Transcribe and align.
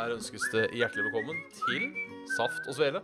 Her 0.00 0.14
ønskes 0.14 0.46
det 0.48 0.62
hjertelig 0.72 1.10
velkommen 1.10 1.40
til 1.52 1.82
Saft 2.32 2.64
og 2.70 2.72
Svele 2.72 3.02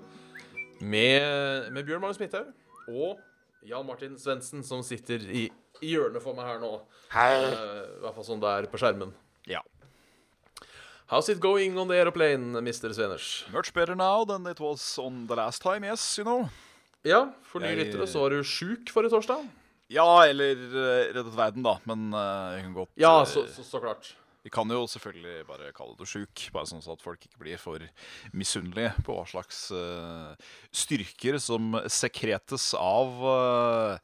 med, 0.80 1.66
med 1.74 1.84
Bjørn 1.84 2.00
Magnus 2.00 2.20
Midthaug 2.22 2.48
og 2.88 3.18
Jan 3.68 3.84
Martin 3.84 4.14
Svendsen, 4.16 4.62
som 4.64 4.80
sitter 4.86 5.20
i, 5.28 5.42
i 5.84 5.90
hjørnet 5.92 6.24
for 6.24 6.32
meg 6.38 6.48
her 6.48 6.62
nå. 6.62 6.70
Eh, 7.12 7.44
I 7.98 8.00
hvert 8.00 8.16
fall 8.16 8.26
sånn 8.30 8.40
det 8.40 8.48
er 8.62 8.68
på 8.72 8.80
skjermen. 8.80 9.12
Ja. 9.50 9.60
How's 11.12 11.28
it 11.28 11.42
going 11.44 11.76
on 11.76 11.92
the 11.92 11.98
aeroplane, 12.00 12.62
Mr. 12.64 12.88
Sveners? 12.96 13.44
Much 13.52 13.74
better 13.76 13.92
now 13.98 14.24
than 14.24 14.48
it 14.48 14.62
was 14.64 14.86
on 15.02 15.26
the 15.28 15.36
last 15.36 15.60
time, 15.66 15.84
yes, 15.84 16.06
you 16.16 16.24
know. 16.24 16.46
Ja, 17.04 17.26
for 17.44 17.60
nye 17.60 17.74
Jeg- 17.74 17.82
lyttere 17.90 18.08
så 18.08 18.24
var 18.24 18.32
du 18.32 18.40
sjuk 18.40 18.88
forrige 18.94 19.12
torsdag. 19.18 19.44
Ja, 19.92 20.08
eller 20.24 20.56
uh, 20.72 21.12
reddet 21.12 21.36
verden, 21.36 21.62
da. 21.66 21.76
Men 21.84 22.08
uh, 22.14 22.56
jeg 22.56 22.64
kan 22.70 22.78
godt 22.80 22.96
Ja, 22.96 23.18
eh, 23.20 23.28
så, 23.28 23.44
så, 23.52 23.68
så 23.68 23.84
klart. 23.84 24.14
Vi 24.46 24.50
kan 24.54 24.70
jo 24.70 24.84
selvfølgelig 24.86 25.40
bare 25.48 25.72
kalle 25.74 25.96
det 25.98 26.06
sjuk, 26.06 26.44
bare 26.54 26.68
sånn 26.70 26.84
at 26.92 27.00
folk 27.02 27.24
ikke 27.26 27.40
blir 27.40 27.58
for 27.58 27.82
misunnelige 28.30 28.92
på 29.02 29.16
hva 29.16 29.24
slags 29.26 29.64
uh, 29.74 30.36
styrker 30.70 31.40
som 31.42 31.74
sekretes 31.90 32.68
av 32.78 33.24
uh, 33.26 33.98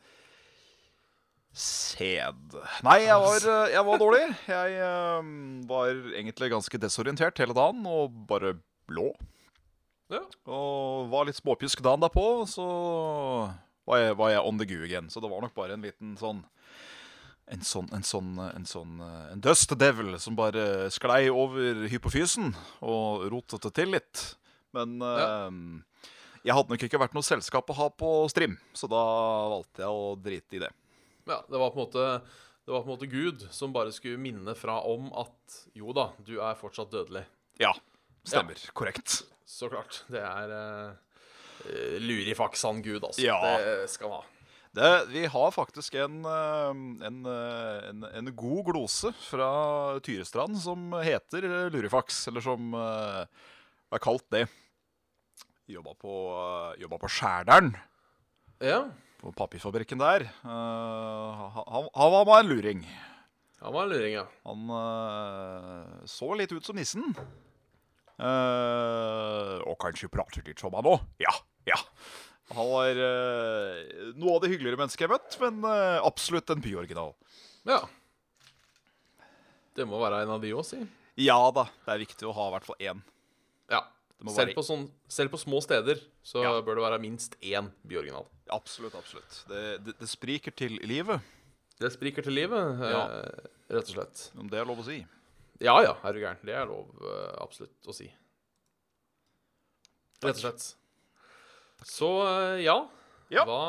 sæd. 1.54 2.56
Nei, 2.82 3.04
jeg 3.04 3.20
var, 3.22 3.46
eh, 3.52 3.72
jeg 3.76 3.86
var 3.86 4.02
dårlig. 4.02 4.24
Jeg 4.50 4.82
uh, 4.82 5.30
var 5.70 5.92
egentlig 6.16 6.50
ganske 6.56 6.80
desorientert 6.88 7.38
hele 7.38 7.54
dagen 7.54 7.86
og 7.86 8.10
bare 8.26 8.56
blå. 8.90 9.12
Ja. 10.10 10.24
Og 10.50 11.12
var 11.12 11.30
litt 11.30 11.38
småpjusk 11.38 11.84
dagen 11.86 12.02
derpå, 12.02 12.26
så 12.50 12.66
var 13.86 14.02
jeg, 14.02 14.18
var 14.18 14.34
jeg 14.34 14.42
on 14.48 14.58
the 14.58 14.66
goo 14.66 14.90
igjen. 14.90 15.06
Så 15.06 15.22
det 15.22 15.30
var 15.30 15.46
nok 15.46 15.54
bare 15.54 15.78
en 15.78 15.86
liten 15.86 16.16
sånn 16.18 16.42
en 17.52 17.60
sånn, 17.66 17.88
en 17.92 18.04
sånn, 18.06 18.30
en 18.56 18.64
sånn 18.68 19.00
eh, 19.04 19.32
En 19.34 19.40
dust 19.44 19.74
devil 19.78 20.14
som 20.22 20.36
bare 20.38 20.88
sklei 20.94 21.26
over 21.30 21.82
hypofysen 21.92 22.54
og 22.80 23.26
rotet 23.32 23.66
det 23.68 23.72
til 23.76 23.92
litt. 23.92 24.22
Men 24.72 24.98
Ja. 25.04 25.48
eh, 25.48 25.58
jeg 26.48 26.56
hadde 26.56 26.72
nok 26.74 26.82
ikke 26.88 26.98
vært 26.98 27.14
noe 27.14 27.22
selskap 27.26 27.68
å 27.70 27.76
ha 27.78 27.88
på 27.90 28.12
Strim, 28.32 28.56
så 28.74 28.88
da 28.90 29.02
valgte 29.52 29.84
jeg 29.84 29.92
å 29.92 30.16
drite 30.18 30.56
i 30.58 30.62
det. 30.64 30.72
Ja, 31.28 31.42
det 31.46 31.60
var 31.60 31.70
på 31.70 31.78
en 31.78 31.86
måte 31.86 32.06
Det 32.66 32.72
var 32.72 32.82
på 32.82 32.90
en 32.90 32.96
måte 32.96 33.10
Gud 33.10 33.44
som 33.50 33.72
bare 33.74 33.92
skulle 33.94 34.18
minne 34.22 34.54
fra 34.58 34.80
om 34.86 35.08
at 35.18 35.56
jo 35.74 35.92
da, 35.92 36.08
du 36.24 36.36
er 36.40 36.54
fortsatt 36.58 36.90
dødelig. 36.94 37.24
Ja, 37.58 37.72
stemmer. 38.24 38.54
Korrekt. 38.72 39.24
Så 39.44 39.68
klart. 39.68 40.04
Det 40.08 40.22
er 40.22 40.48
uh, 40.48 41.98
lurifaksan 41.98 42.78
Gud, 42.82 43.02
altså. 43.02 43.20
Ja. 43.22 43.38
Det 43.58 43.90
skal 43.90 44.08
han 44.12 44.20
ha. 44.22 44.28
Det, 44.72 44.90
vi 45.12 45.26
har 45.28 45.50
faktisk 45.52 45.94
en, 46.00 46.22
eh, 46.24 46.70
en, 47.04 47.18
eh, 47.28 47.88
en, 47.90 48.04
en 48.08 48.30
god 48.36 48.62
glose 48.70 49.10
fra 49.26 49.48
Tyrestrand 50.00 50.56
som 50.62 50.94
heter 51.04 51.44
lurifaks, 51.74 52.22
eller 52.30 52.40
som 52.44 52.72
eh, 52.78 53.26
er 53.92 54.00
kalt 54.00 54.24
det. 54.32 54.46
Jobba 55.68 55.92
på, 56.00 56.14
jobba 56.80 56.98
på 57.04 57.08
Skjærdalen, 57.12 57.74
Ja. 58.64 58.80
på 59.20 59.30
papirfabrikken 59.36 60.00
der. 60.00 60.24
Han, 60.42 61.86
han 61.94 62.12
var 62.16 62.24
med 62.26 62.40
en 62.40 62.48
luring. 62.50 62.82
Han 63.62 63.72
var 63.76 63.84
en 63.86 63.92
luring, 63.92 64.16
ja. 64.16 64.24
Han 64.48 66.02
så 66.10 66.32
litt 66.36 66.52
ut 66.52 66.64
som 66.66 66.76
nissen. 66.76 67.04
Og 69.62 69.76
kanskje 69.80 70.10
prater 70.12 70.42
litt 70.48 70.60
som 70.60 70.74
han 70.76 70.88
òg. 70.90 71.00
Ja, 71.22 71.32
ja. 71.70 71.78
Han 72.50 72.68
var 72.68 72.98
uh, 72.98 74.12
noe 74.18 74.34
av 74.34 74.42
det 74.42 74.50
hyggeligere 74.52 74.76
mennesket 74.80 75.04
jeg 75.04 75.08
har 75.08 75.14
møtt, 75.16 75.36
men 75.40 75.62
uh, 75.64 76.02
absolutt 76.04 76.50
en 76.52 76.60
byoriginal. 76.60 77.14
Ja. 77.68 77.78
Det 79.76 79.86
må 79.88 80.00
være 80.02 80.24
en 80.26 80.34
av 80.34 80.42
de 80.42 80.50
òg, 80.52 80.64
si. 80.68 80.82
Ja 81.22 81.38
da, 81.54 81.64
det 81.86 81.94
er 81.94 82.02
viktig 82.02 82.26
å 82.28 82.32
ha 82.36 82.48
i 82.50 82.52
hvert 82.56 82.66
fall 82.68 82.82
én. 82.82 83.00
Ja. 83.72 83.84
Selv 84.32 84.52
på, 84.54 84.62
sånn, 84.66 84.84
selv 85.10 85.32
på 85.32 85.38
små 85.40 85.58
steder 85.64 85.98
så 86.22 86.42
Ja. 86.44 86.52
bør 86.62 86.76
det 86.78 86.84
være 86.84 86.98
minst 87.02 87.34
én 87.40 87.70
byoriginal. 87.88 88.26
Absolutt, 88.52 88.94
absolutt. 88.94 89.40
Det, 89.48 89.62
det, 89.86 89.94
det 89.98 90.08
spriker 90.10 90.54
til 90.54 90.76
livet, 90.86 91.20
Det 91.80 91.88
spriker 91.90 92.22
til 92.22 92.36
livet, 92.36 92.78
Ja. 92.84 93.00
eh, 93.08 93.48
rett 93.74 93.88
og 93.88 93.94
slett. 93.96 94.20
om 94.38 94.46
det 94.48 94.60
er 94.60 94.64
lov 94.68 94.78
å 94.78 94.84
si. 94.86 95.00
Ja 95.58 95.80
ja, 95.82 95.96
er 96.04 96.12
du 96.12 96.20
gæren. 96.20 96.38
Det 96.44 96.54
er 96.54 96.66
lov 96.68 96.92
eh, 97.02 97.32
absolutt 97.42 97.88
å 97.88 97.94
si. 97.96 98.06
Rett 100.22 100.36
og 100.36 100.42
slett. 100.44 100.68
Så 101.88 102.10
eh, 102.26 102.62
ja. 102.66 102.76
Ja. 103.32 103.46
Hva, 103.48 103.60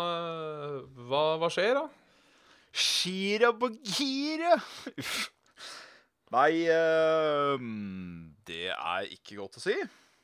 hva, 1.07 1.23
hva 1.39 1.49
skjer, 1.53 1.77
da? 1.77 1.87
Shira 2.73 3.53
bagire. 3.55 4.57
Uff. 4.97 5.29
Nei, 6.33 6.65
uh, 6.65 7.61
det 8.49 8.71
er 8.73 9.11
ikke 9.13 9.37
godt 9.37 9.59
å 9.59 9.63
si. 9.63 9.75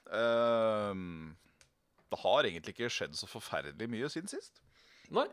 Uh, 0.10 1.30
det 2.10 2.20
har 2.24 2.50
egentlig 2.50 2.74
ikke 2.74 2.90
skjedd 2.92 3.14
så 3.16 3.30
forferdelig 3.30 3.90
mye 3.94 4.10
siden 4.12 4.32
sist. 4.32 4.64
Nei. 5.14 5.28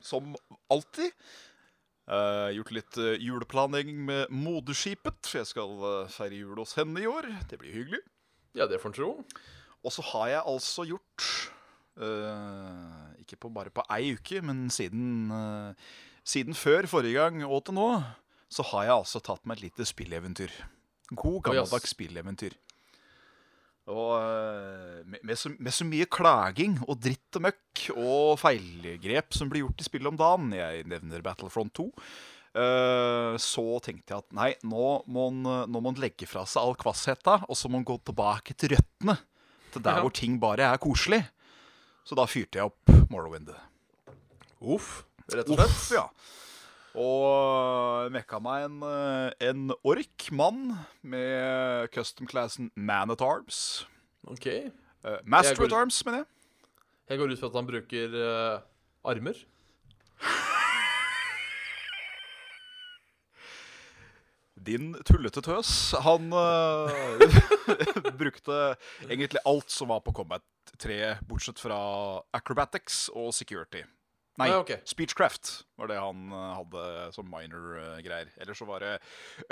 Som 0.00 0.36
alltid. 0.70 1.10
Uh, 2.10 2.48
gjort 2.56 2.72
litt 2.74 2.96
uh, 2.98 3.12
juleplanlegging 3.22 4.00
med 4.06 4.32
moderskipet, 4.34 5.20
for 5.26 5.42
jeg 5.42 5.50
skal 5.50 5.74
uh, 5.78 6.10
feire 6.10 6.40
jul 6.40 6.58
hos 6.58 6.74
henne 6.78 7.02
i 7.02 7.06
år. 7.10 7.28
Det 7.50 7.58
blir 7.60 7.74
hyggelig. 7.76 8.00
Ja, 8.58 8.66
det 8.66 8.80
får 8.82 8.90
en 8.90 8.96
tro. 8.96 9.10
Og 9.86 9.94
så 9.94 10.02
har 10.14 10.30
jeg 10.32 10.46
altså 10.54 10.86
gjort 10.88 11.28
eh, 11.98 13.20
Ikke 13.22 13.38
på, 13.40 13.50
bare 13.54 13.70
på 13.74 13.84
ei 13.94 14.14
uke, 14.16 14.40
men 14.42 14.68
siden, 14.70 15.30
uh, 15.30 15.74
siden 16.24 16.54
før 16.54 16.86
forrige 16.90 17.18
gang 17.18 17.44
og 17.46 17.64
til 17.66 17.74
nå, 17.78 17.88
så 18.50 18.64
har 18.72 18.88
jeg 18.88 18.96
altså 18.96 19.20
tatt 19.22 19.46
meg 19.46 19.58
et 19.60 19.68
lite 19.68 19.86
spilleventyr. 19.86 20.50
God, 21.14 21.40
gammeldags 21.46 21.90
spilleventyr. 21.94 22.54
Og 23.90 24.10
uh, 24.22 25.00
med, 25.06 25.18
med, 25.26 25.36
så, 25.38 25.50
med 25.58 25.74
så 25.74 25.86
mye 25.88 26.06
klaging 26.10 26.76
og 26.86 27.00
dritt 27.02 27.38
og 27.38 27.46
møkk 27.48 27.86
og 27.96 28.36
feilgrep 28.38 29.34
som 29.34 29.50
blir 29.50 29.64
gjort 29.64 29.82
i 29.82 29.86
spillet 29.88 30.10
om 30.12 30.18
dagen, 30.20 30.52
jeg 30.54 30.84
nevner 30.90 31.24
Battlefront 31.24 31.72
2, 31.78 31.86
eh, 32.60 33.34
så 33.40 33.64
tenkte 33.82 34.14
jeg 34.14 34.22
at 34.24 34.36
nei, 34.36 34.50
nå 34.62 34.92
må 35.10 35.26
man, 35.32 35.66
nå 35.66 35.74
må 35.80 35.82
man 35.88 35.98
legge 36.02 36.28
fra 36.30 36.44
seg 36.46 36.62
all 36.62 36.76
kvassheta, 36.78 37.40
og 37.48 37.58
så 37.58 37.70
må 37.70 37.80
man 37.80 37.88
gå 37.88 37.96
tilbake 38.10 38.54
til 38.58 38.76
røttene. 38.76 39.16
Til 39.70 39.82
der 39.86 39.98
Ja. 39.98 40.04
hvor 40.04 40.14
ting 40.14 40.38
bare 40.42 40.66
er 40.66 40.78
koselig. 40.82 41.22
Så 42.10 42.16
da 42.18 42.24
fyrte 42.26 42.58
jeg 42.58 42.66
opp 42.66 42.90
Morrowind. 43.06 43.52
Uff, 44.58 45.04
rett 45.30 45.46
og 45.46 45.60
slett. 45.60 45.70
Uff, 45.70 45.84
ja. 45.94 46.08
Og 46.98 48.08
mekka 48.10 48.40
meg 48.42 48.64
en, 48.66 48.80
eh, 48.82 49.46
en 49.46 49.70
ork 49.86 50.26
mann 50.34 50.72
med 51.06 51.86
custom-classen 51.94 52.72
Man 52.74 53.14
at 53.14 53.22
Arms. 53.22 53.86
OK. 54.26 54.48
Uh, 55.06 55.20
Master 55.22 55.68
at 55.68 55.76
Arms, 55.78 56.00
mener 56.04 56.24
jeg. 56.24 56.26
Jeg 57.12 57.22
går 57.22 57.30
ut 57.30 57.38
fra 57.44 57.52
at 57.52 57.60
han 57.60 57.70
bruker 57.70 58.18
uh, 58.18 58.66
armer. 59.06 59.38
Din 64.60 64.92
tullete 65.08 65.42
tøs. 65.44 65.70
Han 66.04 66.32
uh, 66.36 66.90
brukte 68.20 68.74
egentlig 69.08 69.40
alt 69.48 69.72
som 69.72 69.88
var 69.92 70.02
på 70.04 70.12
Combat 70.16 70.44
3, 70.80 71.16
bortsett 71.28 71.62
fra 71.62 71.78
acrobatics 72.36 73.08
og 73.16 73.32
security. 73.36 73.82
Nei, 74.40 74.46
Ah, 74.54 74.62
ja, 74.64 74.76
speechcraft 74.88 75.50
var 75.76 75.90
det 75.90 75.98
han 76.00 76.30
eh, 76.32 76.52
hadde 76.56 76.82
som 77.12 77.26
minor 77.28 77.74
eh. 77.76 78.28
Ellers 78.40 78.60
så 78.62 78.64
var 78.64 78.80
det 78.80 78.92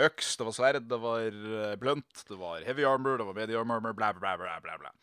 øks, 0.01 0.37
det 0.39 0.47
var 0.47 0.55
sverd, 0.57 0.87
det 0.89 0.99
var 1.03 1.77
blunt, 1.77 2.23
det 2.29 2.39
var 2.41 2.65
heavy 2.65 2.87
armor, 2.89 3.19
det 3.19 3.27
var 3.29 3.37
medium 3.37 3.75
armor, 3.75 3.93
bla, 3.93 4.15
bla, 4.17 4.37
bla, 4.41 4.55
bla, 4.65 4.79
bla. 4.81 4.95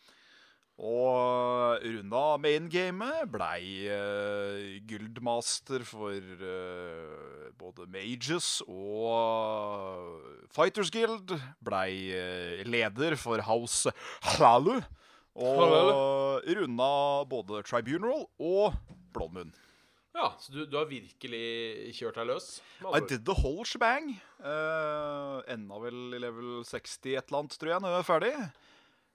Og 0.75 1.79
runda 1.79 2.23
main-gamet 2.43 3.29
blei 3.31 3.87
uh, 3.87 4.75
guildmaster 4.83 5.85
for 5.87 6.11
uh, 6.19 7.45
både 7.55 7.87
Mages 7.87 8.59
og 8.67 10.19
Fighters 10.51 10.91
Guild. 10.91 11.31
Blei 11.63 12.11
uh, 12.11 12.65
leder 12.67 13.15
for 13.15 13.39
House 13.47 13.91
Hlalu. 14.35 14.81
Og 15.35 16.43
runda 16.43 16.91
både 17.27 17.63
Tribunal 17.63 18.27
og 18.39 18.75
Blood 19.15 19.55
Ja, 20.15 20.29
så 20.39 20.51
du, 20.51 20.61
du 20.67 20.77
har 20.79 20.87
virkelig 20.87 21.95
kjørt 21.95 22.19
deg 22.19 22.29
løs? 22.29 22.45
I 22.83 22.99
did 23.03 23.25
the 23.27 23.35
whole 23.35 23.65
shebang. 23.67 24.13
Uh, 24.39 25.39
enda 25.51 25.79
vel 25.83 26.15
i 26.15 26.21
level 26.23 26.63
60 26.67 27.15
et 27.15 27.27
eller 27.27 27.41
annet, 27.41 27.57
tror 27.59 27.73
jeg, 27.73 27.83
når 27.83 27.95
jeg 27.95 28.03
er 28.03 28.07
ferdig. 28.11 28.31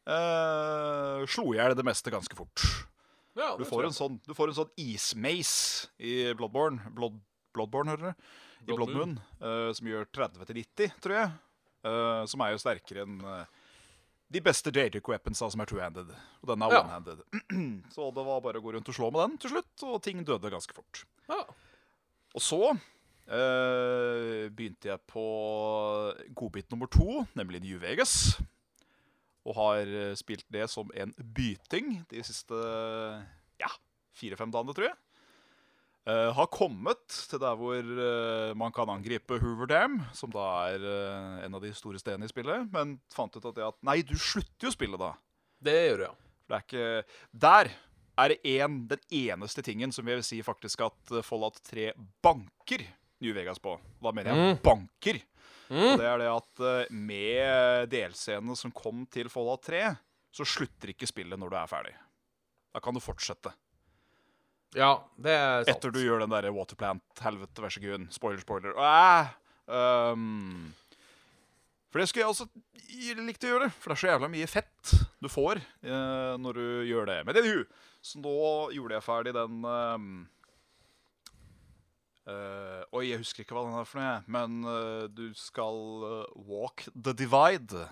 Eh, 0.06 1.26
slo 1.30 1.50
i 1.54 1.58
hjel 1.58 1.74
det 1.76 1.84
meste 1.86 2.12
ganske 2.12 2.36
fort. 2.38 2.64
Ja, 3.38 3.54
Du 3.56 3.64
får 3.64 3.86
en 3.86 3.94
sånn, 3.94 4.18
du 4.26 4.34
får 4.34 4.50
en 4.50 4.58
sånn 4.58 4.72
ismace 4.80 5.88
i 6.02 6.32
Bloodborne. 6.36 6.82
Blood, 6.96 7.20
Bloodborne, 7.54 7.92
hører 7.94 8.10
dere? 8.10 8.14
I 8.66 8.74
Bloodmoon. 8.76 9.14
Uh, 9.40 9.46
eh, 9.48 9.72
som 9.76 9.88
gjør 9.88 10.04
30 10.12 10.44
til 10.50 10.58
90, 10.60 10.96
tror 11.00 11.16
jeg. 11.16 11.30
Uh, 11.86 12.26
som 12.28 12.42
er 12.44 12.52
jo 12.52 12.60
sterkere 12.60 13.06
enn 13.06 13.14
de 14.30 14.40
beste 14.44 14.70
Jadic 14.70 15.08
weaponsa 15.08 15.48
som 15.50 15.62
er 15.62 15.66
two-handed. 15.70 16.10
Og 16.42 16.50
den 16.52 16.62
er 16.62 16.74
Ja. 16.74 16.82
one-handed. 16.84 17.22
Så 17.94 18.10
det 18.14 18.26
var 18.26 18.42
bare 18.44 18.60
å 18.60 18.62
gå 18.62 18.74
rundt 18.76 18.90
og 18.92 18.94
slå 18.94 19.08
med 19.10 19.24
den 19.24 19.38
til 19.42 19.50
slutt, 19.56 19.72
og 19.88 20.02
ting 20.04 20.20
døde 20.22 20.52
ganske 20.52 20.76
fort. 20.76 21.04
Ja. 21.30 21.40
Og 22.34 22.42
så 22.44 22.76
begynte 23.30 24.88
jeg 24.90 24.98
på 25.06 25.24
godbit 26.34 26.70
nummer 26.70 26.90
to, 26.90 27.24
nemlig 27.38 27.60
New 27.62 27.78
Vegas. 27.78 28.40
Og 29.48 29.56
har 29.56 29.88
eh, 29.88 30.16
spilt 30.18 30.44
det 30.52 30.66
som 30.68 30.90
en 30.92 31.14
byting 31.16 32.02
de 32.10 32.24
siste 32.26 32.56
ja, 33.60 33.70
fire-fem 34.20 34.52
dagene, 34.52 34.74
tror 34.76 34.90
jeg. 34.90 34.98
Uh, 36.08 36.30
har 36.32 36.46
kommet 36.48 37.02
til 37.28 37.38
der 37.42 37.58
hvor 37.60 37.76
uh, 37.84 38.54
man 38.56 38.72
kan 38.72 38.88
angripe 38.88 39.36
Hoover 39.38 39.68
Dam, 39.68 39.98
som 40.16 40.32
da 40.32 40.46
er 40.72 40.80
uh, 40.80 41.42
en 41.44 41.58
av 41.58 41.60
de 41.60 41.74
store 41.76 42.00
stedene 42.00 42.24
i 42.24 42.32
spillet, 42.32 42.64
men 42.72 42.94
fant 43.12 43.36
ut 43.36 43.44
at, 43.44 43.52
det 43.58 43.66
at 43.66 43.76
nei, 43.84 43.98
du 44.08 44.14
slutter 44.16 44.70
jo 44.70 44.72
spillet 44.72 44.98
da. 45.00 45.10
Det 45.60 45.76
gjør 45.76 46.00
du, 46.00 46.04
ja. 46.08 46.14
Det 46.50 46.56
er 46.56 46.64
ikke 46.64 46.86
Der 47.44 47.70
er 48.24 48.32
det 48.32 48.54
en, 48.56 48.80
den 48.90 49.04
eneste 49.20 49.62
tingen 49.62 49.92
som 49.94 50.08
jeg 50.08 50.18
vil 50.18 50.26
si 50.26 50.40
faktisk 50.42 50.82
at 50.88 51.12
Fallout 51.24 51.60
3 51.68 51.92
banker 52.24 52.82
New 53.20 53.36
Vegas 53.36 53.60
på. 53.62 53.76
Da 54.00 54.10
mener 54.16 54.32
jeg 54.32 54.56
Mm. 54.56 54.62
banker. 54.64 55.20
Mm. 55.70 55.92
Og 55.92 56.00
det 56.02 56.06
er 56.10 56.20
det 56.20 56.30
at 56.34 56.62
eh, 56.66 56.92
med 56.92 57.90
delscenene 57.92 58.56
som 58.58 58.74
kom 58.74 59.04
til 59.10 59.30
Fallout 59.30 59.62
3, 59.68 59.84
så 60.34 60.46
slutter 60.46 60.92
ikke 60.92 61.08
spillet 61.08 61.38
når 61.38 61.52
du 61.52 61.58
er 61.58 61.70
ferdig. 61.70 61.94
Da 62.74 62.82
kan 62.82 62.94
du 62.94 63.02
fortsette. 63.02 63.52
Ja, 64.78 64.92
det 65.18 65.34
er 65.34 65.64
sant. 65.64 65.72
Etter 65.72 65.94
du 65.94 65.98
gjør 66.02 66.22
den 66.22 66.30
derre 66.30 66.52
Waterplant-helvete, 66.54 67.62
vær 67.62 67.74
så 67.74 67.82
god. 67.82 68.06
Spoiler, 68.14 68.42
spoiler. 68.42 68.76
Æh, 68.78 69.32
um, 69.66 70.68
for 71.90 71.98
det 71.98 72.06
skulle 72.10 72.22
jeg 72.22 72.34
også 72.34 72.46
likt 73.26 73.46
å 73.46 73.50
gjøre, 73.50 73.70
for 73.74 73.90
det 73.90 73.96
er 73.96 74.02
så 74.02 74.10
jævla 74.12 74.30
mye 74.30 74.50
fett 74.50 74.92
du 75.20 75.26
får 75.30 75.58
uh, 75.86 76.36
når 76.38 76.58
du 76.60 76.66
gjør 76.86 77.10
det. 77.10 77.18
Men 77.26 77.34
det 77.34 77.42
er 77.42 77.50
jo 77.50 77.64
Så 78.00 78.20
nå 78.22 78.36
gjorde 78.72 78.96
jeg 78.96 79.04
ferdig 79.04 79.34
den 79.36 79.64
um, 79.66 80.12
eh, 82.26 82.82
Oi, 82.92 83.04
jeg 83.10 83.20
husker 83.22 83.44
ikke 83.44 83.54
hva 83.56 83.64
den 83.68 83.78
er 83.80 83.88
for 83.88 84.00
noe, 84.02 84.20
men 84.26 84.60
uh, 84.66 85.06
du 85.08 85.28
skal 85.38 85.80
uh, 86.04 86.24
walk 86.48 86.86
the 86.94 87.12
divide. 87.16 87.86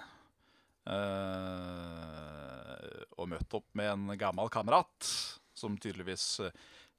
og 3.19 3.29
møte 3.29 3.59
opp 3.59 3.67
med 3.77 3.91
en 3.93 4.19
gammel 4.21 4.49
kamerat 4.53 5.09
som 5.59 5.75
tydeligvis 5.81 6.41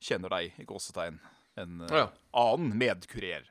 kjenner 0.03 0.29
deg, 0.35 0.53
i 0.61 0.65
gåsetegn. 0.67 1.19
En 1.59 1.79
Ja. 1.89 2.09
annen 2.37 2.75
medkurer. 2.77 3.47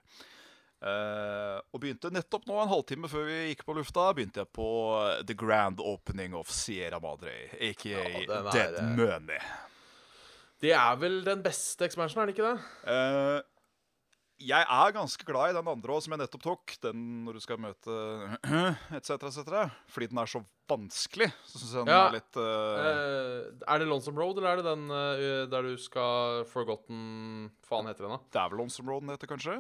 Og 1.73 1.81
begynte 1.83 2.13
nettopp 2.15 2.47
nå, 2.47 2.55
en 2.63 2.71
halvtime 2.71 3.09
før 3.11 3.25
vi 3.27 3.39
gikk 3.51 3.65
på 3.67 3.75
lufta, 3.75 4.13
begynte 4.15 4.45
jeg 4.45 4.53
på 4.55 4.69
The 5.27 5.35
Grand 5.35 5.81
Opening 5.81 6.37
of 6.39 6.53
Sierra 6.55 7.01
Madre, 7.03 7.33
aka 7.59 7.89
Ja, 7.89 8.05
er, 8.05 8.53
Dead 8.53 8.79
Money. 8.97 9.41
Det 10.61 10.73
er 10.75 10.97
vel 10.99 11.21
den 11.27 11.43
beste 11.43 11.87
ekspansjonen, 11.89 12.23
er 12.23 12.31
det 12.31 12.37
ikke 12.37 12.53
det? 12.53 12.63
Eh, 12.95 13.41
jeg 14.39 14.63
er 14.71 14.93
ganske 14.95 15.25
glad 15.27 15.51
i 15.51 15.57
den 15.57 15.67
andre 15.71 15.95
også, 15.95 16.07
som 16.07 16.15
jeg 16.15 16.21
nettopp 16.23 16.43
tok. 16.45 16.75
Den 16.85 17.01
når 17.27 17.39
du 17.39 17.41
skal 17.43 17.59
møte 17.59 17.97
etc., 18.99 19.17
etc. 19.31 19.65
Fordi 19.91 20.09
den 20.13 20.21
er 20.23 20.31
så 20.31 20.43
vanskelig. 20.71 21.31
Så 21.49 21.59
syns 21.59 21.73
jeg 21.75 21.87
den 21.89 21.95
Ja. 21.95 22.05
er 22.07 22.17
litt 22.19 22.39
Eh, 22.39 23.65
er 23.67 23.79
det 23.83 23.89
Lonesome 23.89 24.21
Road, 24.21 24.39
eller 24.39 24.53
er 24.53 24.63
det 24.63 24.69
den 24.69 24.85
eh, 24.95 25.47
der 25.51 25.63
du 25.67 25.75
skal 25.81 26.45
Forgotten 26.51 27.51
Faen 27.67 27.89
heter 27.91 28.07
den, 28.07 28.15
da? 28.15 28.21
Det 28.31 28.41
er 28.43 28.53
vel 28.53 28.63
Lonesome 28.63 28.93
Road 28.93 29.03
den 29.07 29.15
heter, 29.17 29.31
kanskje? 29.31 29.59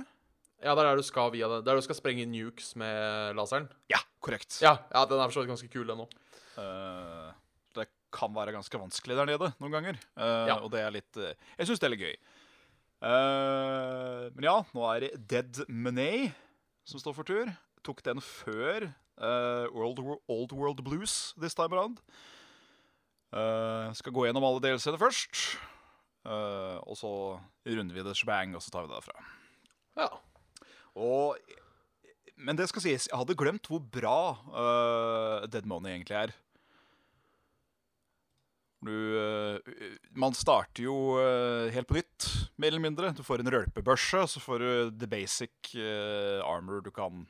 Ja, 0.62 0.74
der 0.74 0.88
er 0.90 0.96
du 0.98 1.02
skal 1.06 1.30
via 1.34 1.46
det. 1.48 1.60
Der 1.66 1.78
du 1.78 1.82
skal 1.86 1.94
sprenge 1.98 2.26
nukes 2.26 2.72
med 2.78 3.36
laseren. 3.38 3.68
Ja, 3.90 4.00
korrekt. 4.20 4.60
Ja, 4.62 4.76
ja 4.94 5.04
den 5.06 5.18
er 5.20 5.28
for 5.30 5.38
så 5.38 5.44
vidt 5.44 5.52
ganske 5.54 5.70
kul, 5.70 5.86
den 5.86 6.02
òg. 6.02 6.16
Uh, 6.58 7.30
det 7.78 7.86
kan 8.10 8.32
være 8.34 8.54
ganske 8.56 8.80
vanskelig 8.80 9.14
der 9.20 9.28
nede 9.30 9.52
noen 9.60 9.74
ganger. 9.76 10.00
uh, 10.18 10.46
Ja. 10.50 10.56
Og 10.58 10.70
det 10.74 10.80
er 10.82 10.90
litt 10.90 11.14
Jeg 11.14 11.66
syns 11.68 11.78
det 11.78 11.86
er 11.86 11.94
litt 11.94 12.02
gøy. 12.02 12.16
Eh, 12.98 14.24
men 14.34 14.48
ja, 14.48 14.56
nå 14.74 14.86
er 14.90 15.06
det 15.06 15.12
Dead 15.30 15.62
Money 15.68 16.30
som 16.88 17.02
står 17.02 17.16
for 17.16 17.28
tur. 17.28 17.52
Tok 17.86 18.02
den 18.04 18.20
før 18.24 18.90
uh, 19.22 19.66
World, 19.72 20.00
Old 20.28 20.52
World 20.56 20.82
Blues 20.84 21.32
this 21.38 21.54
time 21.54 21.72
around. 21.76 22.00
Uh, 23.28 23.92
skal 23.96 24.12
gå 24.12 24.26
gjennom 24.26 24.44
alle 24.48 24.64
delseere 24.64 25.00
først. 25.00 25.58
Eh, 26.28 26.78
og 26.84 26.96
så 26.98 27.10
runder 27.68 27.96
vi 27.96 28.04
det 28.04 28.16
shebang, 28.18 28.56
og 28.56 28.64
så 28.64 28.72
tar 28.72 28.84
vi 28.84 28.90
det 28.90 28.98
derfra. 28.98 29.24
Ja. 29.98 30.08
Og, 30.98 31.38
men 32.36 32.58
det 32.58 32.68
skal 32.70 32.84
sies, 32.84 33.08
jeg 33.08 33.18
hadde 33.18 33.38
glemt 33.38 33.68
hvor 33.70 33.80
bra 33.80 34.18
eh, 34.50 35.48
Dead 35.52 35.68
Money 35.68 35.94
egentlig 35.94 36.18
er. 36.18 36.34
Du, 38.84 38.94
eh, 39.18 39.96
man 40.14 40.36
starter 40.38 40.84
jo 40.84 40.94
eh, 41.18 41.70
helt 41.74 41.88
på 41.90 41.96
nytt, 41.98 42.26
mer 42.62 42.70
eller 42.70 42.84
mindre. 42.84 43.10
Du 43.16 43.24
får 43.26 43.42
en 43.42 43.50
rølpebørse, 43.50 44.20
så 44.30 44.42
får 44.42 44.62
du 44.62 44.68
the 45.02 45.08
basic 45.10 45.72
eh, 45.74 46.38
armor 46.46 46.84
du 46.84 46.92
kan. 46.94 47.24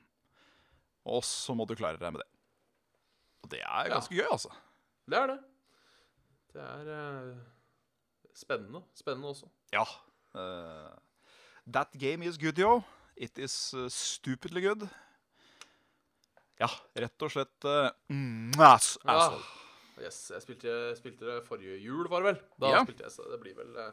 Og 1.08 1.22
så 1.24 1.54
må 1.56 1.64
du 1.64 1.72
klare 1.78 1.96
deg 2.00 2.12
med 2.12 2.20
det. 2.20 2.28
Og 3.46 3.52
det 3.54 3.62
er 3.62 3.88
Ja. 3.88 3.94
ganske 3.94 4.14
gøy, 4.18 4.26
altså. 4.28 4.52
Det 5.08 5.16
er 5.16 5.30
det. 5.32 5.38
Det 6.52 6.60
er 6.64 6.88
uh, 6.92 7.38
spennende. 8.36 8.82
Spennende 8.98 9.28
også. 9.32 9.48
Ja. 9.72 9.84
Uh, 10.34 10.92
that 11.72 11.92
game 11.96 12.24
is 12.28 12.36
good, 12.40 12.58
yo. 12.60 12.82
It 13.16 13.38
is 13.38 13.72
uh, 13.74 13.88
stupidly 13.88 14.60
good. 14.66 14.84
Ja, 16.60 16.68
rett 16.98 17.22
og 17.24 17.30
slett 17.32 17.64
uh, 17.70 17.88
mm, 18.10 18.52
ass, 18.58 18.96
asshole. 19.06 19.40
Ah, 19.40 19.57
yes, 20.04 20.30
jeg 20.34 20.44
spilte, 20.44 20.72
spilte 20.98 21.26
det 21.28 21.36
forrige 21.46 21.76
jul, 21.82 22.06
var 22.10 22.22
det 22.24 22.32
vel? 22.34 22.40
Da 22.60 22.72
Ja. 22.76 22.82
spilte 22.86 23.04
jeg, 23.06 23.12
så 23.14 23.26
det 23.30 23.38
blir 23.42 23.54
vel 23.58 23.76
eh, 23.76 23.92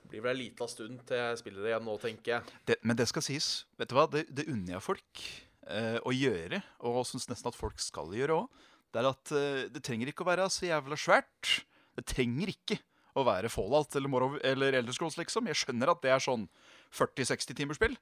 det 0.00 0.08
blir 0.14 0.22
vel 0.24 0.32
en 0.36 0.40
liten 0.42 0.68
stund 0.72 1.02
til 1.06 1.16
jeg 1.20 1.38
spiller 1.42 1.62
det 1.62 1.70
igjen 1.74 1.84
nå, 1.84 1.94
tenker 2.00 2.32
jeg. 2.38 2.54
Det, 2.66 2.76
men 2.82 2.96
det 2.96 3.06
skal 3.10 3.22
sies. 3.22 3.48
Vet 3.78 3.90
du 3.92 3.94
hva? 3.98 4.06
Det, 4.10 4.24
det 4.32 4.46
unner 4.48 4.78
jeg 4.78 4.82
folk 4.86 5.24
eh, 5.68 5.98
å 6.00 6.12
gjøre, 6.14 6.62
og 6.88 7.02
syns 7.06 7.28
nesten 7.28 7.50
at 7.52 7.58
folk 7.58 7.78
skal 7.84 8.08
gjøre 8.16 8.38
òg. 8.42 8.62
Det 8.90 9.02
er 9.02 9.10
at 9.10 9.32
eh, 9.36 9.66
det 9.70 9.82
trenger 9.86 10.08
ikke 10.10 10.24
å 10.24 10.30
være 10.30 10.48
så 10.50 10.66
jævla 10.70 10.96
svært. 10.98 11.50
Det 11.98 12.06
trenger 12.10 12.48
ikke 12.54 12.78
å 13.18 13.24
være 13.26 13.50
Fallout 13.52 13.94
eller, 13.98 14.08
Morrow, 14.08 14.38
eller 14.42 14.72
Elder 14.78 14.94
Scrolls, 14.96 15.18
liksom. 15.20 15.46
Jeg 15.50 15.58
skjønner 15.60 15.90
at 15.92 16.00
det 16.02 16.10
er 16.14 16.22
sånn 16.24 16.48
40-60 16.96 17.58
timers 17.58 17.78
spill. 17.78 17.96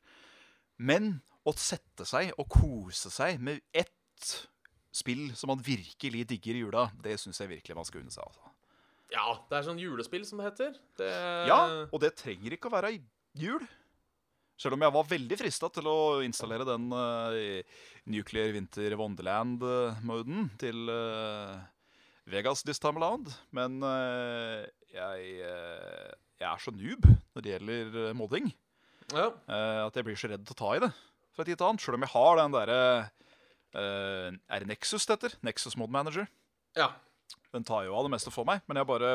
Men 0.78 1.18
å 1.48 1.54
sette 1.58 2.04
seg 2.06 2.30
og 2.38 2.46
kose 2.52 3.10
seg 3.10 3.40
med 3.42 3.60
ett 3.72 4.34
spill 4.98 5.28
som 5.38 5.52
man 5.52 5.62
virkelig 5.64 6.26
digger 6.34 6.58
i 6.58 6.62
jula, 6.66 6.88
det 7.04 7.16
syns 7.22 7.40
jeg 7.42 7.52
virkelig 7.54 7.78
man 7.78 7.88
skal 7.88 8.02
unne 8.02 8.14
seg. 8.14 8.26
altså. 8.26 8.54
Ja, 9.08 9.38
det 9.48 9.56
er 9.56 9.64
sånn 9.64 9.80
julespill, 9.80 10.24
som 10.28 10.40
det 10.40 10.50
heter. 10.50 10.74
Det, 11.00 11.08
Ja, 11.48 11.60
og 11.88 12.02
det 12.02 12.12
trenger 12.20 12.54
ikke 12.54 12.68
å 12.68 12.74
være 12.74 12.98
jul. 13.38 13.64
Selv 14.58 14.74
om 14.74 14.82
jeg 14.82 14.94
var 14.94 15.06
veldig 15.06 15.36
frista 15.38 15.70
til 15.70 15.86
å 15.86 15.98
installere 16.26 16.66
den 16.66 16.88
uh, 16.90 17.62
Nuclear 18.10 18.50
Winter 18.56 18.96
Wonderland-moden 18.98 20.48
til 20.58 20.90
uh, 20.90 21.54
Vegas 22.28 22.64
this 22.66 22.82
time 22.82 22.98
around. 22.98 23.30
Men 23.54 23.78
uh, 23.86 24.66
jeg, 24.90 25.38
jeg 25.38 26.48
er 26.50 26.64
så 26.64 26.74
noob 26.74 27.06
når 27.06 27.44
det 27.44 27.54
gjelder 27.54 28.00
modding, 28.18 28.50
ja. 29.14 29.28
at 29.46 29.94
jeg 29.94 30.04
blir 30.04 30.18
så 30.18 30.30
redd 30.32 30.42
til 30.48 30.56
å 30.56 30.58
ta 30.58 30.72
i 30.74 30.80
det 30.82 30.90
fra 31.36 31.46
tid 31.46 31.54
til 31.54 31.68
annen. 31.68 31.78
Selv 31.78 31.98
om 32.00 32.04
jeg 32.04 32.12
har 32.16 32.40
den 32.40 32.56
derre 32.56 32.80
eh, 33.78 34.36
Er 34.50 34.64
det 34.64 34.68
Nexus 34.72 35.06
det 35.08 35.16
heter? 35.16 35.36
Nexus 35.46 35.76
Mod 35.80 35.90
Manager. 35.94 36.28
ja. 36.76 36.92
Den 37.52 37.64
tar 37.64 37.84
jo 37.84 37.94
av 37.96 38.04
det 38.04 38.12
meste 38.12 38.30
for 38.32 38.44
meg, 38.48 38.60
men 38.68 38.76
jeg 38.80 38.88
bare 38.88 39.10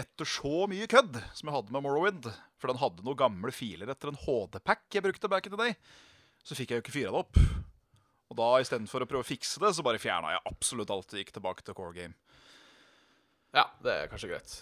Etter 0.00 0.24
så 0.28 0.64
mye 0.68 0.86
kødd 0.88 1.18
som 1.36 1.48
jeg 1.50 1.52
hadde 1.54 1.72
med 1.74 1.82
Morrowind, 1.84 2.26
for 2.56 2.70
den 2.72 2.80
hadde 2.80 3.04
noen 3.04 3.18
gamle 3.20 3.52
filer 3.52 3.90
etter 3.92 4.08
en 4.08 4.16
HD-pack 4.22 4.86
jeg 4.96 5.04
brukte 5.04 5.28
back 5.28 5.48
in 5.48 5.52
the 5.52 5.58
day, 5.60 5.74
så 6.44 6.56
fikk 6.56 6.72
jeg 6.72 6.80
jo 6.80 6.84
ikke 6.86 6.94
fyra 6.94 7.12
det 7.12 7.20
opp. 7.20 7.40
Og 8.32 8.38
da 8.40 8.46
istedenfor 8.64 9.04
å 9.04 9.08
prøve 9.10 9.20
å 9.26 9.28
fikse 9.28 9.60
det, 9.60 9.74
så 9.76 9.84
bare 9.84 10.00
fjerna 10.00 10.32
jeg 10.32 10.44
absolutt 10.48 10.92
alt 10.94 11.12
og 11.12 11.20
gikk 11.20 11.34
tilbake 11.36 11.64
til 11.66 11.76
core 11.76 11.92
game. 11.98 12.16
ja, 13.52 13.66
det 13.84 13.92
er 13.98 14.08
kanskje 14.08 14.32
greit. 14.32 14.54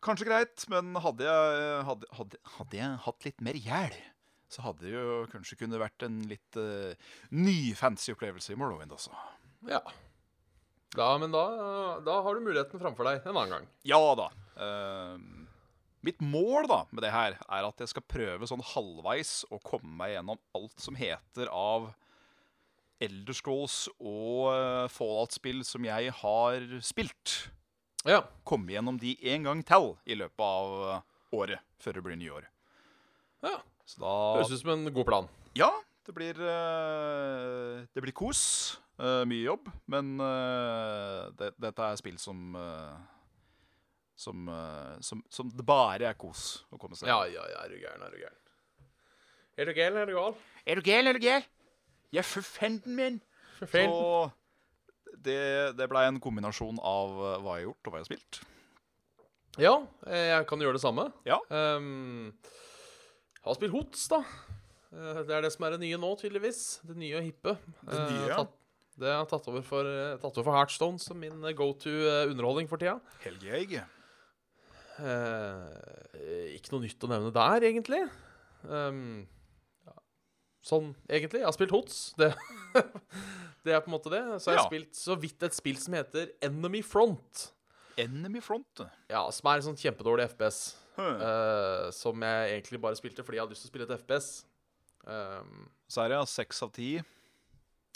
Kanskje 0.00 0.28
greit, 0.30 0.64
men 0.72 0.96
hadde 1.04 1.28
jeg, 1.28 1.84
hadde, 1.90 2.08
hadde, 2.16 2.40
hadde 2.56 2.80
jeg 2.80 3.00
hatt 3.04 3.28
litt 3.28 3.44
mer 3.44 3.60
hjel, 3.60 3.96
så 4.48 4.64
hadde 4.64 4.86
det 4.86 4.94
jo 4.94 5.18
kanskje 5.32 5.58
kunne 5.60 5.80
vært 5.80 6.04
en 6.06 6.20
litt 6.30 6.56
uh, 6.60 6.94
ny 7.36 7.74
fancy 7.78 8.14
opplevelse 8.14 8.54
i 8.54 8.58
Morrowind, 8.60 8.92
altså. 8.94 9.12
Ja. 9.68 9.82
Da, 10.96 11.10
men 11.20 11.34
da, 11.34 11.42
da 12.00 12.20
har 12.24 12.34
du 12.38 12.40
muligheten 12.46 12.80
framfor 12.80 13.04
deg 13.10 13.26
en 13.28 13.36
annen 13.36 13.58
gang. 13.58 13.66
Ja 13.84 14.00
da. 14.16 14.30
Uh, 14.56 15.18
mitt 16.06 16.20
mål 16.24 16.68
da 16.70 16.78
med 16.94 17.02
det 17.04 17.10
her 17.12 17.36
er 17.42 17.66
at 17.68 17.82
jeg 17.82 17.90
skal 17.92 18.06
prøve 18.08 18.48
sånn 18.48 18.64
halvveis 18.64 19.42
å 19.52 19.58
komme 19.60 19.90
meg 19.98 20.14
gjennom 20.14 20.40
alt 20.56 20.80
som 20.80 20.96
heter 20.96 21.50
av 21.52 21.90
Elder 23.02 23.36
Scrolls 23.36 23.84
og 23.98 24.48
eh, 24.50 24.88
Fallout-spill 24.90 25.60
som 25.66 25.84
jeg 25.86 26.10
har 26.22 26.64
spilt, 26.82 27.34
Ja. 28.06 28.24
komme 28.42 28.72
gjennom 28.74 28.96
de 28.98 29.12
en 29.30 29.44
gang 29.46 29.60
til 29.66 29.92
i 30.06 30.16
løpet 30.18 30.42
av 30.42 31.04
året 31.38 31.62
før 31.78 31.98
det 31.98 32.02
blir 32.08 32.18
nyår. 32.18 32.48
ja. 33.46 33.58
Så 33.88 34.02
da 34.02 34.14
Høres 34.36 34.52
ut 34.52 34.60
som 34.60 34.74
en 34.74 34.90
god 34.92 35.06
plan. 35.08 35.28
Ja, 35.56 35.70
det 36.04 36.14
blir, 36.16 36.40
uh, 36.40 37.84
det 37.94 38.04
blir 38.04 38.16
kos. 38.16 38.40
Uh, 38.98 39.22
mye 39.28 39.46
jobb. 39.46 39.70
Men 39.88 40.18
uh, 40.20 41.28
det, 41.38 41.54
dette 41.60 41.86
er 41.86 42.00
spill 42.00 42.18
som 42.20 42.58
som, 44.18 44.48
som 44.98 45.20
som 45.30 45.50
det 45.54 45.62
bare 45.62 46.08
er 46.08 46.16
kos 46.18 46.64
å 46.74 46.78
komme 46.82 46.96
seg 46.98 47.06
Ja, 47.06 47.20
ja, 47.30 47.44
ja, 47.52 47.60
er 47.62 47.70
du 47.70 47.76
gæren, 47.78 48.02
er 48.02 48.10
du 48.10 48.18
gæren. 48.18 48.40
Er 49.58 49.68
du 49.68 49.76
gæren, 49.76 50.00
er 50.00 50.10
du 50.10 50.16
gal? 50.16 50.34
Er 50.66 50.74
du 50.74 50.82
gæren, 50.82 51.06
er 51.06 51.14
du 51.14 51.22
gæren? 51.22 51.46
Ja, 52.10 52.24
for 52.26 52.42
fanden 52.42 52.98
min. 52.98 53.20
For 53.60 53.70
feil. 53.70 53.94
Så 53.94 55.18
det, 55.22 55.38
det 55.78 55.86
blei 55.90 56.04
en 56.10 56.18
kombinasjon 56.22 56.78
av 56.82 57.14
hva 57.14 57.58
jeg 57.58 57.66
har 57.66 57.66
gjort, 57.68 57.80
og 57.84 57.92
hva 57.92 58.00
jeg 58.00 58.06
har 58.06 58.10
spilt. 58.10 58.40
Ja, 59.58 59.74
eh, 60.06 60.28
jeg 60.30 60.46
kan 60.50 60.62
gjøre 60.62 60.78
det 60.78 60.82
samme. 60.82 61.08
Ja. 61.26 61.38
Ehm, 61.50 62.30
jeg 62.38 62.67
har 63.48 63.58
spilt 63.58 63.72
Hots, 63.74 64.06
da. 64.12 64.22
Eh, 64.92 65.22
Det 65.28 65.34
er 65.36 65.42
det 65.44 65.52
som 65.54 65.64
er 65.68 65.74
det 65.76 65.80
nye 65.84 65.98
nå, 66.00 66.10
tydeligvis. 66.20 66.62
Det 66.86 66.96
nye 66.96 67.18
og 67.20 67.24
hippe. 67.26 67.56
Det 67.84 67.94
Eh, 67.98 68.10
nye, 68.12 68.28
ja. 68.32 68.44
det 68.98 69.12
har 69.14 69.26
tatt 69.30 69.48
over 69.48 69.62
for, 69.62 69.84
eh, 69.86 70.16
tatt 70.22 70.36
over 70.38 70.44
for 70.50 70.56
Heartstone 70.58 70.98
som 71.00 71.18
min 71.20 71.42
eh, 71.44 71.52
go 71.56 71.72
to 71.72 71.90
eh, 71.90 72.26
underholdning 72.30 72.68
for 72.68 72.78
tida. 72.80 72.98
Helgeegg. 73.24 73.78
Eh, 74.98 76.54
ikke 76.58 76.72
noe 76.74 76.82
nytt 76.84 77.04
å 77.06 77.10
nevne 77.12 77.30
der, 77.34 77.66
egentlig. 77.68 78.00
Um, 78.66 79.26
ja. 79.86 79.94
Sånn 80.66 80.88
egentlig. 81.08 81.42
Jeg 81.44 81.46
har 81.46 81.54
spilt 81.56 81.70
Hots. 81.74 82.00
Det, 82.18 82.32
det 83.64 83.74
er 83.76 83.80
på 83.84 83.90
en 83.90 83.94
måte 83.98 84.10
det. 84.12 84.22
Så 84.42 84.50
har 84.50 84.56
jeg 84.58 84.64
Ja. 84.64 84.66
spilt 84.70 84.98
så 84.98 85.16
vidt 85.20 85.42
et 85.46 85.54
spill 85.56 85.76
som 85.80 85.94
heter 85.94 86.32
Enemy 86.42 86.82
Front. 86.82 87.52
Enemy 87.98 88.40
Front. 88.42 88.82
Ja, 89.10 89.24
Som 89.34 89.48
er 89.50 89.58
en 89.58 89.66
sånn 89.70 89.78
kjempedårlig 89.78 90.28
FPS. 90.34 90.76
Eh, 90.98 91.90
som 91.94 92.22
jeg 92.26 92.50
egentlig 92.56 92.80
bare 92.82 92.98
spilte 92.98 93.22
fordi 93.24 93.38
jeg 93.38 93.44
hadde 93.46 93.54
lyst 93.54 93.62
til 93.66 93.70
å 93.70 93.72
spille 93.74 93.86
et 93.88 94.00
FPS. 94.02 94.28
Um, 95.08 95.68
Så 95.88 96.02
er 96.02 96.10
det 96.10 96.18
ja, 96.18 96.24
seks 96.28 96.62
av 96.66 96.72
ti. 96.74 96.88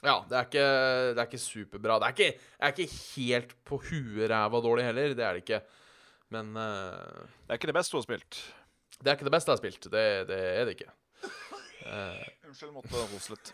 ja, 0.03 0.15
det 0.31 0.37
er, 0.39 0.47
ikke, 0.49 0.67
det 1.13 1.21
er 1.21 1.27
ikke 1.29 1.41
superbra. 1.43 1.99
Det 2.01 2.07
er 2.09 2.15
ikke, 2.17 2.41
er 2.63 2.73
ikke 2.73 3.01
helt 3.17 3.53
på 3.69 3.79
huet 3.91 4.31
ræva 4.31 4.61
dårlig 4.65 4.85
heller. 4.87 5.15
Det 5.19 5.25
er 5.27 5.33
det 5.39 5.43
ikke. 5.45 5.61
Men 6.33 6.55
uh, 6.57 7.27
Det 7.45 7.51
er 7.53 7.61
ikke 7.61 7.73
det 7.73 7.77
beste 7.81 7.93
du 7.93 7.99
har 8.01 8.07
spilt. 8.07 8.39
det 9.03 9.11
er 9.11 9.19
ikke 9.19 9.29
det 9.29 9.35
beste 9.35 9.51
jeg 9.51 9.59
har 9.59 9.63
spilt. 9.65 9.91
Det, 9.93 10.05
det 10.31 10.41
er 10.61 10.65
det 10.71 10.77
ikke. 10.79 10.93
Uh, 11.83 12.23
Unnskyld, 12.49 12.73
måtte 12.79 13.05
hoste 13.13 13.35
litt. 13.35 13.53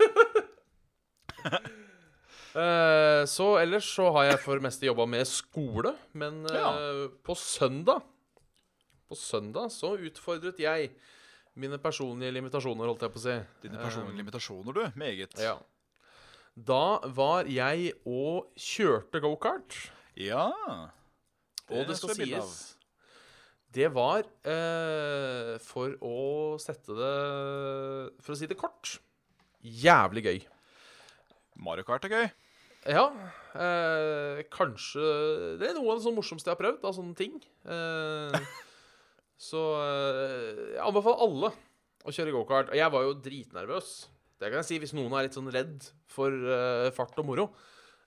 uh, 2.54 3.24
så 3.36 3.48
ellers 3.62 3.88
så 3.96 4.10
har 4.16 4.28
jeg 4.30 4.40
for 4.44 4.58
det 4.60 4.66
meste 4.68 4.86
jobba 4.88 5.06
med 5.08 5.26
skole, 5.28 5.94
men 6.12 6.44
Ja. 6.52 6.70
på 7.24 7.34
søndag 7.38 8.02
På 9.08 9.16
søndag 9.16 9.70
så 9.72 9.94
utfordret 9.96 10.58
jeg 10.60 10.90
mine 11.58 11.78
personlige 11.82 12.34
limitasjoner, 12.36 12.86
holdt 12.86 13.02
jeg 13.06 13.12
på 13.14 13.18
å 13.18 13.24
si. 13.24 13.36
Dine 13.64 13.80
personlige 13.82 14.20
limitasjoner, 14.20 14.76
du. 14.76 14.98
Meget. 15.00 15.34
Ja. 15.42 15.56
Da 16.54 16.98
var 17.14 17.48
jeg 17.50 17.92
og 18.06 18.50
kjørte 18.58 19.20
gokart, 19.22 19.76
Ja. 20.18 20.48
og 21.70 21.86
det 21.86 21.96
skal 21.98 22.14
sies 22.16 22.54
Det 23.70 23.90
var 23.92 24.24
uh, 24.48 25.58
for 25.60 25.92
å 26.02 26.56
sette 26.58 26.96
det 26.96 27.12
For 28.24 28.32
å 28.32 28.38
si 28.38 28.48
det 28.48 28.56
kort 28.58 28.96
jævlig 29.62 30.22
gøy. 30.24 30.38
Mario 31.58 31.84
Kart 31.84 32.04
er 32.06 32.12
gøy. 32.14 32.28
Ja, 32.88 33.08
eh, 33.58 34.42
kanskje 34.54 35.58
Det 35.58 35.66
er 35.68 35.74
noe 35.76 35.92
av 35.96 36.00
det 36.02 36.12
morsomste 36.14 36.48
jeg 36.48 36.54
har 36.54 36.60
prøvd 36.62 36.86
av 36.88 36.94
sånne 36.96 37.16
ting. 37.18 37.34
Eh, 37.66 38.38
så 39.38 39.60
eh, 39.78 40.62
jeg 40.74 40.82
anbefaler 40.82 41.22
alle 41.24 41.50
å 42.08 42.14
kjøre 42.14 42.34
gokart. 42.34 42.72
Og 42.72 42.78
jeg 42.78 42.90
var 42.94 43.04
jo 43.06 43.14
dritnervøs. 43.22 43.90
Det 44.38 44.50
kan 44.50 44.60
jeg 44.60 44.68
si 44.68 44.78
hvis 44.82 44.94
noen 44.98 45.14
er 45.18 45.26
litt 45.26 45.36
sånn 45.38 45.50
redd 45.50 45.86
for 46.10 46.30
uh, 46.30 46.88
fart 46.94 47.16
og 47.18 47.26
moro. 47.26 47.48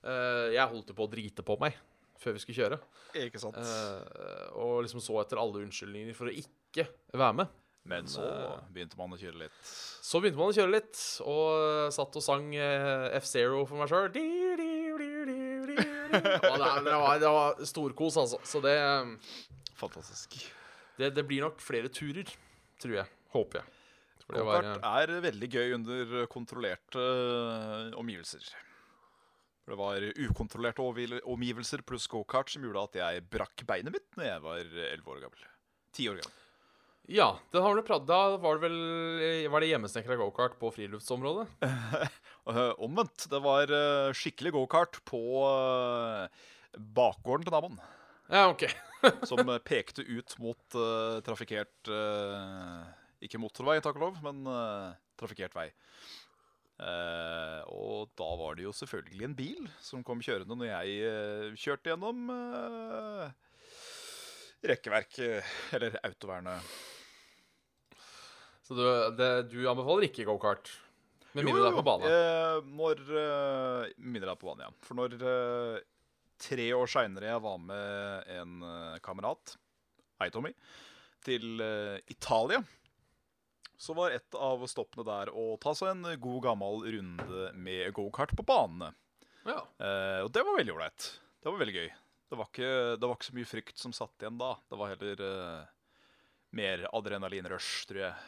Uh, 0.03 0.47
jeg 0.55 0.63
holdt 0.71 0.91
jo 0.91 0.95
på 0.97 1.05
å 1.07 1.11
drite 1.11 1.43
på 1.45 1.57
meg 1.61 1.75
før 2.21 2.35
vi 2.37 2.43
skulle 2.43 2.59
kjøre. 2.59 2.77
Ikke 3.25 3.41
sant. 3.41 3.57
Uh, 3.59 4.45
og 4.61 4.77
liksom 4.85 5.01
så 5.03 5.17
etter 5.23 5.39
alle 5.41 5.63
unnskyldninger 5.65 6.15
for 6.15 6.31
å 6.31 6.35
ikke 6.43 6.85
være 7.17 7.37
med. 7.41 7.57
Men 7.91 8.05
så 8.05 8.21
begynte 8.71 8.99
man 8.99 9.15
å 9.15 9.17
kjøre 9.19 9.41
litt. 9.41 9.55
Så 9.65 10.21
begynte 10.21 10.37
man 10.37 10.51
å 10.51 10.55
kjøre 10.55 10.75
litt, 10.75 10.99
og 11.25 11.89
satt 11.95 12.19
og 12.19 12.23
sang 12.23 12.51
F-Zero 13.17 13.63
for 13.65 13.81
meg 13.81 13.89
sjøl. 13.89 14.11
Det, 16.13 16.93
var- 16.93 17.19
det 17.23 17.31
var 17.33 17.63
storkos, 17.65 18.19
altså. 18.21 18.37
Så 18.45 18.61
det, 18.61 18.77
Fantastisk. 19.81 20.37
Det, 20.99 21.13
det 21.15 21.23
blir 21.27 21.45
nok 21.45 21.61
flere 21.63 21.91
turer, 21.93 22.27
tror 22.81 22.97
jeg. 23.01 23.13
Håper 23.35 23.61
jeg. 23.61 23.77
Gokart 24.31 24.85
er 24.87 25.11
veldig 25.25 25.47
gøy 25.51 25.73
under 25.75 26.11
kontrollerte 26.31 26.99
øh, 26.99 27.87
omgivelser. 27.99 28.45
Det 29.67 29.77
var 29.79 30.03
ukontrollerte 30.19 30.83
omgivelser 31.29 31.83
pluss 31.87 32.07
gokart 32.11 32.51
som 32.51 32.63
gjorde 32.65 32.85
at 32.89 32.99
jeg 32.99 33.25
brakk 33.31 33.63
beinet 33.67 33.93
mitt 33.93 34.07
når 34.17 34.27
jeg 34.27 34.43
var 34.43 34.61
elleve 34.61 35.13
år 35.13 35.21
gammel. 35.25 35.43
Ti 35.95 36.07
år 36.11 36.19
gammel. 36.19 36.37
ja, 37.11 37.27
den 37.53 37.65
har 37.65 37.81
pratet, 37.87 38.07
da 38.09 38.37
var 38.41 38.57
det 38.57 38.69
vel 38.69 39.47
Var 39.51 39.63
det 39.63 39.71
hjemmesnekra 39.71 40.17
gokart 40.19 40.57
på 40.59 40.71
friluftsområdet? 40.75 41.47
Omvendt. 42.87 43.27
Det 43.31 43.41
var 43.43 43.75
skikkelig 44.17 44.55
gokart 44.57 45.01
på 45.07 45.21
bakgården 46.75 47.47
til 47.47 47.55
naboen. 47.55 47.83
Ja, 48.31 48.47
OK. 48.49 48.65
Som 49.29 49.43
øh, 49.47 49.59
pekte 49.65 50.05
ut 50.05 50.35
mot 50.41 50.77
uh, 50.77 51.19
trafikkert 51.25 51.89
uh, 51.89 52.85
Ikke 53.23 53.41
motorvei, 53.41 53.79
takk 53.81 53.97
og 53.99 54.07
lov, 54.09 54.19
men 54.25 54.45
uh, 54.49 54.91
trafikkert 55.19 55.57
vei. 55.57 55.69
Eh, 56.81 57.59
og 57.69 58.09
da 58.17 58.27
var 58.39 58.55
det 58.57 58.63
jo 58.65 58.71
selvfølgelig 58.73 59.25
en 59.27 59.35
bil 59.37 59.67
som 59.85 60.01
kom 60.01 60.21
kjørende 60.25 60.55
når 60.57 60.71
jeg 60.71 60.95
eh, 61.05 61.59
kjørte 61.61 61.91
gjennom 61.91 62.31
rekkeverket, 64.65 65.41
eh, 65.41 65.51
eller 65.77 65.99
autovernet. 66.07 66.71
Så 68.65 68.77
du, 68.77 68.81
det, 69.17 69.29
du 69.51 69.59
anbefaler 69.69 70.07
ikke 70.07 70.25
gokart? 70.29 70.71
Med 71.35 71.45
mindre 71.47 71.63
det 71.63 71.69
er 71.71 71.77
på 71.77 71.85
bane? 71.85 72.09
Eh, 72.11 72.71
når 72.81 73.01
eh, 73.21 73.93
mindre 74.01 74.27
det 74.29 74.33
er 74.33 74.41
på 74.41 74.49
bane, 74.49 74.67
ja. 74.67 74.73
For 74.85 74.99
når 74.99 75.15
eh, 75.21 75.77
tre 76.41 76.67
år 76.73 76.89
seinere 76.89 77.31
jeg 77.33 77.43
var 77.43 77.57
med 77.61 78.29
en 78.35 78.61
eh, 78.65 78.99
kamerat, 79.05 79.55
hei 80.21 80.29
Tommy, 80.33 80.51
til 81.25 81.61
eh, 81.61 81.97
Italia, 82.11 82.61
så 83.81 83.95
var 83.97 84.13
et 84.13 84.37
av 84.37 84.61
stoppene 84.69 85.05
der 85.07 85.31
å 85.33 85.55
ta 85.61 85.73
seg 85.77 85.93
en 85.95 86.09
god 86.21 86.43
gammel 86.45 86.83
runde 86.97 87.47
med 87.57 87.93
gokart 87.97 88.33
på 88.37 88.45
banene. 88.45 88.91
Ja. 89.47 89.59
Eh, 89.81 90.19
og 90.25 90.29
det 90.33 90.43
var 90.45 90.59
veldig 90.59 90.75
ålreit. 90.75 91.07
Det 91.41 91.49
var 91.49 91.61
veldig 91.63 91.77
gøy. 91.79 91.87
Det 92.31 92.37
var, 92.39 92.47
ikke, 92.47 92.67
det 93.01 93.07
var 93.09 93.17
ikke 93.17 93.27
så 93.27 93.33
mye 93.35 93.49
frykt 93.49 93.81
som 93.81 93.93
satt 93.95 94.21
igjen 94.23 94.37
da. 94.39 94.51
Det 94.69 94.77
var 94.79 94.91
heller 94.93 95.23
eh, 95.25 95.71
mer 96.55 96.85
adrenalinrush, 96.93 97.87
tror 97.89 98.03
jeg. 98.05 98.27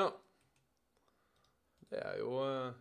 ja. 0.00 0.08
Det 1.92 2.00
er 2.00 2.16
jo 2.18 2.30
eh, 2.42 2.72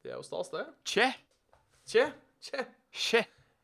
Det 0.00 0.12
er 0.14 0.16
jo 0.16 0.24
stas, 0.24 0.48
det. 0.54 0.62
Tje! 0.88 1.10
Tje, 1.90 2.04
tje. 2.38 2.60
Tje! 2.94 3.20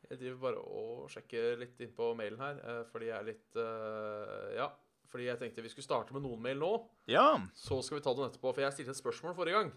Jeg 0.09 0.19
driver 0.19 0.39
bare 0.41 0.63
og 0.67 1.11
sjekker 1.13 1.61
litt 1.61 1.79
innpå 1.85 2.09
mailen 2.19 2.41
her, 2.43 2.57
eh, 2.59 2.81
fordi 2.91 3.07
jeg 3.07 3.15
er 3.21 3.27
litt 3.29 3.59
eh, 3.63 4.49
Ja, 4.57 4.67
fordi 5.13 5.29
jeg 5.29 5.39
tenkte 5.39 5.63
vi 5.63 5.71
skulle 5.71 5.87
starte 5.87 6.15
med 6.15 6.25
noen 6.25 6.41
mail 6.43 6.59
nå. 6.59 6.71
Ja. 7.11 7.37
Så 7.55 7.79
skal 7.87 8.01
vi 8.01 8.03
ta 8.03 8.15
den 8.19 8.27
etterpå, 8.27 8.51
for 8.51 8.65
jeg 8.65 8.75
stilte 8.75 8.97
et 8.97 8.99
spørsmål 8.99 9.37
forrige 9.39 9.61
gang. 9.61 9.71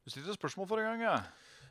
Du 0.00 0.12
stilte 0.14 0.32
et 0.32 0.38
spørsmål 0.38 0.70
forrige 0.70 0.94
gang, 0.94 1.04
ja. 1.04 1.18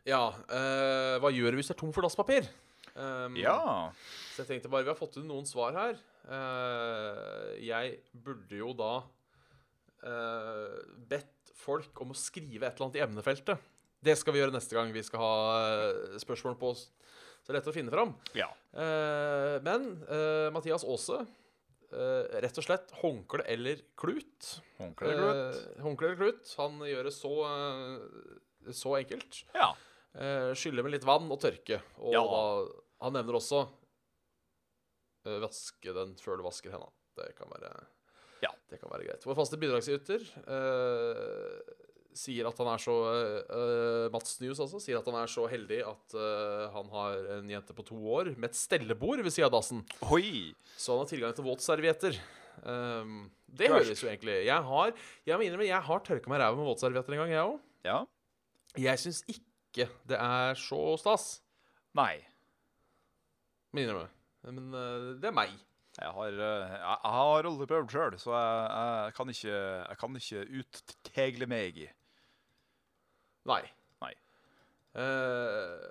Ja, 0.06 0.22
Uh, 0.54 1.18
hva 1.22 1.34
gjør 1.34 1.54
du 1.54 1.60
hvis 1.60 1.72
det 1.72 1.76
er 1.76 1.82
tom 1.82 1.96
for 1.98 2.06
dasspapir? 2.06 2.46
Um, 2.94 3.34
Ja. 3.38 3.90
Så 4.36 4.44
jeg 4.44 4.52
tenkte 4.54 4.70
bare 4.70 4.86
vi 4.86 4.94
har 4.94 5.02
fått 5.02 5.18
inn 5.18 5.28
noen 5.30 5.50
svar 5.50 5.74
her. 5.78 5.98
Uh, 6.30 7.58
jeg 7.58 8.04
burde 8.14 8.62
jo 8.62 8.70
da 8.78 8.94
uh, 10.06 10.78
bedt 11.10 11.54
folk 11.58 12.06
om 12.06 12.14
å 12.14 12.22
skrive 12.22 12.70
et 12.70 12.78
eller 12.78 12.92
annet 12.92 13.02
i 13.02 13.06
emnefeltet. 13.08 13.70
Det 14.04 14.16
skal 14.18 14.34
vi 14.36 14.40
gjøre 14.40 14.54
neste 14.56 14.76
gang 14.78 14.94
vi 14.96 15.04
skal 15.04 15.20
ha 15.20 15.34
eh, 15.60 16.18
spørsmål 16.22 16.56
på 16.62 16.70
oss. 16.72 16.86
Så 17.44 17.50
det 17.50 17.56
er 17.56 17.60
lett 17.60 17.72
å 17.72 17.76
finne 17.76 17.92
fram. 17.92 18.14
Ja. 18.38 18.48
Eh, 18.74 19.58
men 19.66 19.90
eh, 20.08 20.48
Mathias 20.56 20.86
Aase, 20.88 21.20
eh, 21.92 22.40
rett 22.46 22.60
og 22.62 22.64
slett 22.68 22.94
håndkle 23.02 23.44
eller 23.50 23.82
klut. 24.00 24.54
Håndkle 24.80 25.12
eller 25.12 25.28
klut? 25.28 25.60
Eh, 25.76 25.82
håndkle 25.84 26.08
eller 26.12 26.22
klut. 26.22 26.54
Han 26.62 26.80
gjør 26.88 27.10
det 27.10 27.14
så, 27.18 27.34
eh, 27.50 28.72
så 28.76 28.96
enkelt. 29.02 29.44
Ja. 29.56 29.72
Skylle 30.58 30.82
med 30.84 30.96
litt 30.96 31.06
vann 31.06 31.28
og 31.32 31.38
tørke. 31.44 31.82
Og 32.02 32.14
Ja. 32.16 32.24
da, 32.26 32.40
han 33.06 33.14
nevner 33.14 33.36
også 33.38 33.60
vaske 35.44 35.94
den 35.94 36.16
før 36.18 36.40
du 36.40 36.44
vasker 36.48 36.72
henda. 36.74 36.90
Det 37.20 37.34
kan 37.38 37.48
være, 37.52 37.70
Ja. 38.42 38.50
det 38.72 38.80
kan 38.82 38.90
være 38.90 39.06
greit. 39.06 39.24
Vår 39.28 39.36
faste 39.38 39.60
bidragsyter, 39.60 40.24
eh, 40.48 41.60
sier 42.18 42.48
at 42.50 42.58
han 42.60 42.70
er 42.72 42.82
så 42.82 42.96
uh, 42.96 44.06
Mats 44.14 44.40
News 44.42 44.60
altså, 44.64 44.82
sier 44.82 45.00
at 45.00 45.08
han 45.10 45.18
er 45.22 45.32
så 45.32 45.46
heldig 45.50 45.80
at 45.88 46.16
uh, 46.18 46.66
han 46.74 46.90
har 46.94 47.28
en 47.38 47.52
jente 47.54 47.76
på 47.76 47.86
to 47.88 48.00
år 48.16 48.32
med 48.36 48.50
et 48.50 48.60
stellebord 48.60 49.22
ved 49.24 49.34
siden 49.34 49.50
av 49.50 49.56
dassen. 49.58 49.84
Oi! 50.10 50.52
Så 50.76 50.94
han 50.94 51.04
har 51.04 51.12
tilgang 51.12 51.36
til 51.38 51.48
våtservietter. 51.48 52.18
Um, 52.64 53.30
det 53.48 53.70
Gosh. 53.70 53.86
høres 53.86 54.02
jo 54.04 54.08
egentlig 54.10 54.34
Jeg 54.44 54.64
har 54.68 54.90
Jeg 55.24 55.38
må 55.40 55.46
innrømme, 55.46 55.64
jeg 55.64 55.80
har 55.86 56.02
tørka 56.04 56.30
meg 56.30 56.42
ræva 56.42 56.58
med 56.60 56.68
våtservietter 56.68 57.16
en 57.16 57.22
gang, 57.24 57.32
jeg 57.32 57.46
òg. 57.54 57.62
Ja. 57.88 58.00
Jeg 58.78 59.02
syns 59.02 59.24
ikke 59.32 59.88
det 60.10 60.18
er 60.20 60.60
så 60.60 60.82
stas. 61.00 61.30
Nei. 61.98 62.20
Må 63.72 63.86
innrømme. 63.86 64.10
Men 64.48 64.74
uh, 64.74 65.16
det 65.22 65.32
er 65.32 65.36
meg. 65.36 65.56
Jeg 66.00 66.12
har, 66.16 66.32
jeg, 66.32 67.00
har 67.12 67.48
aldri 67.50 67.66
prøvd 67.68 67.90
sjøl, 67.92 68.14
så 68.22 68.32
jeg, 68.32 68.60
jeg, 68.72 69.16
kan 69.18 69.32
ikke, 69.34 69.56
jeg 69.58 69.98
kan 70.00 70.20
ikke 70.20 70.44
uttegle 70.62 71.48
meg. 71.52 71.80
Nei. 73.48 73.62
Nei. 74.04 74.14
Eh, 75.00 75.88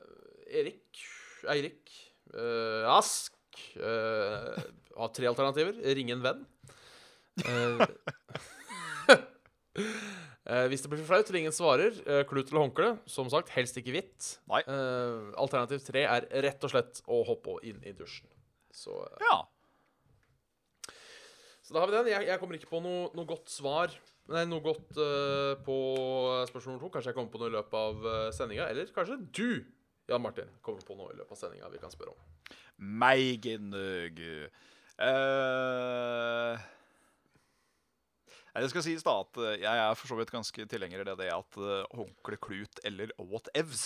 Erik 0.60 1.00
Eirik 1.48 1.92
eh, 2.34 2.84
Ask 2.90 3.34
eh, 3.78 4.58
har 4.98 5.12
tre 5.14 5.28
alternativer. 5.30 5.78
Ringe 5.96 6.16
en 6.16 6.24
venn. 6.24 6.42
Eh, 7.46 7.84
eh, 9.78 10.64
hvis 10.68 10.82
det 10.82 10.90
blir 10.90 11.00
for 11.02 11.12
flaut, 11.12 11.30
ring 11.34 11.46
en 11.48 11.54
svarer. 11.54 11.94
Uh, 12.08 12.22
klut 12.28 12.50
eller 12.50 12.64
håndkle. 12.66 12.90
Som 13.10 13.30
sagt, 13.32 13.52
helst 13.54 13.78
ikke 13.80 13.94
hvitt. 13.94 14.32
Nei. 14.50 14.64
Eh, 14.66 15.30
alternativ 15.40 15.84
tre 15.86 16.04
er 16.08 16.26
rett 16.48 16.66
og 16.66 16.74
slett 16.74 17.02
å 17.06 17.22
hoppe 17.28 17.58
inn 17.68 17.80
i 17.86 17.94
dusjen. 17.96 18.28
Så, 18.74 18.98
eh, 19.06 19.24
Ja. 19.28 19.38
så 21.62 21.74
da 21.74 21.80
har 21.80 21.90
vi 21.90 21.96
den. 21.96 22.12
Jeg, 22.12 22.26
jeg 22.32 22.40
kommer 22.42 22.58
ikke 22.58 22.72
på 22.74 22.82
noe, 22.84 23.08
noe 23.14 23.28
godt 23.28 23.48
svar. 23.52 23.94
Nei, 24.28 24.44
noe 24.48 24.60
godt 24.64 24.98
uh, 25.00 25.54
på 25.64 25.76
spørsmål 26.50 26.74
nummer 26.74 26.84
to. 26.84 26.92
Kanskje 26.94 27.12
jeg 27.12 27.16
kommer 27.16 27.32
på 27.32 27.40
noe 27.40 27.50
i 27.50 27.56
løpet 27.56 27.76
av 27.80 28.02
uh, 28.04 28.16
sendinga. 28.36 28.68
Eller 28.68 28.90
kanskje 28.94 29.16
du, 29.32 29.60
Jan 30.10 30.24
Martin, 30.24 30.50
kommer 30.64 30.84
på 30.84 30.96
noe 30.98 31.14
i 31.14 31.18
løpet 31.20 31.36
av 31.36 31.40
sendinga 31.40 31.70
vi 31.72 31.80
kan 31.80 31.94
spørre 31.94 32.12
om. 32.12 32.20
Meigenøg. 32.78 34.20
Uh, 34.98 36.58
det 38.58 38.72
skal 38.72 38.82
sies 38.82 39.04
da 39.06 39.12
at 39.22 39.38
eh, 39.38 39.60
jeg 39.62 39.80
er 39.84 39.92
for 39.94 40.10
så 40.10 40.16
vidt 40.18 40.32
ganske 40.34 40.64
tilhenger 40.66 41.12
av 41.12 41.20
det 41.20 41.28
at 41.30 41.58
håndkle, 41.94 42.38
klut 42.42 42.80
eller 42.82 43.12
whatevs. 43.20 43.84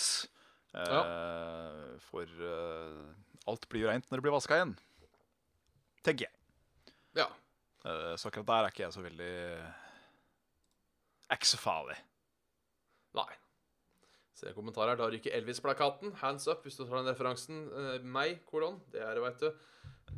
Uh, 0.73 1.93
For 2.01 2.25
eh, 2.25 3.03
alt 3.45 3.67
blir 3.69 3.85
jo 3.85 3.91
reint 3.91 4.07
når 4.09 4.17
det 4.19 4.25
blir 4.25 4.33
vaska 4.33 4.57
igjen. 4.57 4.73
Tenker 6.03 6.25
jeg. 6.25 6.33
Ja. 7.19 7.27
Eh, 7.85 8.13
så 8.17 8.31
akkurat 8.31 8.49
der 8.49 8.65
er 8.65 8.73
ikke 8.73 8.85
jeg 8.87 8.95
så 8.95 9.03
veldig 9.05 9.33
Er 11.31 11.39
ikke 11.39 11.51
så 11.53 11.59
farlig. 11.61 11.97
Nei. 13.17 13.29
Se 14.37 14.51
kommentarer. 14.55 14.97
Da 14.99 15.07
ryker 15.11 15.35
Elvis-plakaten. 15.37 16.15
Hands 16.21 16.47
up, 16.51 16.65
hvis 16.65 16.79
du 16.79 16.83
tar 16.85 16.99
den 16.99 17.11
referansen. 17.11 17.63
Eh, 17.69 18.03
meg, 18.03 18.41
kolon. 18.49 18.81
Det 18.91 19.01
er 19.03 19.15
det, 19.15 19.23
veit 19.23 19.43
du. 19.43 19.49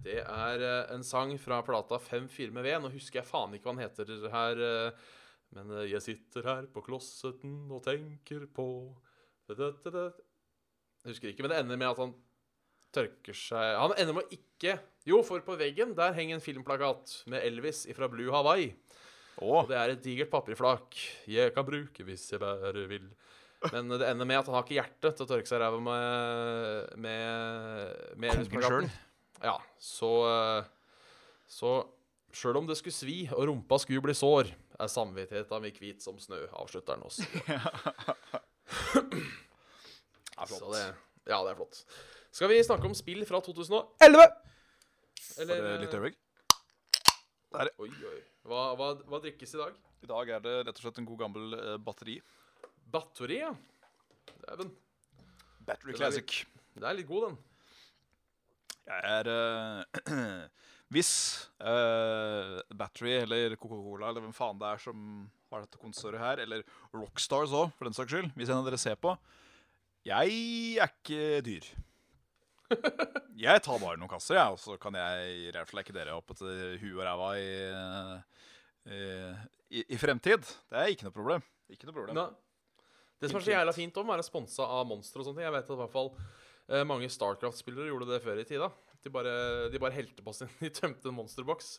Det 0.06 0.20
er 0.22 0.64
eh, 0.66 0.94
en 0.96 1.06
sang 1.06 1.36
fra 1.42 1.62
plata 1.66 2.00
5-4 2.02 2.54
med 2.56 2.66
ved. 2.66 2.80
Nå 2.84 2.92
husker 2.94 3.22
jeg 3.22 3.30
faen 3.30 3.56
ikke 3.56 3.70
hva 3.70 3.76
den 3.78 3.86
heter 3.86 4.30
her. 4.34 4.66
eh, 4.70 5.08
men 5.56 5.72
eh, 5.80 5.88
jeg 5.94 6.04
sitter 6.04 6.48
her 6.50 6.70
på 6.74 6.84
klosseten 6.86 7.58
og 7.72 7.84
tenker 7.86 8.48
på. 8.54 8.68
Jeg 9.50 11.12
husker 11.12 11.30
ikke, 11.30 11.46
men 11.46 11.52
det 11.54 11.60
ender 11.62 11.78
med 11.78 11.92
at 11.92 12.00
han 12.02 12.16
tørker 12.96 13.36
seg 13.38 13.76
Han 13.78 13.94
ender 13.94 14.16
med 14.18 14.26
å 14.26 14.34
ikke 14.34 14.78
Jo, 15.06 15.20
for 15.28 15.44
på 15.46 15.58
veggen 15.60 15.92
der 15.98 16.16
henger 16.18 16.40
en 16.40 16.42
filmplakat 16.42 17.12
med 17.30 17.46
Elvis 17.46 17.84
fra 17.94 18.10
Blue 18.10 18.34
Hawaii. 18.34 18.72
Og 19.44 19.68
det 19.68 19.76
er 19.76 19.92
et 19.92 20.04
digert 20.04 20.32
papirflak 20.32 20.96
jeg 21.28 21.52
kan 21.56 21.66
bruke 21.68 22.06
hvis 22.08 22.30
jeg 22.32 22.40
bare 22.40 22.86
vil. 22.88 23.10
Men 23.72 23.90
det 23.90 24.08
ender 24.08 24.28
med 24.30 24.40
at 24.40 24.48
han 24.48 24.56
har 24.56 24.64
ikke 24.64 24.78
hjerte 24.78 25.12
til 25.12 25.26
å 25.26 25.30
tørke 25.30 25.50
seg 25.50 25.58
i 25.58 25.64
ræva 25.64 25.80
med, 25.82 26.96
med, 27.02 27.26
med 28.16 28.30
Kongen 28.30 28.46
Elvis-plakaten. 28.46 28.90
Ja, 29.44 29.58
så 29.82 30.12
Så 31.52 31.72
sjøl 32.36 32.58
om 32.62 32.68
det 32.70 32.78
skulle 32.80 32.96
svi 32.96 33.18
og 33.32 33.48
rumpa 33.50 33.80
skulle 33.80 34.04
bli 34.04 34.16
sår, 34.18 34.50
er 34.76 34.92
samvittigheta 34.92 35.60
mi 35.64 35.72
hvit 35.76 36.04
som 36.04 36.18
snø, 36.20 36.42
avslutter 36.60 36.98
han 36.98 37.06
også. 37.08 37.24
er 40.36 40.50
flott. 40.50 40.60
Så 40.60 40.72
det, 40.74 40.84
ja, 41.30 41.40
det 41.40 41.54
er 41.54 41.60
flott. 41.60 41.84
Skal 42.36 42.52
vi 42.52 42.60
snakke 42.68 42.90
om 42.90 42.96
spill 42.98 43.24
fra 43.28 43.40
2011? 43.40 44.26
Eller 45.40 45.64
Bare 45.64 45.80
litt 45.84 45.96
øyeblikk. 45.96 46.18
Eh, 47.64 47.72
Oi, 47.84 47.92
oi. 48.12 48.20
Hva, 48.46 48.64
hva, 48.78 48.92
hva 49.10 49.22
drikkes 49.24 49.56
i 49.56 49.62
dag? 49.62 49.78
I 50.06 50.10
dag 50.12 50.32
er 50.38 50.44
det 50.44 50.56
rett 50.68 50.80
og 50.80 50.84
slett 50.86 51.00
en 51.02 51.08
god 51.10 51.22
gammel 51.24 51.56
eh, 51.58 51.78
batteri. 51.82 52.20
Batteri, 52.94 53.40
ja. 53.42 53.54
Dæven. 54.46 54.74
Battery 55.66 55.96
er 55.96 55.98
Classic. 55.98 56.36
Den 56.76 56.86
er 56.86 56.98
litt 56.98 57.10
god, 57.10 57.30
den. 57.30 57.40
Jeg 58.86 59.16
er 59.16 59.32
eh, 59.34 60.44
Hvis 60.94 61.12
eh, 61.58 62.60
Battery 62.78 63.16
eller 63.24 63.56
Coca-Cola 63.58 64.12
eller 64.12 64.22
hvem 64.22 64.36
faen 64.38 64.60
det 64.62 64.70
er 64.70 64.84
som 64.84 65.00
har 65.50 65.64
dette 65.66 65.80
konsertet 65.82 66.22
her, 66.22 66.42
eller 66.44 66.62
Rockstars 66.94 67.54
òg, 67.56 67.72
for 67.78 67.88
den 67.88 67.96
saks 67.98 68.14
skyld, 68.14 68.30
hvis 68.38 68.52
en 68.52 68.60
av 68.60 68.68
dere 68.68 68.80
ser 68.82 68.98
på 69.00 69.16
Jeg 70.06 70.36
er 70.78 70.92
ikke 70.92 71.42
dyr. 71.46 71.68
Jeg 73.46 73.62
tar 73.66 73.82
bare 73.82 74.00
noen 74.00 74.10
kasser, 74.10 74.38
jeg, 74.40 74.56
og 74.56 74.60
så 74.62 74.78
kan 74.82 74.96
jeg 74.98 75.52
reflekke 75.56 75.94
dere 75.96 76.16
opp 76.18 76.32
etter 76.34 76.78
huet 76.82 76.96
og 76.96 77.04
ræva 77.06 77.30
i, 77.38 77.50
eh, 78.90 79.44
i, 79.76 79.84
i 79.94 80.00
fremtid. 80.00 80.46
Det 80.72 80.80
er 80.80 80.94
ikke 80.94 81.08
noe 81.10 81.16
problem. 81.16 81.46
Ikke 81.74 81.90
noe 81.90 81.96
problem. 81.98 82.18
Nei. 82.18 82.30
Det 83.22 83.30
som 83.32 83.40
er 83.40 83.46
så 83.46 83.54
jævla 83.54 83.74
fint 83.76 83.96
om, 84.02 84.10
er 84.12 84.22
å 84.22 84.26
sponsa 84.28 84.66
av 84.78 84.88
Monster 84.90 85.22
og 85.22 85.28
sånne 85.28 85.40
ting. 85.42 85.48
Jeg 85.48 85.56
vet 85.56 85.70
at 85.70 85.76
i 85.76 85.80
hvert 85.82 85.94
fall 85.94 86.10
eh, 86.16 86.84
mange 86.88 87.12
Starcraft-spillere 87.12 87.92
gjorde 87.92 88.10
det 88.12 88.22
før 88.26 88.42
i 88.42 88.48
tida. 88.48 88.72
De 89.06 89.12
bare, 89.14 89.36
de 89.72 89.82
bare 89.82 89.96
helte 89.96 90.26
på 90.26 90.34
sin 90.36 90.50
De 90.64 90.72
tømte 90.74 91.12
en 91.12 91.18
monsterboks, 91.20 91.76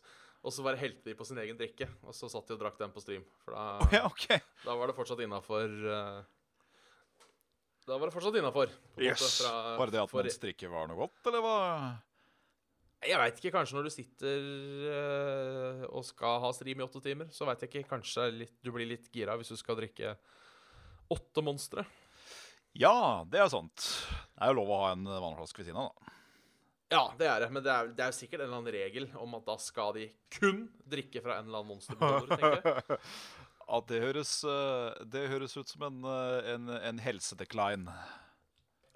og 0.47 0.55
så 0.55 0.63
bare 0.67 0.79
helte 0.81 1.09
de 1.11 1.17
på 1.19 1.27
sin 1.27 1.41
egen 1.43 1.59
drikke. 1.59 1.89
Og 2.07 2.15
så 2.17 2.31
satt 2.33 2.49
de 2.49 2.57
og 2.57 2.63
drakk 2.63 2.79
den 2.81 2.95
på 2.95 3.03
stream. 3.03 3.25
For 3.45 3.57
da, 3.57 3.67
Å, 3.83 3.91
ja, 3.97 4.05
ok. 4.09 4.29
da 4.65 4.77
var 4.79 4.91
det 4.93 4.97
fortsatt 4.99 5.23
innafor 5.27 5.73
Da 7.87 7.95
var 8.01 8.09
det 8.09 8.15
fortsatt 8.17 8.35
innafor. 8.41 8.73
Yes. 8.99 9.39
Bare 9.47 9.93
det 9.95 10.01
at 10.03 10.13
man 10.13 10.29
strikker 10.35 10.73
var 10.73 10.89
noe 10.91 10.99
godt, 11.05 11.21
eller 11.31 11.45
hva? 11.45 11.59
Jeg 13.07 13.21
veit 13.21 13.39
ikke. 13.39 13.53
Kanskje 13.55 13.77
når 13.77 13.87
du 13.87 13.93
sitter 13.95 14.49
øh, 14.91 15.85
og 15.93 16.03
skal 16.09 16.41
ha 16.43 16.51
stream 16.57 16.83
i 16.83 16.87
åtte 16.87 17.03
timer, 17.05 17.31
så 17.31 17.47
veit 17.47 17.63
jeg 17.63 17.71
ikke. 17.71 17.91
Kanskje 17.93 18.27
litt, 18.35 18.57
du 18.65 18.73
blir 18.75 18.91
litt 18.91 19.07
gira 19.15 19.37
hvis 19.39 19.53
du 19.55 19.61
skal 19.61 19.79
drikke 19.79 20.17
åtte 21.15 21.45
monstre. 21.47 21.87
Ja, 22.77 23.23
det 23.31 23.39
er 23.41 23.53
sant. 23.53 23.87
Det 24.35 24.43
er 24.43 24.51
jo 24.51 24.59
lov 24.59 24.75
å 24.75 24.83
ha 24.83 24.93
en 24.97 25.07
vannflaske 25.07 25.63
ved 25.63 25.71
siden 25.71 25.81
av, 25.85 25.95
da. 25.95 26.13
Ja, 26.87 27.03
det 27.19 27.27
er 27.27 27.43
det. 27.43 27.49
Men 27.55 27.65
det 27.67 27.71
er, 27.73 27.89
det 27.95 28.03
er 28.05 28.13
jo 28.13 28.19
sikkert 28.19 28.43
en 28.43 28.47
eller 28.47 28.61
annen 28.61 28.75
regel 28.75 29.09
om 29.19 29.33
at 29.39 29.47
da 29.47 29.57
skal 29.63 29.95
de 29.97 30.07
kun 30.37 30.67
drikke 30.87 31.23
fra 31.23 31.39
en 31.39 31.49
eller 31.49 31.63
annen 31.63 31.73
monstermotor, 31.73 32.99
Ja, 33.67 33.81
det 33.91 33.99
høres, 34.03 34.33
eh, 34.47 35.07
det 35.11 35.25
høres 35.33 35.57
ut 35.59 35.71
som 35.71 35.83
en, 35.89 36.05
eh, 36.07 36.53
en, 36.55 36.71
en 36.71 37.03
helsedecline. 37.03 37.93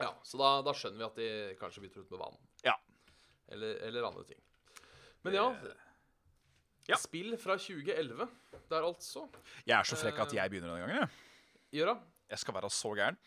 Ja, 0.01 0.15
Så 0.25 0.39
da, 0.41 0.53
da 0.65 0.73
skjønner 0.77 1.03
vi 1.03 1.07
at 1.09 1.19
de 1.19 1.31
kanskje 1.61 1.83
bytter 1.85 2.05
ut 2.05 2.15
med 2.15 2.23
vann. 2.23 2.39
Ja. 2.65 2.77
Eller, 3.51 3.81
eller 3.89 4.07
andre 4.09 4.25
ting. 4.29 4.39
Men 5.27 5.37
ja, 5.37 5.49
ja. 6.89 6.97
Spill 6.99 7.35
fra 7.39 7.59
2011 7.61 8.25
der, 8.71 8.87
altså. 8.87 9.27
Jeg 9.67 9.77
er 9.77 9.87
så 9.87 9.99
frekk 10.01 10.23
at 10.25 10.33
jeg 10.39 10.53
begynner 10.53 10.73
denne 10.73 10.87
gangen. 10.87 11.19
Jeg, 11.75 11.87
da 11.87 11.99
jeg 12.31 12.43
skal 12.43 12.57
være 12.57 12.71
så 12.73 12.95
gæren. 12.95 13.19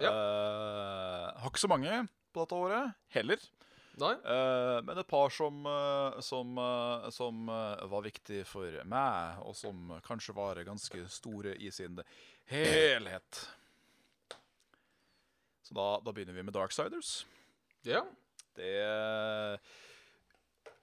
Ja. 0.00 0.10
Uh, 0.10 1.26
har 1.42 1.50
ikke 1.50 1.62
så 1.62 1.70
mange 1.70 1.98
på 2.32 2.44
dette 2.44 2.56
året 2.56 2.94
heller. 3.12 3.42
Eh, 4.00 4.78
men 4.86 4.98
et 4.98 5.08
par 5.08 5.28
som, 5.30 5.66
eh, 5.68 6.20
som, 6.24 6.58
eh, 6.58 7.10
som 7.10 7.46
var 7.46 8.02
viktig 8.02 8.44
for 8.48 8.78
meg, 8.88 9.42
og 9.44 9.54
som 9.56 10.00
kanskje 10.06 10.34
var 10.34 10.62
ganske 10.64 11.04
store 11.08 11.56
i 11.60 11.70
sin 11.70 12.00
helhet. 12.48 13.48
Så 15.62 15.76
da, 15.76 16.00
da 16.00 16.12
begynner 16.12 16.34
vi 16.34 16.42
med 16.42 16.54
Darksiders. 16.54 17.24
Ja. 17.84 18.02
Det 18.56 19.60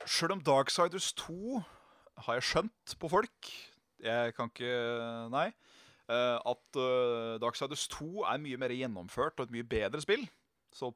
Sjøl 0.10 0.32
om 0.32 0.42
Darksiders 0.42 1.12
2 1.14 1.60
har 2.26 2.40
jeg 2.40 2.48
skjønt 2.48 2.94
på 2.98 3.10
folk 3.12 3.50
Jeg 4.02 4.34
kan 4.34 4.50
ikke 4.50 5.30
Nei. 5.30 5.52
At 6.10 6.80
Darksiders 7.44 7.86
2 7.92 8.24
er 8.24 8.42
mye 8.42 8.58
mer 8.58 8.74
gjennomført 8.74 9.38
og 9.38 9.46
et 9.46 9.54
mye 9.54 9.68
bedre 9.68 10.02
spill, 10.02 10.24
så 10.74 10.90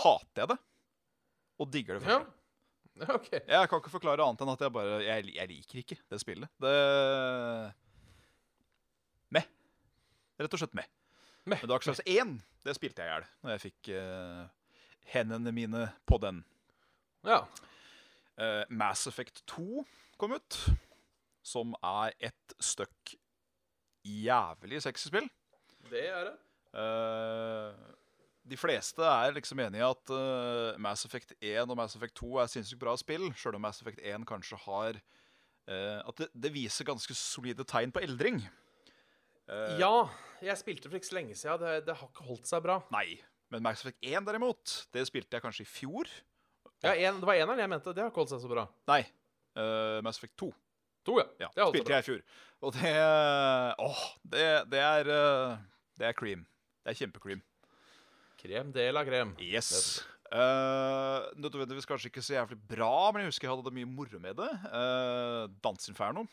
hater 0.00 0.42
jeg 0.42 0.50
det. 0.54 0.58
Og 1.58 1.70
digger 1.72 1.98
det 1.98 2.06
Ja. 2.08 2.18
først. 2.18 2.34
ja. 2.98 3.14
OK. 3.14 3.28
Jeg 3.32 3.68
kan 3.70 3.78
ikke 3.78 3.92
forklare 3.94 4.24
annet 4.26 4.40
enn 4.42 4.50
at 4.50 4.62
jeg 4.64 4.72
bare 4.74 4.96
Jeg, 5.04 5.28
jeg 5.36 5.48
liker 5.52 5.78
ikke 5.84 5.98
det 6.10 6.18
spillet. 6.22 6.50
Det 6.62 6.72
Med. 9.34 9.46
Rett 10.38 10.54
og 10.54 10.60
slett 10.62 10.74
med. 10.78 10.88
med. 11.44 11.58
Men 11.62 11.70
Dark 11.70 11.82
Souls 11.86 12.02
1 12.06 12.38
det 12.66 12.74
spilte 12.76 13.02
jeg 13.02 13.08
i 13.08 13.14
hjel 13.14 13.26
når 13.44 13.52
jeg 13.54 13.62
fikk 13.68 13.90
uh, 13.96 14.48
hendene 15.14 15.52
mine 15.54 15.86
på 16.10 16.18
den. 16.20 16.42
Ja. 17.26 17.40
Uh, 18.38 18.64
Mass 18.68 19.06
Effect 19.10 19.42
2 19.50 19.84
kom 20.18 20.34
ut, 20.34 20.58
som 21.46 21.72
er 21.86 22.12
et 22.18 22.54
støkk 22.60 23.14
jævlig 24.04 24.82
sexy 24.82 25.08
spill. 25.08 25.28
Det 25.88 26.02
er 26.10 26.24
det. 26.28 26.34
Eh, 26.78 27.76
de 28.48 28.56
fleste 28.58 29.04
er 29.04 29.34
liksom 29.36 29.60
enige 29.62 29.82
i 29.82 29.86
at 29.86 30.10
uh, 30.14 30.78
Mass 30.80 31.04
Effect 31.06 31.34
1 31.38 31.68
og 31.68 31.76
Mass 31.78 31.96
Effect 31.98 32.16
2 32.20 32.38
er 32.42 32.50
sinnssykt 32.52 32.80
bra 32.80 32.94
spill, 33.00 33.28
sjøl 33.38 33.58
om 33.58 33.64
Mass 33.66 33.82
Effect 33.82 34.00
1 34.00 34.24
kanskje 34.28 34.58
har 34.64 34.98
uh, 34.98 35.98
At 36.08 36.22
det, 36.22 36.28
det 36.32 36.52
viser 36.54 36.88
ganske 36.88 37.16
solide 37.18 37.66
tegn 37.68 37.92
på 37.94 38.02
eldring. 38.04 38.40
Uh, 39.48 39.76
Ja, 39.80 39.92
jeg 40.44 40.60
spilte 40.60 40.90
for 40.90 41.00
ikke 41.00 41.10
så 41.10 41.18
lenge 41.18 41.36
siden. 41.38 41.60
Det, 41.62 41.74
det 41.88 41.96
har 42.00 42.10
ikke 42.10 42.28
holdt 42.28 42.48
seg 42.50 42.64
bra. 42.64 42.78
Nei. 42.94 43.18
Men 43.52 43.64
Mass 43.64 43.84
Effect 43.84 44.00
1 44.04 44.28
derimot, 44.28 44.76
det 44.96 45.06
spilte 45.08 45.38
jeg 45.38 45.44
kanskje 45.44 45.64
i 45.64 45.70
fjor. 45.72 46.10
Ja, 46.84 46.92
en, 46.94 47.20
Det 47.20 47.26
var 47.26 47.40
eneren 47.40 47.60
jeg 47.64 47.72
mente. 47.72 47.94
Det 47.96 48.04
har 48.04 48.12
ikke 48.12 48.22
holdt 48.22 48.34
seg 48.36 48.44
så 48.44 48.50
bra. 48.52 48.68
Nei. 48.90 49.02
Mass 50.04 50.20
Effect 50.20 50.36
2. 50.38 50.50
To, 51.08 51.16
ja. 51.18 51.26
Ja, 51.40 51.48
det 51.56 51.66
spilte 51.72 51.96
jeg 51.96 52.04
i 52.04 52.06
fjor. 52.06 52.20
Og 52.62 52.74
det 52.76 52.92
Åh, 53.82 54.02
det, 54.34 54.44
det 54.70 54.82
er 54.84 55.08
Det 55.98 56.06
er 56.06 56.14
cream. 56.14 56.44
Det 56.84 56.92
er 56.92 56.98
kjempecream. 57.00 57.40
Krem 58.38 58.70
de 58.74 58.84
la 58.94 59.02
krem. 59.06 59.32
Yes. 59.42 60.00
Uh, 60.28 61.24
nødvendigvis 61.40 61.86
kanskje 61.88 62.10
ikke 62.10 62.22
så 62.22 62.36
jævlig 62.36 62.58
bra, 62.68 62.90
men 63.14 63.24
jeg 63.24 63.32
husker 63.32 63.48
jeg 63.48 63.54
hadde 63.54 63.64
det 63.70 63.76
mye 63.78 63.88
moro 63.88 64.20
med 64.22 64.36
det. 64.38 64.50
Uh, 64.68 65.46
Dansinferno 65.64 66.26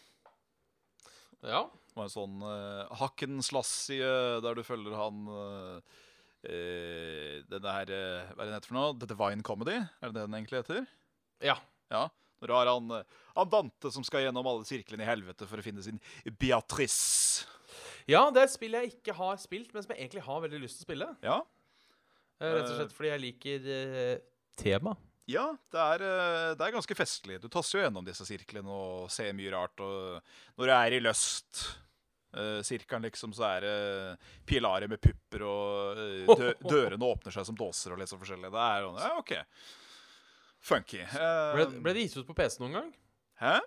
Ja. 1.46 1.62
var 1.96 2.08
en 2.10 2.12
sånn 2.14 2.36
uh, 2.44 2.92
hakken 3.00 3.40
slassie 3.46 4.10
der 4.44 4.58
du 4.58 4.64
følger 4.68 4.98
han 5.00 5.24
uh, 5.32 5.80
uh, 5.80 7.40
Denne 7.52 7.76
her 7.78 7.94
uh, 7.94 8.34
Hva 8.34 8.36
er 8.36 8.44
det 8.44 8.50
den 8.50 8.58
heter 8.58 8.72
for 8.72 8.78
noe? 8.80 8.94
The 9.00 9.10
Divine 9.14 9.46
Comedy? 9.48 9.78
Er 10.02 10.12
det 10.12 10.18
det 10.20 10.26
den 10.28 10.38
egentlig 10.42 10.62
heter? 10.64 10.86
Ja. 11.46 11.58
Ja. 11.94 12.06
Når 12.42 12.52
du 12.52 12.54
har 12.58 12.68
han, 12.74 12.92
han 13.38 13.50
Dante 13.54 13.90
som 13.96 14.04
skal 14.06 14.26
gjennom 14.28 14.48
alle 14.52 14.68
sirklene 14.68 15.06
i 15.06 15.10
helvete 15.10 15.48
for 15.48 15.62
å 15.62 15.64
finne 15.66 15.82
sin 15.86 16.02
Beatrice. 16.42 17.46
ja, 18.12 18.26
det 18.30 18.42
er 18.44 18.50
et 18.50 18.54
spill 18.54 18.76
jeg 18.76 18.92
ikke 18.98 19.16
har 19.16 19.38
spilt, 19.42 19.72
men 19.74 19.86
som 19.86 19.94
jeg 19.96 20.04
egentlig 20.04 20.26
har 20.28 20.44
veldig 20.44 20.60
lyst 20.66 20.82
til 20.82 20.84
å 20.84 20.90
spille. 20.90 21.08
Ja. 21.24 21.40
Eh, 22.42 22.52
Rett 22.58 22.70
og 22.70 22.78
slett 22.80 22.96
fordi 22.96 23.12
jeg 23.14 23.24
liker 23.24 23.68
uh, 23.70 24.16
tema. 24.60 24.96
Ja, 25.30 25.48
det 25.74 25.82
er, 25.82 26.04
eh, 26.06 26.52
det 26.54 26.66
er 26.68 26.76
ganske 26.76 26.98
festlig. 26.98 27.40
Du 27.42 27.48
tasser 27.50 27.80
jo 27.80 27.86
gjennom 27.86 28.06
disse 28.06 28.28
sirklene 28.28 28.70
og 28.70 29.08
ser 29.14 29.32
mye 29.38 29.54
rart. 29.56 29.82
Og 29.82 30.60
når 30.60 30.70
du 30.70 30.74
er 30.76 30.98
i 30.98 31.02
løst 31.02 31.64
uh, 32.36 32.60
sirkelen, 32.66 33.08
liksom, 33.08 33.34
så 33.34 33.48
er 33.56 33.66
det 33.66 33.74
pilarer 34.46 34.92
med 34.92 35.02
pupper, 35.02 35.48
og 35.50 36.04
dø 36.36 36.52
dørene 36.76 37.10
åpner 37.10 37.34
seg 37.34 37.48
som 37.50 37.58
dåser 37.58 37.96
og 37.96 38.02
litt 38.04 38.12
sånn 38.12 38.22
forskjellig. 38.22 38.54
Det 38.54 38.68
er 38.68 38.86
sånn, 38.86 39.02
ja, 39.02 39.16
OK. 39.24 39.34
Funky. 40.66 41.02
Uh, 41.16 41.56
Ble, 41.58 41.70
ble 41.88 41.98
det 41.98 42.06
gitt 42.08 42.20
ut 42.22 42.30
på 42.30 42.38
PC 42.38 42.62
noen 42.62 42.80
gang? 42.80 42.94
Hæ? 43.42 43.58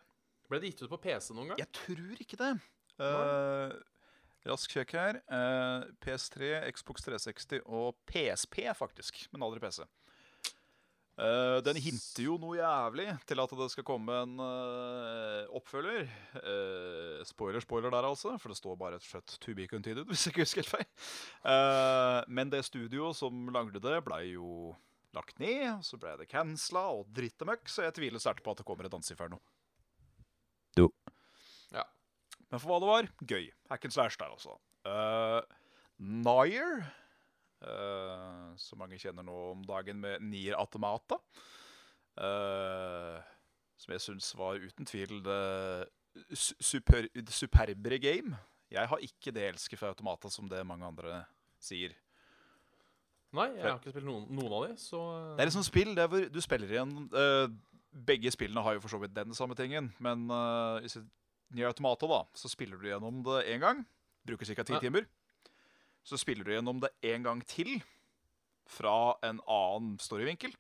Ble 0.49 0.63
det 0.63 0.71
gitt 0.73 0.87
ut 0.87 0.93
på 0.93 1.01
PC 1.03 1.35
noen 1.35 1.53
gang? 1.53 1.61
Jeg 1.61 1.73
tror 1.77 2.23
ikke 2.23 2.39
det. 2.41 2.55
Eh, 2.99 3.75
rask 4.47 4.71
sjekk 4.71 4.95
her. 4.97 5.21
Eh, 5.27 5.89
PS3, 6.05 6.53
Xbox 6.75 7.07
360 7.07 7.65
og 7.67 7.97
PSP, 8.09 8.69
faktisk. 8.77 9.27
Men 9.33 9.47
aldri 9.47 9.63
PC. 9.65 9.83
Eh, 11.19 11.59
den 11.67 11.81
hinter 11.83 12.23
jo 12.23 12.37
noe 12.39 12.61
jævlig 12.61 13.09
til 13.27 13.43
at 13.43 13.55
det 13.59 13.67
skal 13.73 13.87
komme 13.87 14.21
en 14.23 14.39
eh, 14.45 15.49
oppfølger. 15.59 16.05
Eh, 16.39 17.25
spoiler, 17.27 17.65
spoiler 17.65 17.91
der, 17.91 18.07
altså. 18.07 18.37
For 18.39 18.55
det 18.55 18.61
står 18.61 18.79
bare 18.79 19.01
et 19.01 19.07
slett 19.07 19.39
to 19.43 19.55
be 19.59 19.67
continued, 19.71 20.07
hvis 20.11 20.29
jeg 20.29 20.37
ikke 20.37 20.47
husker 20.47 20.63
helt 20.63 20.75
feil. 20.77 20.91
Eh, 21.55 22.21
men 22.31 22.55
det 22.55 22.63
studioet 22.69 23.19
som 23.19 23.49
lagde 23.55 23.83
det, 23.83 23.99
blei 24.07 24.29
jo 24.37 24.77
lagt 25.17 25.43
ned. 25.43 25.83
Så 25.83 25.99
ble 25.99 26.15
det 26.21 26.31
cancela 26.31 26.87
og 26.95 27.11
drittemøkk, 27.17 27.67
så 27.67 27.89
jeg 27.89 27.99
tviler 27.99 28.23
sterkt 28.23 28.47
på 28.47 28.55
at 28.55 28.63
det 28.63 28.69
kommer 28.69 28.87
et 28.87 28.95
danseinferno. 28.95 29.43
Ja. 29.43 29.58
Men 32.49 32.61
for 32.63 32.71
hva 32.71 32.79
det 32.81 32.89
var, 32.89 33.09
gøy. 33.29 33.49
Hack 33.69 33.85
and 33.85 33.93
slash 33.95 34.17
der, 34.21 34.33
altså. 34.33 34.55
Uh, 34.89 35.43
Nier, 35.99 36.81
uh, 37.61 38.55
som 38.57 38.81
mange 38.81 38.99
kjenner 39.01 39.27
nå 39.27 39.37
om 39.53 39.65
dagen 39.69 40.01
med 40.01 40.25
Nier 40.25 40.57
Automata. 40.57 41.19
Uh, 42.19 43.19
som 43.79 43.95
jeg 43.95 44.03
syns 44.03 44.33
var 44.39 44.59
uten 44.59 44.89
tvil 44.89 45.21
det 45.27 45.41
su- 46.33 46.57
super, 46.61 47.07
superbere 47.31 48.01
game. 48.03 48.39
Jeg 48.73 48.89
har 48.91 49.05
ikke 49.05 49.33
det 49.33 49.45
elsket 49.53 49.79
for 49.81 49.93
Automata 49.93 50.31
som 50.33 50.49
det 50.51 50.65
mange 50.67 50.89
andre 50.89 51.23
sier. 51.63 51.95
Nei, 53.37 53.51
jeg 53.59 53.67
har 53.67 53.77
ikke 53.77 53.93
spilt 53.93 54.09
noen, 54.09 54.25
noen 54.33 54.53
av 54.57 54.63
de, 54.65 54.75
så 54.81 54.99
Det 55.37 55.45
er 55.45 55.51
sånt 55.53 55.67
spill 55.69 55.91
der 55.97 56.09
hvor 56.09 56.23
du 56.33 56.39
spiller 56.41 56.71
igjen 56.73 56.95
uh, 57.13 57.45
Begge 58.09 58.31
spillene 58.33 58.63
har 58.65 58.79
jo 58.79 58.81
for 58.81 58.93
så 58.95 59.01
vidt 59.03 59.13
den 59.17 59.37
samme 59.37 59.57
tingen, 59.59 59.91
men 60.01 60.23
uh, 60.33 60.81
i 60.81 60.89
Nier 61.55 61.71
Automata 61.71 62.07
da, 62.11 62.23
så 62.37 62.49
spiller 62.53 62.77
du 62.77 62.89
gjennom 62.91 63.23
det 63.25 63.45
én 63.49 63.63
gang. 63.63 63.85
Bruker 64.29 64.49
ca. 64.55 64.65
ti 64.65 64.73
Ja. 64.75 64.81
timer. 64.81 65.07
Så 66.05 66.19
spiller 66.21 66.45
du 66.45 66.53
gjennom 66.53 66.81
det 66.81 66.91
en 67.03 67.23
gang 67.23 67.41
til 67.47 67.83
fra 68.69 69.17
en 69.23 69.41
annen 69.47 69.99
storyvinkel. 69.99 70.53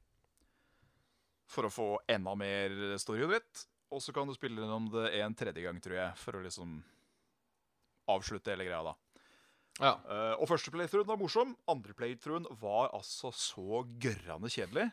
For 1.48 1.64
å 1.64 1.72
få 1.72 1.98
enda 2.08 2.34
mer 2.34 2.70
storydritt. 2.98 3.66
Og 3.90 4.02
så 4.04 4.12
kan 4.12 4.26
du 4.28 4.34
spille 4.34 4.60
gjennom 4.60 4.90
det 4.92 5.14
en 5.20 5.34
tredje 5.34 5.62
gang, 5.64 5.80
tror 5.80 5.96
jeg, 5.96 6.16
for 6.16 6.32
å 6.36 6.42
liksom 6.44 6.82
avslutte 8.08 8.52
hele 8.52 8.64
greia, 8.64 8.82
da. 8.84 8.94
Ja. 9.78 9.92
Uh, 10.04 10.34
og 10.42 10.48
første 10.50 10.72
playthroughen 10.74 11.08
var 11.08 11.20
morsom. 11.20 11.56
Andre 11.70 11.94
playthroughen 11.94 12.48
var 12.60 12.90
altså 12.96 13.30
så 13.32 13.84
gørrende 14.00 14.50
kjedelig. 14.50 14.90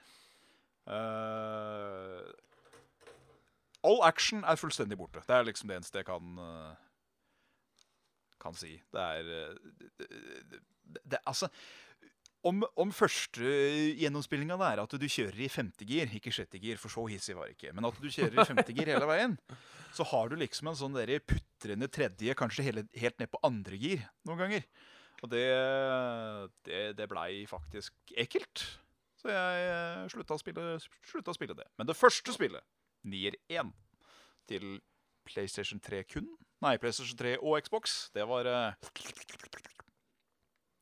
Eh, 0.86 2.21
all 3.86 4.02
action 4.08 4.43
er 4.43 4.60
fullstendig 4.60 4.98
borte. 5.00 5.24
Det 5.26 5.36
er 5.36 5.48
liksom 5.48 5.71
det 5.71 5.80
eneste 5.80 6.02
jeg 6.02 6.10
kan 6.10 6.43
eh, 6.43 6.84
Kan 8.41 8.58
si. 8.58 8.76
Det 8.93 9.02
er 9.02 9.34
eh, 9.39 9.74
det, 10.00 10.10
det, 10.10 11.02
det, 11.04 11.21
Altså 11.24 11.50
om, 12.45 12.62
om 12.78 12.91
første 12.93 13.41
gjennomspillinga 13.98 14.58
er 14.67 14.84
at 14.84 14.91
du 15.02 15.06
kjører 15.10 15.39
i 15.41 15.50
femte 15.50 15.86
gir, 15.89 16.12
ikke 16.13 16.34
sjette 16.34 16.60
gir, 16.62 16.78
for 16.78 16.93
så 16.93 17.08
hissig 17.10 17.34
var 17.38 17.50
det 17.50 17.56
ikke, 17.56 17.71
men 17.74 17.88
at 17.89 17.98
du 17.98 18.06
kjører 18.06 18.38
i 18.38 18.45
femte 18.45 18.76
gir 18.76 18.91
hele 18.91 19.08
veien, 19.10 19.34
så 19.95 20.06
har 20.12 20.30
du 20.30 20.38
liksom 20.38 20.69
en 20.69 20.78
sånn 20.78 20.93
der 20.93 21.15
putrende 21.26 21.89
tredje, 21.89 22.38
kanskje 22.38 22.67
hele, 22.67 22.86
helt 22.93 23.17
ned 23.17 23.32
på 23.34 23.41
andre 23.48 23.80
gir 23.82 24.06
noen 24.30 24.43
ganger. 24.43 24.67
Og 25.24 25.32
det, 25.32 25.45
det, 26.67 26.82
det 27.00 27.10
blei 27.10 27.45
faktisk 27.50 28.13
ekkelt. 28.13 28.62
Så 29.17 29.32
jeg 29.34 29.62
eh, 29.71 30.06
slutta 30.13 30.36
å, 30.36 30.41
spille, 30.41 30.76
slutta 31.10 31.34
å 31.34 31.38
spille 31.38 31.58
det. 31.58 31.65
Men 31.80 31.89
det 31.89 31.98
første 31.98 32.36
spillet, 32.36 32.62
Nier 33.06 33.38
1, 33.50 33.72
til 34.50 34.80
PlayStation 35.26 35.80
3 35.82 36.04
kun 36.10 36.28
Nei, 36.63 36.78
PlayStation 36.82 37.18
3 37.20 37.36
og 37.44 37.60
Xbox, 37.62 38.10
det 38.15 38.24
var 38.26 38.48
uh, 38.48 38.74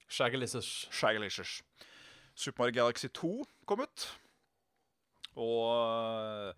Shaggalicious. 0.08 1.64
Super 2.36 2.64
Mario 2.64 2.84
Galaxy 2.84 3.08
2 3.08 3.32
kom 3.68 3.82
ut. 3.84 4.06
Og 5.36 5.66
eh, 5.74 6.54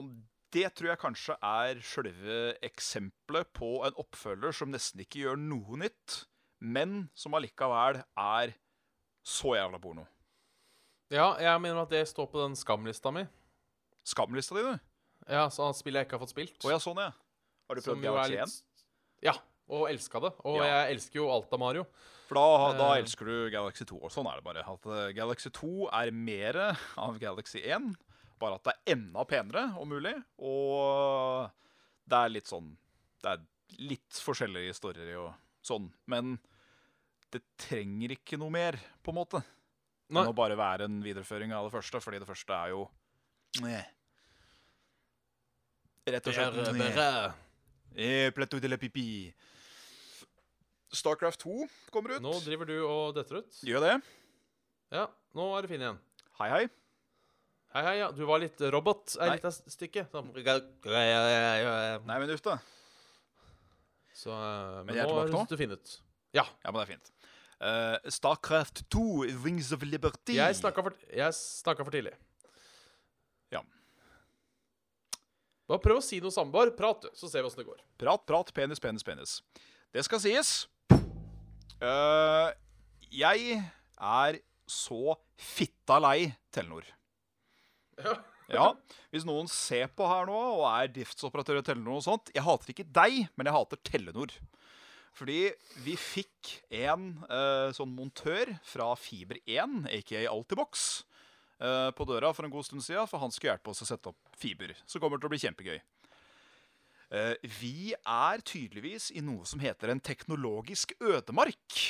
om 0.00 0.08
det 0.52 0.66
tror 0.74 0.90
jeg 0.90 1.00
kanskje 1.00 1.36
er 1.44 1.82
sjølve 1.84 2.38
eksempelet 2.64 3.50
på 3.56 3.82
en 3.86 3.98
oppfølger 4.00 4.56
som 4.56 4.72
nesten 4.72 5.04
ikke 5.04 5.22
gjør 5.24 5.40
noe 5.40 5.78
nytt, 5.84 6.24
men 6.60 7.10
som 7.14 7.36
allikevel 7.36 8.00
er 8.00 8.56
så 9.22 9.54
jævla 9.58 9.80
porno. 9.82 10.06
Ja, 11.12 11.34
jeg 11.42 11.60
mener 11.62 11.84
at 11.84 11.92
det 11.92 12.06
står 12.08 12.30
på 12.32 12.40
den 12.42 12.56
skamlista 12.56 13.12
mi. 13.14 13.26
Skamlista 14.10 14.56
di, 14.58 14.62
du. 14.66 14.78
Ja, 15.30 15.44
så 15.52 15.64
han 15.68 15.76
spiller 15.78 16.00
jeg 16.02 16.08
ikke 16.08 16.18
har 16.18 16.24
fått 16.26 16.34
spilt. 16.34 16.58
Å 16.66 16.72
ja, 16.72 16.78
sånn, 16.82 16.98
ja. 17.02 17.10
Har 17.70 17.78
du 17.78 17.82
prøvd 17.84 18.02
Galaxy 18.02 18.34
1? 18.34 18.40
litt- 18.50 18.84
Ja, 19.28 19.34
og 19.70 19.84
elska 19.90 20.20
det. 20.24 20.32
Og 20.44 20.56
Ja. 20.58 20.64
jeg 20.86 20.96
elsker 20.96 21.20
jo 21.20 21.28
alt 21.30 21.52
av 21.52 21.60
Mario. 21.60 21.84
For 22.26 22.34
da, 22.38 22.72
da 22.78 22.92
Eh. 22.94 23.02
elsker 23.02 23.24
du 23.26 23.50
Galaxy 23.50 23.84
2. 23.84 23.98
Og 24.02 24.10
sånn 24.10 24.26
er 24.30 24.36
det 24.40 24.44
bare. 24.44 24.64
At 24.66 24.86
eh, 24.86 25.12
Galaxy 25.12 25.50
2 25.50 25.88
er 25.92 26.10
mer 26.10 26.56
av 26.96 27.18
Galaxy 27.20 27.60
1. 27.62 27.94
Bare 28.40 28.54
at 28.54 28.64
det 28.64 28.74
er 28.86 28.94
enda 28.96 29.24
penere, 29.28 29.76
om 29.78 29.88
mulig. 29.88 30.14
Og 30.38 31.50
det 32.08 32.16
er 32.16 32.28
litt 32.30 32.46
sånn 32.46 32.76
Det 33.22 33.28
er 33.34 33.46
litt 33.78 34.08
forskjellige 34.16 34.68
historier 34.72 35.18
og 35.20 35.34
sånn. 35.62 35.92
Men 36.08 36.38
det 37.30 37.42
trenger 37.58 38.10
ikke 38.16 38.38
noe 38.38 38.50
mer, 38.50 38.72
på 39.04 39.10
en 39.12 39.14
måte. 39.14 39.44
Nei. 40.08 40.22
Enn 40.24 40.32
å 40.32 40.34
bare 40.34 40.56
være 40.56 40.86
en 40.88 41.02
videreføring 41.02 41.52
av 41.52 41.70
det 41.70 41.74
første, 41.78 42.00
fordi 42.02 42.18
det 42.18 42.26
første 42.26 42.50
er 42.50 42.70
jo 42.70 42.88
Meh. 43.60 43.84
Rett 46.14 46.26
og 46.30 46.36
slett. 46.36 46.90
Eh, 47.96 48.28
plateau 48.34 48.60
de 48.62 48.70
la 48.70 48.78
pipi. 48.80 49.06
Starcraft 50.90 51.44
2 51.44 51.68
kommer 51.94 52.16
ut. 52.16 52.22
Nå 52.24 52.32
driver 52.42 52.66
du 52.66 52.76
og 52.82 53.14
detter 53.14 53.42
ut. 53.42 53.62
Gjør 53.66 53.84
det. 53.86 53.94
Ja, 54.90 55.06
nå 55.38 55.46
er 55.54 55.66
det 55.66 55.70
fin 55.70 55.82
igjen. 55.84 55.98
Hei, 56.40 56.48
hei. 56.50 56.64
Hei, 57.70 57.82
hei, 57.86 57.96
ja. 58.00 58.10
Du 58.10 58.24
var 58.26 58.40
litt 58.42 58.58
robot 58.74 59.14
ei 59.22 59.30
lita 59.36 59.52
stykke. 59.54 60.02
Sånn. 60.10 60.32
Nei, 60.34 62.16
men 62.18 62.32
uff, 62.34 62.42
da. 62.42 62.58
Så 64.20 64.34
Men, 64.34 64.90
Men 64.90 64.98
nå 64.98 65.20
er 65.20 65.30
høres 65.30 65.52
du 65.52 65.56
fin 65.60 65.70
ut. 65.70 65.92
Ja. 66.34 66.44
Ja, 66.64 66.72
men 66.72 66.80
det 66.80 66.86
er 66.88 66.92
fint. 66.96 67.12
Uh, 67.60 68.10
Starcraft 68.10 68.82
2, 68.90 69.04
Wings 69.44 69.70
of 69.76 69.84
Liberty. 69.84 70.34
Jeg 70.38 70.56
snakka 70.58 70.82
for, 70.82 70.96
jeg 71.12 71.32
for 71.84 71.92
tidlig. 71.94 72.14
Ja. 73.52 73.60
Bare 75.70 75.82
prøv 75.84 76.00
å 76.00 76.02
si 76.02 76.18
noe. 76.22 76.46
Bare 76.50 76.74
prat, 76.74 77.04
du, 77.06 77.10
så 77.14 77.30
ser 77.30 77.44
vi 77.44 77.50
åssen 77.50 77.62
det 77.62 77.68
går. 77.68 77.78
Prat, 78.00 78.24
prat, 78.26 78.50
penis, 78.56 78.82
penis, 78.82 79.06
penis. 79.06 79.36
Det 79.94 80.02
skal 80.06 80.22
sies. 80.22 80.50
Uh, 81.80 82.50
jeg 83.14 83.60
er 83.96 84.40
så 84.70 85.14
fitta 85.38 86.00
lei 86.02 86.32
Telenor. 86.52 86.90
Ja. 88.00 88.18
Ja, 88.50 88.72
Hvis 89.14 89.22
noen 89.22 89.46
ser 89.46 89.92
på 89.94 90.08
her 90.10 90.24
nå 90.26 90.34
og 90.34 90.64
er 90.66 90.88
driftsoperatør 90.90 91.60
i 91.60 91.62
Telenor 91.62 92.00
og 92.00 92.02
sånt 92.02 92.32
Jeg 92.34 92.42
hater 92.42 92.72
ikke 92.72 92.86
deg, 92.98 93.20
men 93.38 93.46
jeg 93.46 93.54
hater 93.54 93.78
Telenor. 93.86 94.32
Fordi 95.14 95.52
vi 95.84 95.94
fikk 95.94 96.56
en 96.80 97.12
uh, 97.30 97.70
sånn 97.76 97.92
montør 97.94 98.50
fra 98.66 98.88
Fiber1, 98.98 99.84
aka 99.94 100.24
Altibox, 100.32 101.04
eh, 101.60 101.90
på 101.96 102.06
døra 102.08 102.32
for 102.36 102.46
en 102.46 102.52
god 102.52 102.66
stund 102.66 102.84
siden, 102.84 103.08
for 103.10 103.22
han 103.22 103.32
skulle 103.34 103.54
hjelpe 103.54 103.72
oss 103.72 103.84
å 103.84 103.88
sette 103.88 104.12
opp 104.12 104.36
fiber. 104.40 104.74
Så 104.86 105.00
kommer 105.00 105.18
det 105.18 105.24
til 105.24 105.30
å 105.30 105.34
bli 105.34 105.42
kjempegøy. 105.44 105.80
Eh, 107.10 107.48
vi 107.60 107.90
er 107.96 108.44
tydeligvis 108.46 109.10
i 109.18 109.24
noe 109.24 109.48
som 109.48 109.62
heter 109.62 109.92
en 109.92 110.02
teknologisk 110.02 110.94
ødemark. 111.00 111.80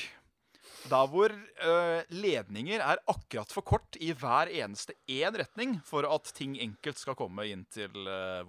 Der 0.90 1.11
hvor 1.12 1.33
eh, 1.35 2.06
ledninger 2.14 2.80
er 2.80 3.02
akkurat 3.11 3.52
for 3.52 3.66
kort 3.66 3.98
i 4.00 4.14
hver 4.16 4.48
eneste 4.48 4.96
én 5.11 5.37
retning 5.37 5.76
for 5.85 6.09
at 6.09 6.33
ting 6.37 6.56
enkelt 6.62 7.00
skal 7.00 7.18
komme 7.18 7.44
inn 7.50 7.66
til 7.72 7.92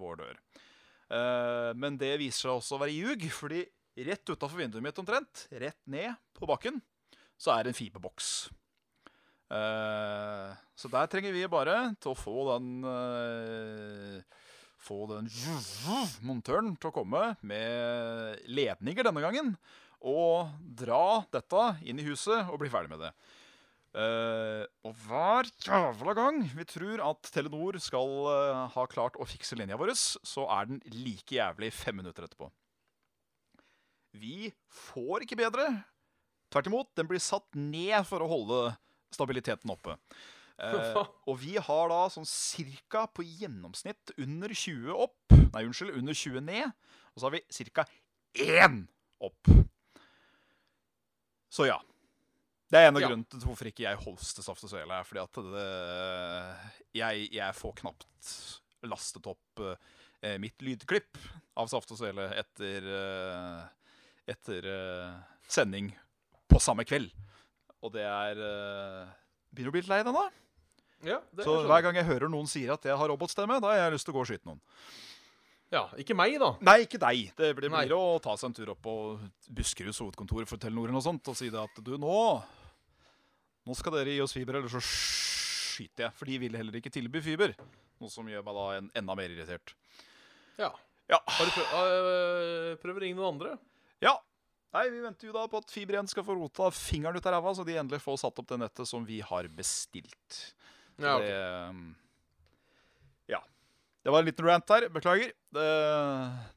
vår 0.00 0.22
dør. 0.22 0.40
Men 1.76 1.98
det 2.00 2.14
viser 2.22 2.46
seg 2.46 2.54
også 2.54 2.78
å 2.78 2.80
være 2.80 2.94
ljug, 2.94 3.26
fordi 3.36 3.66
rett 4.08 4.30
utafor 4.32 4.62
vinduet 4.62 4.80
mitt 4.86 4.96
omtrent, 5.02 5.44
rett 5.60 5.76
ned 5.84 6.16
på 6.32 6.48
bakken, 6.48 6.80
så 7.36 7.52
er 7.52 7.66
det 7.66 7.74
en 7.74 7.76
fiberboks. 7.76 8.48
Eh, 9.52 10.52
så 10.78 10.88
der 10.88 11.10
trenger 11.12 11.34
vi 11.34 11.44
bare 11.50 11.76
til 12.00 12.14
å 12.14 12.18
få 12.18 12.46
den 12.54 12.86
uh, 12.86 14.40
Få 14.82 15.04
den 15.10 15.28
montøren 16.26 16.72
til 16.80 16.88
å 16.88 16.94
komme 16.96 17.20
med 17.46 18.40
ledninger 18.50 19.06
denne 19.06 19.22
gangen 19.22 19.52
og 20.02 20.50
dra 20.58 21.22
dette 21.30 21.66
inn 21.86 22.00
i 22.02 22.06
huset 22.08 22.48
og 22.50 22.58
bli 22.58 22.70
ferdig 22.72 22.90
med 22.90 23.04
det. 23.04 23.12
Uh, 23.94 24.64
og 24.82 24.96
hver 25.04 25.46
jævla 25.62 26.16
gang 26.18 26.42
vi 26.56 26.66
tror 26.66 27.04
at 27.12 27.30
Telenor 27.30 27.78
skal 27.84 28.10
uh, 28.26 28.64
ha 28.74 28.86
klart 28.90 29.20
å 29.20 29.28
fikse 29.28 29.54
linja 29.60 29.78
vår, 29.78 29.92
så 29.94 30.48
er 30.50 30.72
den 30.72 30.82
like 30.96 31.36
jævlig 31.36 31.70
fem 31.76 32.00
minutter 32.00 32.26
etterpå. 32.26 32.50
Vi 34.18 34.50
får 34.90 35.28
ikke 35.28 35.38
bedre. 35.44 35.68
Tvert 36.50 36.72
imot, 36.72 36.90
den 36.98 37.06
blir 37.06 37.22
satt 37.22 37.46
ned 37.54 38.02
for 38.08 38.24
å 38.24 38.32
holde 38.32 38.64
stabiliteten 39.14 39.72
oppe. 39.72 39.96
Eh, 40.62 40.98
og 41.28 41.38
vi 41.42 41.56
har 41.56 41.92
da 41.92 42.02
sånn 42.12 42.28
cirka 42.28 43.06
på 43.10 43.24
gjennomsnitt 43.26 44.14
under 44.18 44.54
20 44.54 44.92
opp. 45.06 45.36
Nei, 45.52 45.64
unnskyld, 45.66 45.94
under 45.98 46.16
20 46.16 46.44
ned. 46.48 46.74
Og 47.12 47.20
så 47.22 47.28
har 47.28 47.36
vi 47.36 47.42
cirka 47.52 47.86
én 48.40 48.84
opp. 49.22 49.50
Så 51.52 51.66
ja. 51.68 51.78
Det 52.72 52.80
er 52.80 52.88
en 52.88 52.96
av 52.96 53.02
Ja. 53.04 53.08
grunnene 53.10 53.28
til 53.28 53.42
hvorfor 53.44 53.68
ikke 53.68 53.84
jeg 53.84 54.00
hoster 54.00 54.44
Saft 54.44 54.64
og 54.64 54.70
Svele. 54.72 55.02
Fordi 55.04 55.20
at 55.20 55.40
det, 55.52 55.66
jeg, 56.96 57.26
jeg 57.36 57.56
får 57.58 57.74
knapt 57.82 58.08
lastet 58.88 59.26
opp 59.28 59.60
eh, 59.60 60.38
mitt 60.40 60.56
lydklipp 60.64 61.20
av 61.60 61.68
Saft 61.68 61.92
og 61.92 62.00
Svele 62.00 62.30
etter, 62.40 62.88
eh, 62.88 63.60
etter 64.32 64.70
eh, 64.72 65.20
sending 65.52 65.92
på 66.48 66.60
samme 66.64 66.86
kveld. 66.88 67.12
Og 67.82 67.92
det 67.94 68.04
er 68.06 68.38
uh, 68.38 69.10
Begynner 69.52 69.72
å 69.72 69.74
bli 69.74 69.82
litt 69.82 69.90
lei 69.90 70.00
den, 70.06 70.16
da. 70.16 70.28
Ja, 71.02 71.18
det 71.34 71.44
Så 71.44 71.56
hver 71.66 71.82
gang 71.82 71.96
jeg 71.98 72.06
hører 72.06 72.30
noen 72.30 72.46
sier 72.50 72.76
at 72.76 72.84
jeg 72.86 72.94
har 72.96 73.10
robotstemme, 73.10 73.58
da 73.62 73.72
har 73.72 73.80
jeg 73.80 73.96
lyst 73.96 74.06
til 74.06 74.14
å 74.14 74.16
gå 74.20 74.22
og 74.22 74.28
skyte 74.30 74.48
noen. 74.48 74.60
Ja, 75.72 75.86
ikke 75.98 76.14
meg, 76.14 76.36
da. 76.40 76.50
Nei, 76.62 76.82
ikke 76.84 77.00
deg. 77.00 77.32
Det 77.36 77.48
blir, 77.56 77.72
Nei. 77.72 77.86
å 77.96 78.18
ta 78.22 78.36
seg 78.36 78.50
en 78.50 78.56
tur 78.58 78.72
opp 78.74 78.82
på 78.84 78.94
Buskeruds 79.56 80.02
hovedkontor 80.04 80.44
for 80.50 80.60
Telenor 80.60 80.92
og 80.92 81.04
sånt, 81.04 81.30
og 81.32 81.38
si 81.38 81.48
det 81.52 81.60
at 81.60 81.80
du, 81.84 81.94
nå 82.00 82.18
Nå 83.62 83.76
skal 83.78 83.94
dere 83.94 84.10
gi 84.10 84.22
oss 84.24 84.32
fiber, 84.34 84.56
eller 84.58 84.72
så 84.72 84.80
skyter 84.82 86.08
jeg. 86.08 86.14
For 86.18 86.26
de 86.26 86.38
vil 86.42 86.56
heller 86.58 86.74
ikke 86.80 86.90
tilby 86.90 87.20
fiber. 87.22 87.52
Noe 88.02 88.10
som 88.10 88.26
gjør 88.26 88.42
meg 88.42 88.56
da 88.58 88.64
en, 88.74 88.88
enda 88.98 89.14
mer 89.14 89.30
irritert. 89.30 89.74
Ja. 90.58 90.72
Ja. 91.06 91.20
Har 91.22 91.46
du 91.46 91.52
prøv, 91.54 91.68
uh, 91.70 92.72
prøv 92.82 92.98
å 92.98 93.04
ringe 93.04 93.20
noen 93.20 93.36
andre? 93.36 93.54
ja. 94.02 94.16
Nei, 94.72 94.86
vi 94.88 95.02
venter 95.04 95.28
jo 95.28 95.34
da 95.36 95.44
på 95.52 95.60
at 95.60 95.72
Fiber 95.72 95.98
1 96.00 96.08
skal 96.08 96.24
få 96.24 96.34
rota 96.38 96.70
fingeren 96.72 97.18
ut 97.18 97.26
av 97.28 97.34
ræva, 97.36 97.52
så 97.52 97.64
de 97.68 97.76
endelig 97.76 98.00
får 98.00 98.22
satt 98.22 98.38
opp 98.40 98.48
det 98.48 98.56
nettet 98.62 98.88
som 98.88 99.04
vi 99.04 99.18
har 99.20 99.48
bestilt. 99.52 100.38
Ja, 100.96 101.18
okay. 101.18 101.26
det, 101.28 101.40
um, 101.68 101.82
ja. 103.34 103.42
Det 104.02 104.14
var 104.14 104.24
en 104.24 104.30
liten 104.30 104.48
rant 104.48 104.72
her. 104.72 104.88
Beklager. 104.92 105.34
Det, 105.52 105.66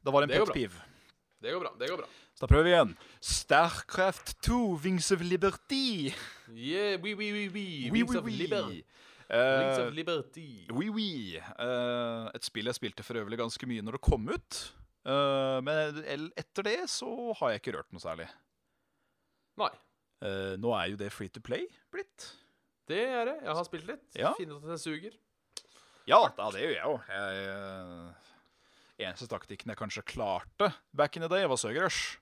det 0.00 0.14
var 0.14 0.24
en 0.24 0.32
pet 0.32 0.48
bra. 0.48 0.86
Det 1.44 1.52
går 1.52 1.60
bra. 1.60 1.72
det 1.78 1.90
går 1.92 2.00
bra. 2.00 2.08
Så 2.36 2.44
da 2.44 2.48
prøver 2.50 2.64
vi 2.64 2.72
igjen. 2.72 2.96
Starcraft 3.20 4.32
2, 4.48 4.60
Wings 4.84 5.12
of 5.12 5.20
Liberty. 5.24 6.12
Yeah, 6.48 6.96
oui, 7.02 7.12
oui, 7.14 7.30
oui. 7.32 7.48
Oui, 7.52 7.90
Wings 7.92 8.16
of 8.16 8.26
Liberty. 8.26 8.80
Liber. 8.80 9.60
Wings 9.60 9.78
of 9.84 9.92
Liberty. 9.92 10.50
oui, 10.72 10.88
oui. 10.88 11.12
Uh, 11.58 12.32
et 12.32 12.44
spill 12.44 12.68
jeg 12.68 12.80
spilte 12.80 13.04
for 13.04 13.20
øvrig 13.20 13.40
ganske 13.40 13.68
mye 13.68 13.84
når 13.84 13.98
det 13.98 14.04
kom 14.08 14.28
ut. 14.32 14.60
Eh, 15.06 15.58
men 15.62 16.00
etter 16.34 16.66
det 16.66 16.80
så 16.90 17.08
har 17.38 17.54
jeg 17.54 17.62
ikke 17.62 17.76
rørt 17.78 17.94
noe 17.94 18.02
særlig. 18.02 18.26
Nei. 19.60 19.70
Eh, 20.24 20.56
nå 20.58 20.72
er 20.74 20.90
jo 20.92 20.98
det 21.00 21.12
free 21.14 21.30
to 21.30 21.42
play 21.44 21.68
blitt. 21.92 22.32
Det 22.90 23.02
er 23.02 23.28
det. 23.28 23.36
Jeg 23.44 23.54
har 23.58 23.66
spilt 23.66 23.88
litt. 23.88 24.06
Ja. 24.18 24.32
Finner 24.38 24.58
at 24.58 24.68
det 24.72 24.80
suger. 24.82 25.14
Ja, 26.06 26.20
da, 26.36 26.50
det 26.54 26.62
gjør 26.62 26.74
jeg 26.74 26.82
jo. 26.82 26.96
Jeg, 27.10 27.46
eh, 27.52 29.06
eneste 29.06 29.30
taktikken 29.30 29.72
jeg 29.72 29.78
kanskje 29.78 30.06
klarte 30.06 30.70
back 30.96 31.18
in 31.18 31.26
the 31.26 31.30
day, 31.30 31.46
var 31.50 31.58
Søgrush. 31.60 32.18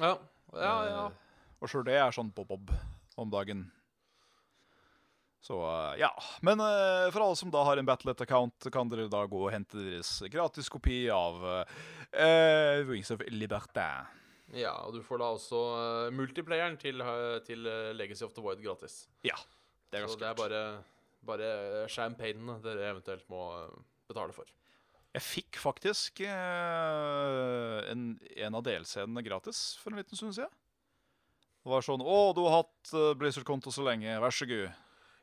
Ja, 0.00 0.16
ja, 0.54 0.76
ja. 0.86 1.06
Uh, 1.08 1.56
og 1.62 1.70
sjøl 1.72 1.86
det 1.86 1.96
er 1.98 2.14
sånn 2.14 2.30
bob-bob 2.36 2.70
om 3.18 3.32
dagen. 3.32 3.64
Så 5.42 5.58
ja. 5.98 6.10
Men 6.44 6.60
uh, 6.62 7.08
for 7.10 7.24
alle 7.24 7.38
som 7.38 7.50
da 7.54 7.64
har 7.66 7.80
en 7.80 7.88
Battlet-account, 7.88 8.68
kan 8.72 8.90
dere 8.92 9.08
da 9.10 9.24
gå 9.30 9.40
og 9.46 9.52
hente 9.54 9.80
deres 9.80 10.18
gratis 10.32 10.70
kopi 10.72 11.06
av 11.12 11.42
eh, 12.12 12.84
Wings 12.88 13.10
of 13.10 13.20
Liberté. 13.28 14.06
ja. 14.54 14.72
Og 14.86 14.94
du 14.94 15.02
får 15.02 15.18
da 15.18 15.30
også 15.34 15.56
uh, 15.56 16.12
multiplayeren 16.14 16.76
til, 16.76 17.00
uh, 17.00 17.38
til 17.46 17.66
Legacy 17.96 18.22
of 18.22 18.32
the 18.32 18.42
Void 18.42 18.62
gratis. 18.62 19.08
Ja. 19.24 19.36
Det 19.90 19.98
er 19.98 20.06
ganske 20.06 20.18
Så 20.18 20.22
det 20.22 20.28
er 20.28 20.38
bare, 20.38 20.84
bare 21.26 21.88
champagnene 21.88 22.60
dere 22.62 22.90
eventuelt 22.90 23.28
må 23.30 23.42
betale 24.08 24.32
for. 24.32 24.44
Jeg 25.16 25.22
fikk 25.22 25.56
faktisk 25.56 26.20
en, 26.28 28.02
en 28.20 28.56
av 28.58 28.64
delscenene 28.66 29.22
gratis 29.24 29.78
for 29.80 29.94
en 29.94 30.02
liten 30.02 30.18
stund 30.18 30.34
siden. 30.36 30.50
Det 31.64 31.70
var 31.72 31.80
sånn 31.82 32.04
'Å, 32.04 32.34
du 32.36 32.42
har 32.44 32.60
hatt 32.60 33.16
Blizzard-konto 33.16 33.72
så 33.72 33.86
lenge. 33.86 34.20
Vær 34.20 34.34
så 34.34 34.44
god'. 34.46 34.74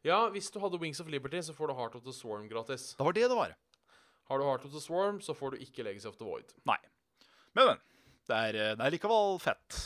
Ja, 0.04 0.26
hvis 0.34 0.50
du 0.52 0.60
hadde 0.60 0.80
Wings 0.82 1.00
of 1.00 1.08
Liberty, 1.08 1.40
så 1.40 1.54
får 1.56 1.72
du 1.72 1.74
Heart 1.78 1.96
of 1.96 2.04
the 2.04 2.12
Swarm 2.12 2.50
gratis. 2.50 2.92
Det 2.98 3.06
var 3.06 3.16
det 3.16 3.30
det 3.32 3.38
var. 3.38 3.54
Har 4.30 4.40
du 4.40 4.46
Heart 4.48 4.66
of 4.66 4.76
the 4.76 4.82
Swarm, 4.82 5.20
så 5.22 5.36
får 5.36 5.56
du 5.56 5.66
ikke 5.66 5.86
Legacy 5.86 6.08
of 6.10 6.18
the 6.20 6.28
Void. 6.28 6.56
Nei. 6.70 6.80
Men, 7.54 7.74
men. 7.74 7.84
Det 8.28 8.40
er, 8.40 8.60
eh, 8.60 8.76
det 8.80 8.88
er 8.88 8.96
likevel 8.96 9.38
fett. 9.44 9.80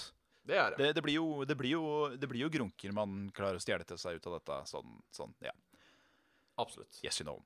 Det 0.47 0.55
er 0.55 0.71
det. 0.71 0.77
Det, 0.79 0.93
det, 0.95 1.03
blir 1.03 1.17
jo, 1.17 1.27
det, 1.43 1.57
blir 1.59 1.73
jo, 1.73 1.83
det 2.15 2.29
blir 2.29 2.45
jo 2.45 2.51
grunker 2.53 2.93
man 2.95 3.27
klarer 3.35 3.59
å 3.59 3.63
stjele 3.63 3.87
til 3.87 3.99
seg 3.99 4.19
ut 4.19 4.29
av 4.29 4.37
dette. 4.37 4.59
Sånn, 4.69 4.97
sånn 5.11 5.33
ja. 5.43 5.53
Absolutt. 6.61 7.01
Yes, 7.03 7.19
you 7.19 7.27
know. 7.27 7.41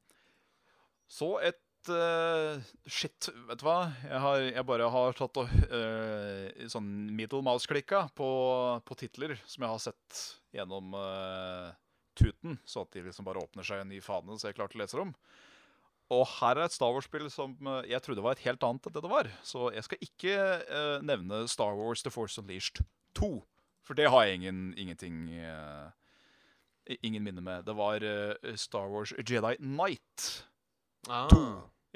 Så 1.11 1.33
et 1.43 1.89
uh, 1.91 2.61
Shit, 2.85 3.31
vet 3.49 3.59
du 3.59 3.65
hva? 3.65 3.79
Jeg, 4.05 4.19
har, 4.23 4.43
jeg 4.45 4.67
bare 4.69 4.89
har 4.93 5.17
tatt 5.17 5.41
og 5.41 5.55
uh, 5.73 6.67
sånn 6.71 6.91
middle 7.17 7.41
mouse-klikka 7.45 8.05
på, 8.15 8.29
på 8.85 8.99
titler 8.99 9.35
som 9.43 9.65
jeg 9.65 9.73
har 9.73 9.81
sett 9.89 10.21
gjennom 10.55 10.93
uh, 10.95 11.71
tuten, 12.15 12.59
så 12.65 12.85
at 12.85 12.93
de 12.93 13.07
liksom 13.07 13.27
bare 13.27 13.41
åpner 13.41 13.65
seg 13.65 13.81
en 13.81 13.91
ny 13.91 13.99
fane 14.03 14.37
så 14.37 14.49
jeg 14.49 14.55
er 14.55 14.61
klar 14.61 14.71
å 14.71 14.83
lese 14.83 14.99
dem. 14.99 15.15
Og 16.11 16.25
her 16.27 16.59
er 16.59 16.67
et 16.67 16.75
Star 16.75 16.91
Wars-spill 16.91 17.29
som 17.31 17.55
eh, 17.71 17.87
jeg 17.93 18.03
trodde 18.03 18.23
var 18.25 18.35
et 18.35 18.43
helt 18.43 18.63
annet 18.67 18.87
enn 18.87 18.95
det 18.97 19.03
det 19.05 19.11
var. 19.13 19.29
Så 19.47 19.69
jeg 19.71 19.85
skal 19.87 20.03
ikke 20.03 20.35
uh, 20.67 20.97
nevne 21.07 21.45
Star 21.47 21.77
Wars 21.79 22.03
The 22.03 22.11
Force 22.11 22.41
Unleashed 22.41 22.83
2. 23.15 23.31
For 23.87 23.97
det 23.97 24.09
har 24.11 24.27
jeg 24.27 24.41
ingen, 24.41 24.71
ingenting 24.77 25.25
uh, 25.39 25.89
Ingen 27.05 27.23
minne 27.23 27.43
med. 27.45 27.63
Det 27.63 27.75
var 27.77 28.03
uh, 28.03 28.55
Star 28.59 28.89
Wars 28.91 29.13
Jedi 29.17 29.55
Knight 29.61 30.47
Ah. 31.09 31.31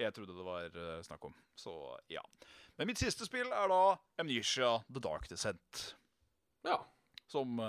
jeg 0.01 0.13
trodde 0.15 0.33
det 0.33 0.45
var 0.45 0.71
snakk 1.05 1.27
om. 1.27 1.33
Så 1.53 1.71
ja. 2.09 2.23
Men 2.77 2.87
mitt 2.89 2.97
siste 2.97 3.27
spill 3.27 3.51
er 3.53 3.69
da 3.69 3.81
Amnesia 4.17 4.79
The 4.89 5.03
Dark 5.03 5.27
Descent. 5.29 5.83
Ja. 6.65 6.79
Som 7.29 7.61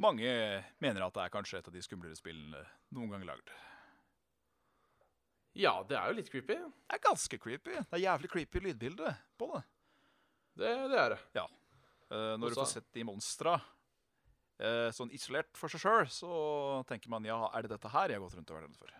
mange 0.00 0.32
mener 0.80 1.04
at 1.04 1.12
det 1.12 1.26
er 1.26 1.34
kanskje 1.34 1.60
et 1.60 1.68
av 1.68 1.76
de 1.76 1.84
skumlere 1.84 2.16
spillene 2.16 2.64
noen 2.96 3.12
gang 3.12 3.28
lagd. 3.28 3.52
Ja, 5.54 5.74
det 5.86 5.94
er 5.98 6.10
jo 6.10 6.18
litt 6.18 6.30
creepy. 6.32 6.56
Det 6.58 6.96
er 6.96 7.02
ganske 7.04 7.38
creepy. 7.38 7.76
Det 7.78 7.98
er 7.98 8.02
jævlig 8.08 8.30
creepy 8.32 8.62
lydbilde 8.64 9.14
på 9.38 9.52
det. 9.52 9.62
Det, 10.54 10.72
det 10.90 10.98
er 10.98 11.14
det. 11.14 11.44
Eh, 12.14 12.34
når 12.38 12.50
du 12.50 12.58
får 12.58 12.70
sett 12.76 12.90
de 12.94 13.06
monstra 13.06 13.54
uh, 13.58 14.90
sånn 14.94 15.10
isolert 15.14 15.50
for 15.58 15.72
seg 15.72 15.82
sjøl, 15.82 16.10
så 16.10 16.30
tenker 16.90 17.10
man 17.10 17.26
ja, 17.26 17.38
er 17.54 17.66
det 17.66 17.74
dette 17.74 17.90
her 17.90 18.12
jeg 18.12 18.20
har 18.20 18.26
gått 18.26 18.38
rundt 18.38 18.52
og 18.52 18.58
vært 18.58 18.68
redd 18.68 18.78
for? 18.78 18.94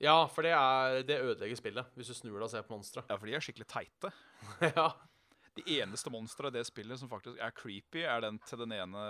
Ja, 0.00 0.16
for 0.32 0.46
det, 0.46 0.54
er, 0.56 1.02
det 1.04 1.18
ødelegger 1.20 1.58
spillet, 1.60 1.96
hvis 1.96 2.08
du 2.08 2.16
snur 2.16 2.38
deg 2.38 2.46
og 2.46 2.52
ser 2.52 2.64
på 2.64 2.72
monstra. 2.72 3.04
Ja, 3.10 3.18
for 3.20 3.28
de 3.28 3.36
er 3.36 3.44
skikkelig 3.44 3.68
teite. 3.68 4.12
ja. 4.78 4.86
De 5.58 5.64
eneste 5.80 6.12
monstra 6.12 6.48
i 6.48 6.54
det 6.54 6.62
spillet 6.68 7.00
som 7.00 7.10
faktisk 7.10 7.40
er 7.42 7.52
creepy, 7.52 8.06
er 8.08 8.22
den 8.24 8.38
til 8.48 8.62
den 8.62 8.72
ene 8.78 9.02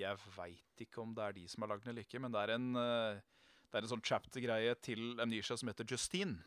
Jeg 0.00 0.18
veit 0.36 0.84
ikke 0.84 1.02
om 1.02 1.12
det 1.16 1.24
er 1.26 1.36
de 1.36 1.46
som 1.50 1.64
har 1.64 1.72
lagd 1.72 1.84
den 1.84 1.94
eller 1.94 2.06
ikke, 2.06 2.20
men 2.22 2.34
det 2.34 2.42
er 2.42 2.54
en, 2.56 2.68
eh, 2.80 3.20
det 3.68 3.78
er 3.78 3.86
en 3.86 3.92
sånn 3.94 4.04
chapter-greie 4.06 4.76
til 4.84 5.20
Amnesia 5.22 5.58
som 5.58 5.70
heter 5.70 5.88
Justine. 5.88 6.40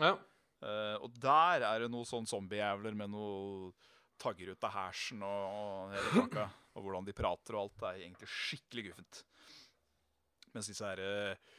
Ja. 0.00 0.16
Uh, 0.56 0.96
og 1.04 1.12
der 1.20 1.66
er 1.68 1.82
det 1.82 1.90
noen 1.92 2.08
sånn 2.08 2.26
zombiejævler 2.28 2.94
med 2.96 3.12
noe 3.12 3.74
tagger 4.20 4.54
ut 4.54 4.64
av 4.64 4.72
hersen 4.72 5.20
og, 5.26 5.92
og 5.92 6.14
pakka. 6.14 6.46
og 6.76 6.84
hvordan 6.84 7.08
de 7.08 7.16
prater 7.16 7.56
og 7.56 7.66
alt. 7.66 7.76
Det 7.80 7.90
er 7.90 8.00
egentlig 8.06 8.30
skikkelig 8.32 8.86
guffent. 8.88 9.20
Mens 10.54 10.70
disse 10.72 10.88
her 10.88 11.02
uh, 11.04 11.52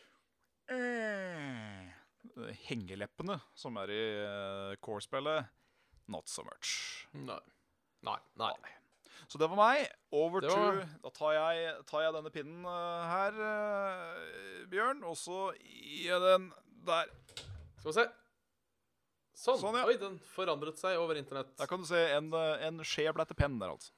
eh, 0.74 2.56
hengeleppene 2.66 3.38
som 3.58 3.78
er 3.84 3.94
i 3.94 4.02
uh, 4.24 4.74
core-spillet, 4.82 5.54
not 6.14 6.30
so 6.32 6.46
much. 6.48 7.06
Nei. 7.14 7.42
Nei. 8.06 8.20
Nei. 8.42 8.54
Så 9.28 9.40
det 9.42 9.50
var 9.50 9.60
meg. 9.60 9.88
Over 10.12 10.46
var- 10.46 10.82
to 10.82 11.00
Da 11.04 11.10
tar 11.10 11.34
jeg, 11.34 11.74
tar 11.90 12.06
jeg 12.06 12.14
denne 12.14 12.32
pinnen 12.32 12.66
eh, 12.66 13.10
her, 13.12 13.42
eh, 13.50 14.66
Bjørn, 14.72 15.04
og 15.04 15.18
så 15.20 15.52
gir 15.58 16.14
jeg 16.14 16.22
den 16.22 16.52
der. 16.88 17.12
Skal 17.80 17.92
vi 17.92 17.98
se. 18.00 18.08
Sånn. 19.38 19.60
Sånn, 19.62 19.76
ja. 19.78 19.86
Oi, 19.86 19.98
den 20.02 20.18
forandret 20.34 20.80
seg 20.80 20.98
over 20.98 21.20
internett. 21.20 21.52
Der 21.60 21.70
kan 21.70 21.84
du 21.84 21.86
se 21.86 22.00
en, 22.16 22.32
eh, 22.34 22.68
en 22.68 22.80
skje 22.80 23.12
ble 23.14 23.26
penn 23.38 23.60
der, 23.60 23.76
altså. 23.76 23.92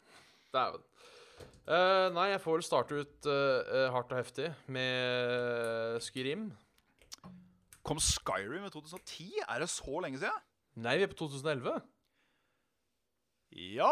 Dæven. 0.52 0.84
Uh, 1.70 2.10
nei, 2.16 2.32
jeg 2.32 2.42
får 2.42 2.56
vel 2.58 2.64
starte 2.66 2.98
ut 2.98 3.28
uh, 3.30 3.92
hardt 3.94 4.10
og 4.10 4.18
heftig 4.18 4.48
med 4.74 6.00
Skyrim. 6.02 6.48
Kom 7.86 8.02
Skyrim 8.02 8.66
i 8.66 8.72
2010? 8.74 9.38
Er 9.46 9.62
det 9.62 9.70
så 9.70 10.02
lenge 10.02 10.18
siden? 10.18 10.48
Nei, 10.82 10.96
vi 10.98 11.06
er 11.06 11.12
på 11.12 11.20
2011. 11.22 11.78
Ja. 13.78 13.92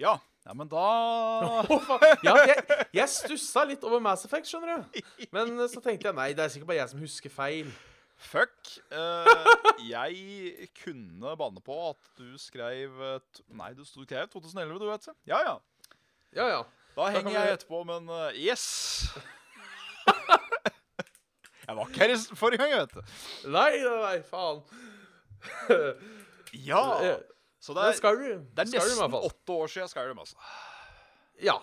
Ja. 0.00 0.16
Ja, 0.46 0.54
men 0.54 0.68
da 0.70 0.82
ja, 2.26 2.34
jeg, 2.46 2.62
jeg 2.94 3.10
stussa 3.10 3.64
litt 3.66 3.82
over 3.82 3.98
Mass 4.04 4.22
Effect, 4.28 4.46
skjønner 4.46 4.84
du. 4.84 5.00
Men 5.34 5.56
eh, 5.58 5.66
så 5.72 5.80
tenkte 5.82 6.06
jeg 6.06 6.14
nei, 6.14 6.28
det 6.38 6.44
er 6.44 6.52
sikkert 6.54 6.70
bare 6.70 6.78
jeg 6.84 6.92
som 6.92 7.02
husker 7.02 7.32
feil. 7.34 7.72
Fuck. 8.16 8.70
Uh, 8.94 9.26
jeg 9.90 10.68
kunne 10.78 11.34
banne 11.36 11.60
på 11.66 11.74
at 11.90 12.06
du 12.16 12.38
skrev 12.40 12.94
eh, 13.10 13.42
Nei, 13.58 13.72
du 13.76 13.82
skrev 13.84 14.30
2011, 14.32 14.78
du 14.80 14.86
vet. 14.88 15.10
Ja, 15.28 15.42
ja. 15.44 15.56
Ja, 16.38 16.46
ja. 16.54 16.62
Da 16.96 17.10
henger 17.12 17.28
vi- 17.28 17.36
jeg 17.36 17.58
etterpå, 17.58 17.82
men 17.90 18.08
uh, 18.08 18.30
yes. 18.38 18.64
jeg 21.66 21.76
var 21.76 21.90
ikke 21.90 22.06
her 22.06 22.14
forrige 22.38 22.62
gang, 22.62 22.76
vet 22.86 22.94
du. 22.94 23.02
Nei, 23.52 23.72
nei, 23.82 24.18
faen. 24.30 24.62
Ja. 26.54 26.84
Eh, 27.66 27.72
Så 27.72 27.74
Det 27.74 27.84
er 27.88 27.98
Skyrim. 27.98 28.44
det 28.54 28.62
er 28.62 28.70
nesten 28.70 28.96
Skyrim, 28.96 29.16
åtte 29.30 29.56
år 29.56 29.68
siden 29.72 29.88
Skyrim, 29.90 30.18
altså. 30.22 30.36
Ja. 31.42 31.56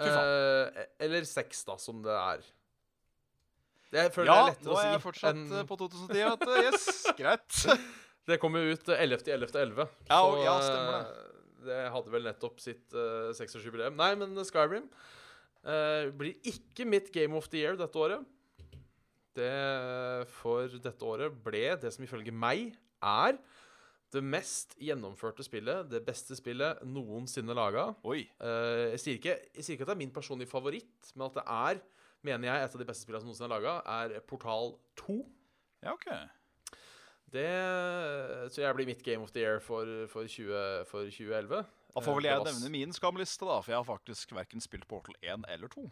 Eh, 0.00 0.84
eller 1.04 1.24
seks, 1.28 1.64
da, 1.68 1.76
som 1.76 2.02
det 2.02 2.14
er. 2.14 2.44
Jeg 3.92 4.12
føler 4.14 4.30
Ja, 4.30 4.34
det 4.46 4.52
er 4.52 4.54
lettere 4.54 4.70
å 4.70 4.76
si. 4.76 4.84
Ja, 4.84 4.84
nå 4.84 4.86
er 4.86 4.92
jeg 4.94 5.02
fortsatt 5.02 5.34
enn- 5.34 5.58
eh, 5.58 5.64
på 5.66 5.76
2010, 5.80 6.22
vet 6.30 6.46
du. 6.46 6.52
Yes, 6.62 6.84
greit. 7.18 7.86
Det 8.30 8.38
kom 8.40 8.54
jo 8.54 8.62
ut 8.76 8.88
eh, 8.94 9.02
11.11.11. 9.02 9.88
Ja, 10.08 10.20
og- 10.22 10.44
ja, 10.44 10.54
stemmer 10.62 11.00
det. 11.00 11.26
Det 11.60 11.80
hadde 11.92 12.08
vel 12.14 12.22
nettopp 12.24 12.60
sitt 12.62 12.94
uh, 12.96 13.34
seksårsjubileum. 13.36 13.92
Nei, 13.98 14.14
men 14.16 14.32
Skyrim 14.48 14.86
uh, 15.66 16.06
blir 16.16 16.38
ikke 16.48 16.86
mitt 16.88 17.10
Game 17.12 17.36
of 17.36 17.50
the 17.52 17.58
Year 17.60 17.76
dette 17.76 17.98
året. 18.00 18.22
Det 19.36 20.26
for 20.40 20.72
dette 20.80 21.04
året 21.04 21.36
ble 21.44 21.76
det 21.82 21.92
som 21.92 22.06
ifølge 22.06 22.32
meg 22.32 22.72
er 23.02 23.36
det 24.12 24.22
mest 24.26 24.74
gjennomførte 24.82 25.44
spillet, 25.46 25.88
det 25.90 26.00
beste 26.06 26.34
spillet 26.38 26.80
noensinne 26.86 27.54
laga. 27.54 27.88
Oi. 28.04 28.24
Uh, 28.42 28.90
jeg, 28.94 29.00
sier 29.04 29.20
ikke, 29.20 29.36
jeg 29.54 29.64
sier 29.66 29.76
ikke 29.76 29.86
at 29.86 29.92
det 29.92 29.96
er 29.96 30.02
min 30.04 30.14
personlige 30.14 30.50
favoritt, 30.50 31.12
men 31.14 31.28
at 31.28 31.38
det 31.38 31.44
er, 31.46 31.80
mener 32.26 32.50
jeg, 32.50 32.64
et 32.66 32.74
av 32.76 32.82
de 32.82 32.88
beste 32.88 33.06
spillene 33.06 33.22
som 33.22 33.30
noensinne 33.30 33.48
er 33.50 33.54
laga, 33.56 33.76
er 34.00 34.20
Portal 34.26 34.74
2. 35.02 35.18
Ja, 35.86 35.94
OK. 35.94 36.08
Det, 37.30 37.46
tror 38.50 38.64
jeg 38.64 38.74
blir 38.80 38.88
mitt 38.90 39.04
Game 39.06 39.22
of 39.22 39.30
the 39.34 39.44
Year 39.44 39.60
for, 39.62 39.86
for, 40.10 40.26
20, 40.26 40.50
for 40.90 41.06
2011. 41.06 41.62
Da 41.94 42.02
får 42.02 42.16
vel 42.18 42.26
Eh, 42.26 42.30
jeg 42.30 42.42
var 42.42 42.50
nevne 42.50 42.70
min 42.74 42.92
skamliste, 42.94 43.46
da, 43.46 43.60
for 43.62 43.72
jeg 43.72 43.78
har 43.78 43.86
faktisk 43.86 44.34
verken 44.34 44.62
spilt 44.62 44.86
Portal 44.90 45.14
1 45.22 45.46
eller 45.50 45.70
2. 45.70 45.86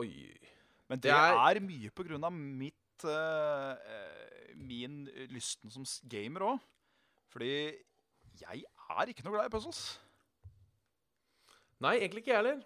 Oi. 0.00 0.08
Men 0.88 0.98
Det 1.00 1.10
det 1.10 1.16
er- 1.16 1.56
er, 1.56 1.60
mye 1.60 1.90
på 1.92 2.04
grunn 2.08 2.24
av 2.24 2.32
mitt 2.32 3.04
eh, 3.04 3.76
Min 4.56 5.06
lysten 5.32 5.70
som 5.72 5.84
gamer 6.08 6.40
òg. 6.40 6.58
Fordi 7.32 7.52
jeg 8.40 8.64
er 8.92 9.08
ikke 9.08 9.24
noe 9.24 9.36
glad 9.36 9.48
i 9.48 9.52
puzzles. 9.52 9.82
Nei, 11.82 11.96
egentlig 11.98 12.22
ikke 12.22 12.34
jeg 12.34 12.42
heller. 12.42 12.60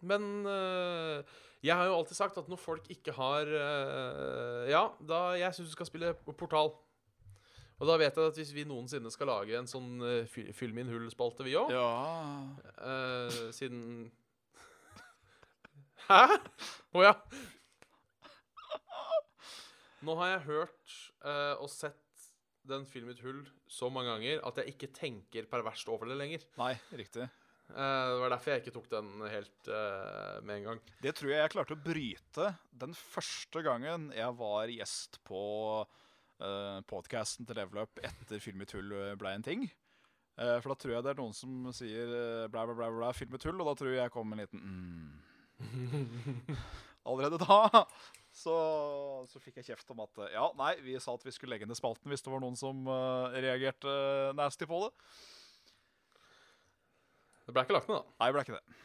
Men 0.00 0.46
øh, 0.46 1.24
jeg 1.62 1.76
har 1.76 1.88
jo 1.88 1.96
alltid 1.96 2.16
sagt 2.16 2.38
at 2.40 2.48
når 2.48 2.56
folk 2.60 2.86
ikke 2.92 3.12
har 3.12 3.48
øh, 3.48 4.70
Ja, 4.70 4.86
da 5.08 5.20
jeg 5.40 5.54
syns 5.54 5.68
du 5.68 5.72
skal 5.72 5.88
spille 5.88 6.14
Portal. 6.14 6.72
Og 7.80 7.88
da 7.88 7.96
vet 7.96 8.16
jeg 8.16 8.26
at 8.28 8.36
hvis 8.36 8.54
vi 8.54 8.64
noensinne 8.68 9.10
skal 9.12 9.30
lage 9.32 9.56
en 9.56 9.68
sånn 9.68 10.02
uh, 10.04 10.26
Fyll 10.28 10.74
min 10.76 10.88
hull-spalte, 10.92 11.46
vi 11.46 11.54
òg 11.56 11.72
Ja 11.72 11.86
Siden 13.56 14.10
Hæ? 16.10 16.26
Å 16.92 17.04
ja. 17.06 17.14
Nå 20.04 20.16
har 20.20 20.34
jeg 20.34 20.44
hørt 20.48 20.94
øh, 21.24 21.54
og 21.60 21.68
sett 21.72 22.09
den 22.68 22.86
filmen 22.88 23.14
et 23.14 23.22
hull 23.24 23.44
så 23.70 23.88
mange 23.92 24.12
ganger 24.12 24.42
at 24.48 24.60
jeg 24.60 24.74
ikke 24.74 24.90
tenker 24.96 25.48
perverst 25.50 25.88
over 25.92 26.10
det 26.10 26.18
lenger. 26.20 26.44
Nei, 26.60 26.74
riktig. 26.92 27.28
Eh, 27.70 28.06
det 28.10 28.20
var 28.22 28.34
derfor 28.34 28.54
jeg 28.54 28.64
ikke 28.64 28.74
tok 28.74 28.90
den 28.92 29.10
helt 29.30 29.70
eh, 29.70 30.36
med 30.44 30.56
en 30.58 30.68
gang. 30.70 30.84
Det 31.02 31.14
tror 31.18 31.32
jeg 31.32 31.42
jeg 31.42 31.54
klarte 31.54 31.76
å 31.78 31.82
bryte 31.84 32.52
den 32.82 32.96
første 32.98 33.64
gangen 33.66 34.10
jeg 34.16 34.38
var 34.40 34.72
gjest 34.74 35.20
på 35.28 35.44
uh, 35.84 36.80
podkasten 36.90 37.48
til 37.48 37.60
Level 37.60 37.84
Up 37.84 38.02
etter 38.04 38.42
Film 38.42 38.64
i 38.64 38.68
tull 38.68 38.92
eh, 38.96 39.14
ble 39.20 39.36
en 39.36 39.46
ting. 39.46 39.68
Eh, 40.40 40.56
for 40.62 40.72
da 40.72 40.78
tror 40.80 40.94
jeg 40.94 41.04
det 41.04 41.12
er 41.12 41.18
noen 41.20 41.34
som 41.36 41.72
sier 41.76 42.12
eh, 42.16 42.46
bla, 42.52 42.64
bla, 42.64 42.76
bla, 42.76 42.88
bla, 42.94 43.10
film 43.16 43.36
i 43.36 43.40
tull, 43.42 43.58
og 43.60 43.68
da 43.68 43.74
tror 43.76 43.92
jeg 43.92 44.00
jeg 44.00 44.14
kom 44.14 44.30
med 44.30 44.38
en 44.38 44.46
liten 44.46 44.62
mm. 45.60 46.56
Allerede 47.10 47.40
da 47.40 47.82
så, 48.30 48.56
så 49.26 49.40
fikk 49.42 49.58
jeg 49.60 49.72
kjeft 49.72 49.90
om 49.92 50.04
at 50.04 50.20
eh, 50.22 50.34
ja, 50.36 50.46
nei, 50.58 50.74
vi 50.84 50.94
sa 51.02 51.16
at 51.16 51.24
vi 51.26 51.34
skulle 51.34 51.56
legge 51.56 51.66
ned 51.68 51.78
spalten 51.78 52.12
hvis 52.12 52.22
det 52.22 52.30
var 52.32 52.42
noen 52.42 52.58
som 52.58 52.86
uh, 52.86 53.32
reagerte 53.34 53.90
nasty 54.38 54.68
på 54.70 54.84
det. 54.84 54.92
Det 57.48 57.56
ble 57.56 57.66
ikke 57.66 57.74
lagt 57.74 57.90
ned, 57.90 57.98
da. 57.98 58.14
Nei, 58.20 58.28
det 58.28 58.36
ble 58.36 58.44
ikke 58.46 58.60
det. 58.60 58.78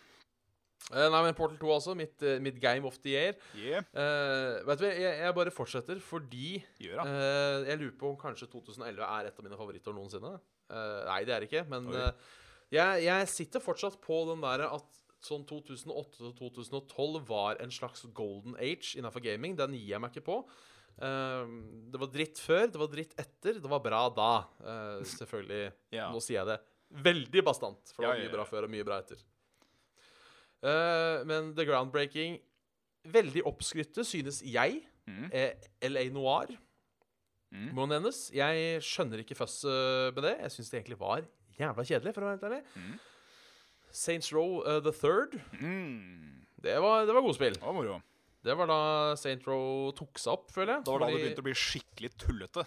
Uh, 0.85 1.05
nei, 1.13 1.21
men 1.27 1.37
Portal 1.37 1.59
2 1.61 1.71
altså. 1.75 1.95
Mitt, 1.97 2.25
mitt 2.41 2.57
game 2.61 2.89
of 2.89 2.97
the 3.05 3.13
year. 3.13 3.37
Yeah, 3.57 3.85
vet 4.65 4.81
du, 4.81 4.87
jeg, 4.89 5.13
jeg 5.21 5.37
bare 5.37 5.53
fortsetter 5.53 6.01
fordi 6.03 6.57
jeg 6.81 7.79
lurer 7.79 7.95
på 8.01 8.11
om 8.11 8.19
kanskje 8.19 8.49
2011 8.51 9.05
er 9.05 9.29
et 9.29 9.39
av 9.39 9.47
mine 9.47 9.61
favoritter 9.61 9.95
noensinne. 9.95 10.35
Nei, 10.73 11.21
det 11.27 11.35
er 11.35 11.45
det 11.45 11.51
ikke, 11.51 11.67
men 11.69 11.91
jeg, 12.73 13.05
jeg 13.05 13.29
sitter 13.29 13.61
fortsatt 13.61 13.99
på 14.01 14.23
den 14.31 14.41
derre 14.41 14.73
at 14.73 15.04
sånn 15.25 15.43
2008-2012 15.49 17.19
var 17.27 17.59
en 17.63 17.73
slags 17.73 18.05
golden 18.15 18.55
age 18.61 18.93
innenfor 18.99 19.23
gaming. 19.25 19.57
Den 19.59 19.75
gir 19.77 19.95
jeg 19.95 20.03
meg 20.03 20.13
ikke 20.15 20.27
på. 20.29 20.39
Uh, 20.95 21.43
det 21.91 21.99
var 21.99 22.11
dritt 22.13 22.39
før, 22.39 22.69
det 22.71 22.79
var 22.79 22.91
dritt 22.93 23.15
etter, 23.19 23.59
det 23.59 23.71
var 23.71 23.83
bra 23.83 24.03
da. 24.15 24.31
Uh, 24.61 25.03
selvfølgelig. 25.17 25.63
Ja. 25.97 26.09
Nå 26.13 26.21
sier 26.23 26.41
jeg 26.43 26.53
det 26.53 26.59
veldig 27.05 27.41
bastant, 27.43 27.91
for 27.91 28.05
det 28.05 28.11
var 28.11 28.21
mye 28.21 28.35
bra 28.37 28.45
før 28.47 28.67
og 28.67 28.71
mye 28.71 28.85
bra 28.87 29.01
etter. 29.03 29.23
Uh, 30.65 31.25
men 31.27 31.53
The 31.57 31.65
Groundbreaking 31.67 32.39
Veldig 33.05 33.43
oppskrytte, 33.45 34.01
synes 34.01 34.39
jeg. 34.41 34.79
Mm. 35.05 35.27
LA 35.85 36.07
Noir 36.09 36.55
Mm. 37.55 37.71
må 37.75 37.85
nevnes. 37.89 38.29
Jeg 38.35 38.79
skjønner 38.83 39.21
ikke 39.23 39.37
føsset 39.37 40.15
med 40.15 40.25
det. 40.27 40.35
Jeg 40.43 40.53
syns 40.55 40.71
det 40.71 40.79
egentlig 40.81 40.99
var 40.99 41.25
jævla 41.55 41.85
kjedelig, 41.87 42.13
for 42.15 42.25
å 42.25 42.29
være 42.29 42.37
helt 42.39 42.47
ærlig. 42.49 42.63
Mm. 42.75 42.95
Saints 43.95 44.31
Row 44.35 44.59
uh, 44.65 44.79
The 44.83 44.91
Third, 44.95 45.37
Mm. 45.61 46.43
det 46.61 46.75
var, 46.83 47.05
det 47.07 47.15
var 47.15 47.23
godspill. 47.25 47.55
Det 47.55 47.63
var 47.63 47.73
moro. 47.77 48.01
Det 48.45 48.53
var 48.59 48.69
da 48.69 48.79
Saint 49.17 49.41
Row 49.47 49.89
tok 49.97 50.19
seg 50.21 50.35
opp, 50.35 50.51
føler 50.53 50.75
jeg. 50.75 50.85
Da 50.85 50.91
var 50.93 51.01
det 51.01 51.07
da 51.07 51.15
det 51.15 51.21
begynte 51.23 51.41
å 51.41 51.47
bli 51.47 51.55
skikkelig 51.57 52.11
tullete. 52.21 52.65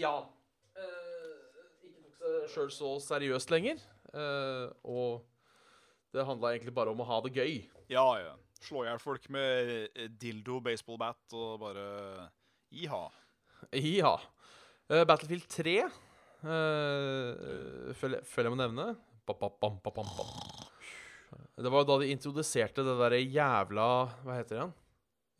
Ja. 0.00 0.14
Uh, 0.78 1.58
ikke 1.84 2.00
tok 2.06 2.22
seg 2.22 2.54
sjøl 2.54 2.70
så 2.72 2.94
seriøst 3.04 3.52
lenger. 3.52 3.82
Uh, 4.14 4.70
og 4.86 5.26
det 6.14 6.24
handla 6.28 6.54
egentlig 6.54 6.72
bare 6.76 6.94
om 6.94 7.02
å 7.02 7.08
ha 7.10 7.18
det 7.26 7.34
gøy. 7.34 7.58
Ja, 7.92 8.06
ja. 8.22 8.32
Slå 8.64 8.84
i 8.84 8.88
hjel 8.88 9.00
folk 9.02 9.26
med 9.34 9.90
dildo, 10.22 10.60
baseball 10.64 10.96
bat 11.02 11.34
og 11.36 11.58
bare 11.66 11.84
Iha. 12.72 13.02
Ja. 13.76 14.14
Uh, 14.88 15.02
Battlefield 15.08 15.44
3 15.52 15.74
eh, 15.82 15.90
føler, 17.96 18.24
føler 18.28 18.48
jeg 18.48 18.54
må 18.54 18.58
nevne. 18.60 18.86
Det 21.58 21.70
var 21.70 21.82
jo 21.82 21.88
da 21.88 21.98
de 22.02 22.10
introduserte 22.14 22.84
det 22.86 22.96
derre 22.98 23.20
jævla 23.20 23.86
Hva 24.24 24.38
heter 24.38 24.54
det 24.54 24.58
igjen? 24.60 24.74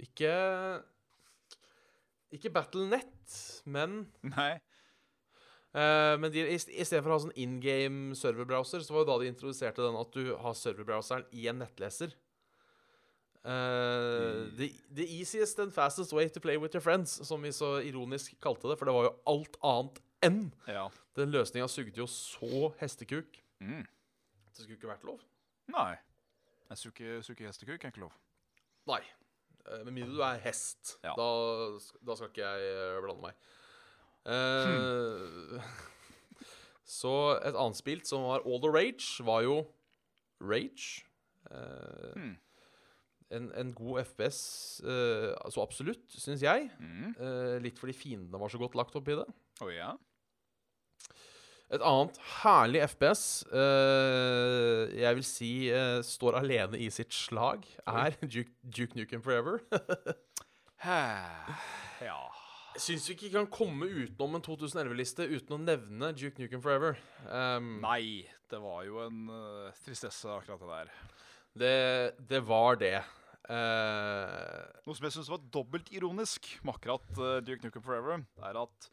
Ikke 0.05 0.35
Ikke 2.35 2.53
Battlenet, 2.55 3.35
men 3.67 4.05
Nei. 4.27 4.55
Uh, 5.75 6.15
Men 6.23 6.31
de, 6.31 6.45
i, 6.47 6.55
i 6.55 6.87
stedet 6.87 7.03
for 7.03 7.11
å 7.11 7.17
ha 7.17 7.23
sånn 7.25 7.39
in 7.41 7.57
game 7.63 8.15
serverbrowser, 8.19 8.83
så 8.83 8.95
var 8.95 9.03
jo 9.03 9.09
da 9.09 9.17
de 9.23 9.31
introduserte 9.33 9.83
den 9.83 9.99
at 9.99 10.15
du 10.15 10.35
har 10.39 10.55
serverbrowseren 10.55 11.27
i 11.35 11.49
en 11.51 11.59
nettleser. 11.63 12.15
Eh, 13.45 14.49
the, 14.57 14.71
the 14.95 15.05
easiest 15.05 15.59
and 15.59 15.73
fastest 15.75 16.13
way 16.13 16.29
to 16.29 16.41
play 16.41 16.57
with 16.57 16.75
your 16.75 16.81
friends, 16.81 17.27
som 17.27 17.43
vi 17.43 17.53
så 17.53 17.81
ironisk 17.85 18.39
kalte 18.41 18.71
det. 18.71 18.79
For 18.79 18.89
det 18.89 18.95
var 18.97 19.09
jo 19.09 19.15
alt 19.35 19.59
annet 19.61 20.01
enn. 20.25 20.45
Ja. 20.71 20.87
Den 21.19 21.35
løsninga 21.35 21.69
sugde 21.69 22.01
jo 22.01 22.09
så 22.09 22.71
hestekuk. 22.81 23.44
Mm. 23.65 23.85
Det 24.55 24.63
skulle 24.63 24.77
ikke 24.79 24.91
vært 24.93 25.07
lov. 25.09 25.23
Nei. 25.73 25.95
Jeg 26.71 26.79
sukker, 26.81 27.21
sukker 27.25 27.49
hestekuk 27.49 27.83
er 27.85 27.91
ikke 27.93 28.05
lov. 28.05 28.13
Nei. 28.91 29.01
Eh, 29.65 29.81
Med 29.87 29.93
mindre 29.97 30.15
du 30.19 30.23
er 30.27 30.39
hest. 30.45 30.99
Ja. 31.05 31.15
Da, 31.17 31.27
da 32.05 32.17
skal 32.19 32.29
ikke 32.31 32.45
jeg 32.45 32.71
eh, 32.77 33.01
blande 33.05 33.25
meg. 33.25 33.35
Eh, 34.29 35.65
Så 36.95 37.11
et 37.41 37.57
annet 37.57 37.79
spill 37.81 38.03
som 38.05 38.27
var 38.29 38.45
all 38.45 38.61
the 38.61 38.71
rage, 38.73 39.09
var 39.25 39.43
jo 39.47 39.59
Rage. 40.45 41.05
Eh, 41.51 42.13
Hmm. 42.15 42.35
en, 43.35 43.47
en 43.59 43.71
god 43.75 44.03
FPS, 44.05 44.81
eh, 44.85 45.31
altså 45.45 45.63
absolutt, 45.65 46.05
syns 46.13 46.43
jeg. 46.45 46.69
Mm. 46.79 47.15
Litt 47.65 47.79
fordi 47.81 47.95
fiendene 47.97 48.39
var 48.41 48.53
så 48.53 48.61
godt 48.61 48.77
lagt 48.79 48.95
opp 49.01 49.09
i 49.11 49.17
det. 49.19 49.25
Oh, 49.65 49.71
ja? 49.73 49.95
Et 51.75 51.83
annet 51.83 52.19
herlig 52.45 52.85
FPS, 52.93 53.23
uh, 53.51 54.85
jeg 54.95 55.19
vil 55.19 55.25
si 55.27 55.51
uh, 55.75 55.99
står 56.07 56.39
alene 56.39 56.79
i 56.79 56.87
sitt 56.95 57.11
slag, 57.17 57.65
er 57.83 58.15
Duke, 58.23 58.53
Duke 58.63 58.99
Nukem 58.99 59.25
Forever. 59.25 59.59
Ja. 60.85 62.19
Jeg 62.75 62.83
syns 62.83 63.07
vi 63.09 63.15
ikke 63.15 63.31
kan 63.33 63.47
komme 63.49 63.87
utenom 63.89 64.35
en 64.37 64.43
2011-liste 64.45 65.25
uten 65.31 65.55
å 65.57 65.61
nevne 65.63 66.11
Duke 66.13 66.43
Nukem 66.43 66.61
Forever. 66.61 66.99
Um, 67.25 67.79
Nei, 67.81 68.27
det 68.53 68.61
var 68.61 68.83
jo 68.85 68.99
en 69.07 69.23
uh, 69.31 69.71
tristesse, 69.87 70.29
akkurat 70.29 70.61
det 70.61 70.73
der. 70.75 70.91
det, 71.63 71.77
det 72.35 72.43
var 72.45 72.77
det. 72.83 72.99
Uh, 73.49 74.61
Noe 74.85 74.99
som 74.99 75.07
jeg 75.09 75.17
syns 75.17 75.31
var 75.33 75.47
dobbelt 75.55 75.89
ironisk 75.95 76.51
med 76.61 76.75
akkurat 76.77 77.09
uh, 77.17 77.39
Duke 77.47 77.65
Nukem 77.65 77.87
Forever, 77.87 78.27
er 78.45 78.61
at 78.67 78.91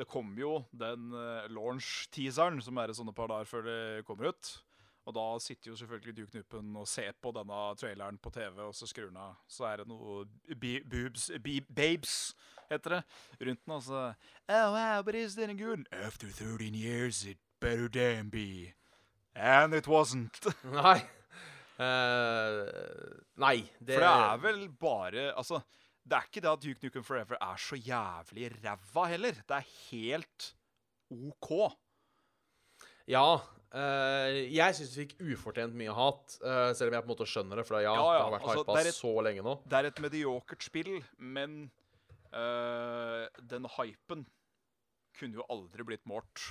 det 0.00 0.08
kom 0.08 0.32
jo 0.38 0.62
den 0.72 1.12
uh, 1.12 1.44
launch-teaseren 1.52 2.60
som 2.64 2.78
er 2.80 2.88
et 2.88 2.96
sånt 2.96 3.12
par 3.16 3.28
dager 3.28 3.48
før 3.48 3.66
det 3.66 3.80
kommer 4.08 4.32
ut. 4.32 4.52
Og 5.08 5.14
da 5.16 5.26
sitter 5.42 5.72
jo 5.72 5.76
selvfølgelig 5.76 6.14
du, 6.16 6.38
Nukem 6.38 6.76
og 6.76 6.88
ser 6.88 7.12
på 7.22 7.32
denne 7.34 7.60
traileren 7.80 8.18
på 8.20 8.30
TV, 8.30 8.60
og 8.62 8.74
så 8.76 8.86
skrur 8.88 9.08
den 9.10 9.18
av. 9.20 9.36
Så 9.48 9.66
er 9.68 9.80
det 9.80 9.88
noe 9.90 10.24
boobs, 10.60 11.30
be 11.42 11.60
babes, 11.66 12.34
heter 12.70 12.96
det, 12.98 13.02
rundt 13.40 13.64
den. 13.64 13.74
Og 13.74 13.82
så 13.82 14.02
Oh, 14.48 14.72
wow, 14.74 15.02
but 15.02 15.14
is 15.14 15.34
that 15.36 15.56
good? 15.58 15.86
After 15.92 16.28
13 16.28 16.74
years, 16.74 17.24
it 17.24 17.38
better 17.60 17.88
damn 17.88 18.30
be. 18.30 18.72
And 19.34 19.74
it 19.74 19.88
wasn't. 19.88 20.40
nei. 20.64 21.00
Uh, 21.80 22.68
nei. 23.40 23.56
Det, 23.80 23.96
For 23.96 24.04
det 24.04 24.12
er 24.12 24.40
vel 24.42 24.68
bare 24.80 25.30
Altså, 25.32 25.60
det 26.04 26.16
er 26.16 26.26
ikke 26.28 26.42
det 26.42 26.50
at 26.50 26.62
Duke 26.64 26.86
Nukem 26.86 27.04
Forever 27.06 27.38
er 27.40 27.60
så 27.60 27.76
jævlig 27.78 28.50
ræva 28.64 29.04
heller. 29.12 29.40
Det 29.46 29.56
er 29.58 29.68
helt 29.90 30.50
OK. 31.10 31.50
Ja. 33.10 33.40
eh, 33.74 34.38
jeg 34.54 34.76
syns 34.78 34.92
vi 34.96 35.04
fikk 35.04 35.16
ufortjent 35.34 35.74
mye 35.78 35.92
hat, 35.94 36.36
eh, 36.46 36.70
selv 36.78 36.90
om 36.90 36.96
jeg 36.96 37.04
på 37.04 37.08
en 37.10 37.12
måte 37.14 37.28
skjønner 37.28 37.60
det. 37.60 37.66
For 37.68 37.80
ja, 37.82 37.94
Ja, 37.94 38.04
det 38.14 38.22
har 38.24 38.34
vært 38.36 38.46
altså, 38.48 38.64
hypa 38.64 38.84
det 38.86 38.94
så 38.96 39.14
lenge 39.26 39.44
nå. 39.46 39.56
Det 39.66 39.78
er 39.80 39.88
et 39.90 40.02
mediokert 40.04 40.66
spill, 40.66 40.92
men 41.18 41.58
øh, 42.32 43.26
den 43.52 43.66
hypen 43.76 44.24
kunne 45.18 45.40
jo 45.40 45.46
aldri 45.50 45.84
blitt 45.86 46.06
målt. 46.08 46.46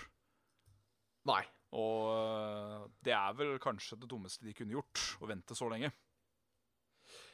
Nei. 1.30 1.41
Og 1.78 2.10
øh, 2.12 2.86
det 3.06 3.14
er 3.14 3.34
vel 3.38 3.58
kanskje 3.62 3.97
det 4.02 4.10
dummeste 4.10 4.45
de 4.45 4.54
kunne 4.58 4.74
gjort, 4.74 5.04
å 5.22 5.28
vente 5.30 5.56
så 5.58 5.68
lenge. 5.72 5.91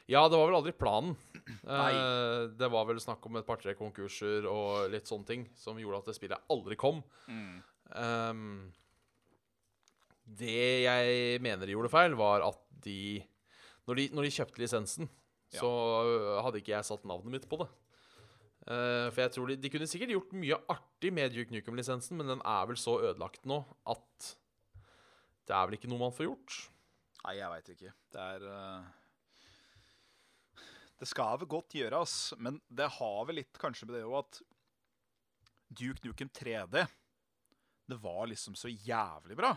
Ja, 0.08 0.22
det 0.30 0.38
var 0.38 0.46
vel 0.46 0.58
aldri 0.60 0.72
planen. 0.78 1.16
Eh, 1.66 2.44
det 2.58 2.68
var 2.70 2.86
vel 2.88 2.98
snakk 3.02 3.24
om 3.26 3.36
et 3.40 3.46
par-tre 3.46 3.74
konkurser 3.78 4.46
og 4.50 4.88
litt 4.92 5.06
sånne 5.10 5.26
ting 5.26 5.44
som 5.58 5.78
gjorde 5.78 5.98
at 6.02 6.08
det 6.10 6.16
spillet 6.18 6.44
aldri 6.50 6.76
kom. 6.78 7.00
Ehm, 7.94 8.72
det 10.26 10.82
jeg 10.86 11.40
mener 11.42 11.66
de 11.66 11.74
gjorde 11.76 11.90
feil, 11.92 12.14
var 12.18 12.42
at 12.46 12.62
de 12.86 13.22
Når 13.86 13.94
de, 14.00 14.04
når 14.18 14.26
de 14.26 14.30
kjøpte 14.34 14.58
lisensen, 14.58 15.08
Ja. 15.54 15.60
så 15.62 15.68
hadde 16.42 16.58
ikke 16.58 16.72
jeg 16.74 16.84
satt 16.88 17.04
navnet 17.06 17.30
mitt 17.30 17.44
på 17.48 17.58
det. 17.60 17.68
Uh, 18.66 19.06
for 19.14 19.20
jeg 19.22 19.30
tror 19.36 19.46
de, 19.46 19.54
de 19.62 19.70
kunne 19.70 19.86
sikkert 19.86 20.10
gjort 20.10 20.32
mye 20.34 20.56
artig 20.74 21.12
med 21.14 21.30
Duke 21.30 21.54
Nukem-lisensen, 21.54 22.18
men 22.18 22.26
den 22.26 22.40
er 22.42 22.66
vel 22.66 22.74
så 22.82 22.96
ødelagt 22.98 23.46
nå 23.46 23.60
at 23.86 24.32
det 25.46 25.54
er 25.54 25.68
vel 25.68 25.76
ikke 25.78 25.86
noe 25.92 26.02
man 26.02 26.10
får 26.16 26.26
gjort. 26.26 26.56
Nei, 27.22 27.36
jeg 27.38 27.52
veit 27.52 27.70
ikke. 27.76 27.92
Det 28.10 28.24
er 28.34 28.48
øh, 28.50 28.88
Det 30.96 31.08
skal 31.08 31.38
vel 31.42 31.48
godt 31.50 31.74
gjøres, 31.76 32.34
men 32.40 32.60
det 32.72 32.88
har 32.98 33.24
vel 33.28 33.42
litt 33.42 33.58
kanskje 33.60 33.88
med 33.88 33.98
det 33.98 34.04
òg 34.06 34.20
at 34.22 34.38
Duke 35.76 36.00
Nukem 36.06 36.30
3D 36.30 36.86
Det 37.90 37.98
var 38.02 38.26
liksom 38.30 38.54
så 38.56 38.70
jævlig 38.70 39.36
bra. 39.36 39.52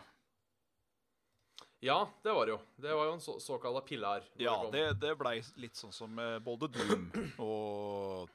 Ja, 1.79 2.09
det 2.23 2.33
var 2.35 2.45
det 2.45 2.51
jo. 2.51 2.59
Det 2.75 2.91
var 2.95 3.07
jo 3.07 3.13
en 3.15 3.23
så, 3.23 3.37
såkalla 3.39 3.81
pilar. 3.81 4.25
Ja, 4.35 4.57
det, 4.71 4.83
det 4.99 5.13
blei 5.19 5.37
litt 5.55 5.79
sånn 5.79 5.95
som 5.95 6.11
med 6.11 6.43
både 6.43 6.67
Doom 6.75 7.07
og 7.45 8.27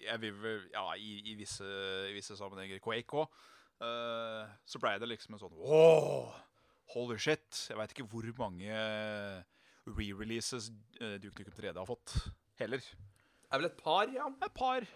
Jeg 0.00 0.22
vil 0.22 0.38
vel 0.40 0.62
Ja, 0.72 0.86
i, 0.96 1.18
i, 1.28 1.36
visse, 1.36 1.68
i 2.08 2.14
visse 2.16 2.38
sammenhenger 2.38 2.80
Quake 2.80 3.24
òg. 3.24 3.40
så 3.80 4.80
blei 4.80 4.98
det 5.00 5.08
liksom 5.08 5.36
en 5.36 5.40
sånn 5.44 5.56
Wow! 5.60 6.32
Holy 6.94 7.20
shit. 7.22 7.68
Jeg 7.68 7.78
veit 7.78 7.92
ikke 7.94 8.08
hvor 8.10 8.26
mange 8.40 8.72
re-releases 9.96 10.70
uh, 11.00 11.16
Duke 11.22 11.40
Nukem 11.42 11.54
3D 11.56 11.76
har 11.78 11.86
fått. 11.88 12.14
Heller. 12.60 12.78
Det 12.80 13.50
er 13.56 13.58
vel 13.62 13.68
et 13.70 13.78
par, 13.80 14.10
ja. 14.14 14.26
Et 14.46 14.54
par. 14.54 14.86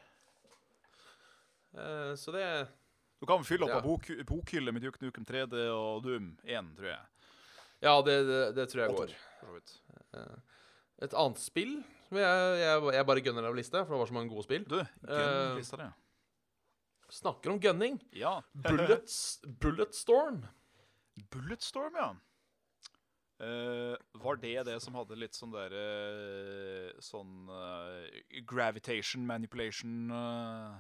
Uh, 1.75 2.15
så 2.21 2.31
det 2.35 2.45
Du 3.21 3.27
kan 3.27 3.43
fylle 3.47 3.65
opp 3.65 3.71
Ja. 3.73 3.79
av 3.81 3.87
bok, 3.87 4.07
bokhylle 4.29 4.73
med 4.73 4.83
Duke 4.85 5.01
Nukem 5.03 5.25
3D 5.27 5.65
og 5.73 6.03
Doom 6.05 6.35
1, 6.45 6.75
tror 6.77 6.91
jeg. 6.91 7.05
Ja, 7.85 7.95
det, 8.05 8.15
det, 8.29 8.41
det 8.57 8.69
tror 8.71 8.83
jeg 8.85 8.97
går. 8.97 9.15
for. 9.41 9.63
Et 11.05 11.15
annet 11.19 11.41
spill 11.43 11.75
som 12.07 12.19
jeg, 12.21 12.59
jeg, 12.61 12.83
jeg 12.95 13.07
bare 13.09 13.23
gunner 13.25 13.49
av 13.49 13.57
lista, 13.57 13.81
for 13.85 13.95
det 13.97 14.01
var 14.03 14.11
så 14.11 14.15
mange 14.17 14.31
gode 14.31 14.45
spill. 14.47 14.65
Du, 14.69 14.77
gun 14.79 15.11
Eh, 15.11 15.55
lista 15.59 15.77
di. 15.81 15.89
Snakker 17.15 17.51
om 17.53 17.59
gunning. 17.61 17.99
Ja. 18.17 18.37
Bullets, 18.55 19.41
Bulletstorm. 19.61 20.45
Bulletstorm, 21.33 21.97
ja. 21.99 22.09
Eh, 23.43 23.95
var 24.23 24.37
det 24.39 24.63
det 24.69 24.77
som 24.83 24.95
hadde 24.95 25.17
litt 25.19 25.35
sånn 25.35 25.51
derre 25.51 26.93
Sånn 27.03 27.49
uh, 27.51 28.07
gravitation 28.47 29.25
manipulation 29.27 30.13
eh, 30.15 30.77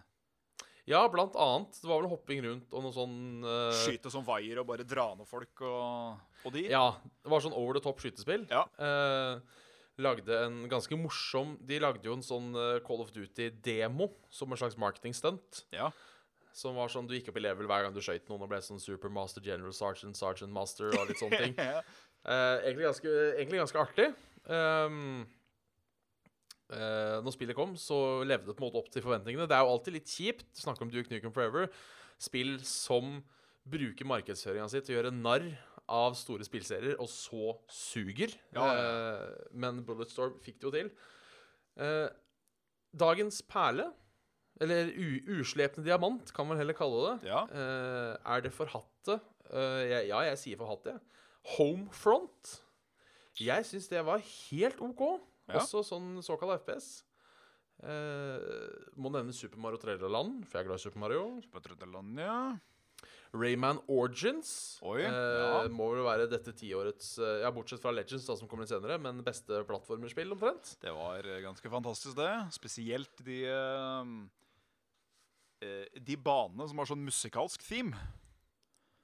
Ja, 0.86 1.00
blant 1.10 1.34
annet. 1.34 1.74
Det 1.80 1.90
var 1.90 1.98
vel 1.98 2.12
hopping 2.12 2.44
rundt 2.46 2.76
og 2.76 2.86
noe 2.86 2.94
sånn 2.94 3.42
Skyte 3.82 4.12
som 4.12 4.26
vaier 4.26 4.62
og 4.62 4.68
bare 4.70 4.86
dra 4.86 5.10
ned 5.18 5.26
folk 5.26 5.64
og, 5.66 6.22
og 6.44 6.54
de? 6.54 6.68
Ja. 6.70 6.92
Det 7.24 7.34
var 7.34 7.42
sånn 7.42 7.58
over 7.58 7.74
the 7.74 7.82
top 7.82 8.04
skytespill. 8.04 8.46
Ja. 8.52 8.68
Lagde 9.98 10.38
en 10.44 10.64
ganske 10.70 10.98
morsom 10.98 11.54
De 11.62 11.78
lagde 11.82 12.06
jo 12.06 12.16
en 12.18 12.26
sånn 12.26 12.52
Call 12.86 13.02
of 13.02 13.14
Duty-demo 13.16 14.12
som 14.30 14.52
en 14.52 14.60
slags 14.60 14.78
marketing-stunt. 14.78 15.64
Ja. 15.74 15.90
Som 16.54 16.76
var 16.78 16.92
sånn 16.92 17.08
du 17.10 17.16
gikk 17.16 17.32
opp 17.32 17.38
i 17.40 17.42
level 17.42 17.66
hver 17.66 17.82
gang 17.82 17.94
du 17.94 17.98
skøyt 18.04 18.28
noen 18.30 18.44
og 18.46 18.50
ble 18.52 18.60
sånn 18.62 18.78
Supermaster, 18.78 19.42
General 19.42 19.74
Sergeant, 19.74 20.14
Sergeant 20.14 20.54
Master 20.54 20.92
og 20.94 21.08
litt 21.08 21.18
sånne 21.18 21.40
ting. 21.42 21.56
Eh, 22.24 22.58
egentlig, 22.64 22.86
ganske, 22.88 23.10
egentlig 23.36 23.60
ganske 23.60 23.80
artig. 23.80 24.06
Um, 24.44 25.24
uh, 26.72 27.20
når 27.24 27.34
spillet 27.36 27.56
kom, 27.56 27.74
så 27.80 27.98
levde 28.24 28.48
det 28.48 28.56
på 28.56 28.64
en 28.64 28.68
måte 28.70 28.80
opp 28.80 28.88
til 28.92 29.04
forventningene. 29.04 29.48
Det 29.48 29.56
er 29.56 29.64
jo 29.64 29.74
alltid 29.74 29.98
litt 29.98 30.08
kjipt, 30.08 30.48
snakke 30.56 30.86
om 30.86 30.92
Duke 30.92 31.12
Nukem 31.12 31.34
Forever, 31.36 31.68
spill 32.22 32.56
som 32.64 33.18
bruker 33.68 34.08
markedsføringa 34.08 34.68
si 34.72 34.80
til 34.84 34.94
å 34.94 34.98
gjøre 34.98 35.14
narr 35.16 35.48
av 35.92 36.16
store 36.16 36.46
spillserier, 36.46 36.96
og 37.00 37.10
så 37.12 37.52
suger. 37.72 38.32
Ja, 38.56 38.68
ja. 38.72 38.86
Uh, 38.88 39.50
men 39.52 39.84
Bulletstorm 39.84 40.38
fikk 40.44 40.62
det 40.62 40.68
jo 40.70 40.74
til. 40.78 40.94
Dagens 42.94 43.40
perle, 43.50 43.88
eller 44.62 44.92
uslepne 45.34 45.82
diamant, 45.84 46.30
kan 46.32 46.46
man 46.46 46.60
heller 46.60 46.76
kalle 46.78 47.00
det, 47.08 47.32
ja. 47.32 47.40
Er 47.50 48.44
det 48.44 48.52
forhatte 48.54 49.18
Ja, 49.50 50.20
jeg 50.28 50.38
sier 50.38 50.60
forhatte, 50.60 50.94
jeg. 50.94 51.23
Homefront. 51.56 52.58
Jeg 53.40 53.66
syns 53.68 53.88
det 53.90 54.04
var 54.06 54.22
helt 54.22 54.80
OK. 54.84 55.02
Ja. 55.50 55.60
Også 55.60 55.82
sånn 55.84 56.22
såkalt 56.24 56.62
FPS. 56.62 57.02
Eh, 57.84 58.38
må 58.96 59.10
nevne 59.12 59.34
Super 59.34 59.60
Mario 59.60 59.80
3D 59.82 60.08
Land, 60.08 60.44
for 60.46 60.58
jeg 60.58 60.64
er 60.64 60.68
glad 60.70 60.80
i 60.80 60.84
Super 60.86 61.02
Mario. 61.02 61.24
Super 61.44 61.60
Trøndelag, 61.64 62.14
ja. 62.22 62.38
Rayman 63.34 63.80
Origins. 63.90 64.78
Oi, 64.86 65.00
eh, 65.02 65.10
ja. 65.10 65.64
Må 65.74 65.90
vel 65.90 66.04
være 66.06 66.28
dette 66.30 66.52
tiårets 66.54 67.16
eh, 67.18 67.40
Ja, 67.42 67.50
bortsett 67.54 67.82
fra 67.82 67.90
Legends, 67.92 68.28
da, 68.28 68.36
som 68.38 68.48
kommer 68.48 68.62
litt 68.64 68.72
senere, 68.72 68.96
men 69.02 69.24
beste 69.26 69.64
plattformerspill, 69.66 70.30
omtrent. 70.36 70.76
Det 70.82 70.92
var 70.94 71.26
eh, 71.26 71.42
ganske 71.44 71.72
fantastisk, 71.72 72.14
det. 72.20 72.30
Spesielt 72.54 73.24
de 73.26 73.40
eh, 73.50 74.04
De 75.98 76.16
banene 76.20 76.68
som 76.70 76.78
har 76.78 76.86
sånn 76.92 77.04
musikalsk 77.04 77.66
theme. 77.66 77.98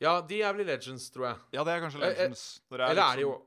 Ja, 0.01 0.21
de 0.25 0.41
er 0.43 0.53
vel 0.57 0.65
i 0.65 0.69
Legends, 0.71 1.11
tror 1.13 1.27
jeg. 1.29 1.37
Ja, 1.53 1.65
det 1.65 1.73
er 1.75 1.81
kanskje 1.85 2.01
Eh, 2.01 2.07
eh, 2.09 2.15
Legends. 2.17 2.61
Når 2.71 2.75
Eller 2.81 2.91
er 2.91 2.95
liksom- 2.97 3.17
det 3.17 3.23
jo 3.23 3.43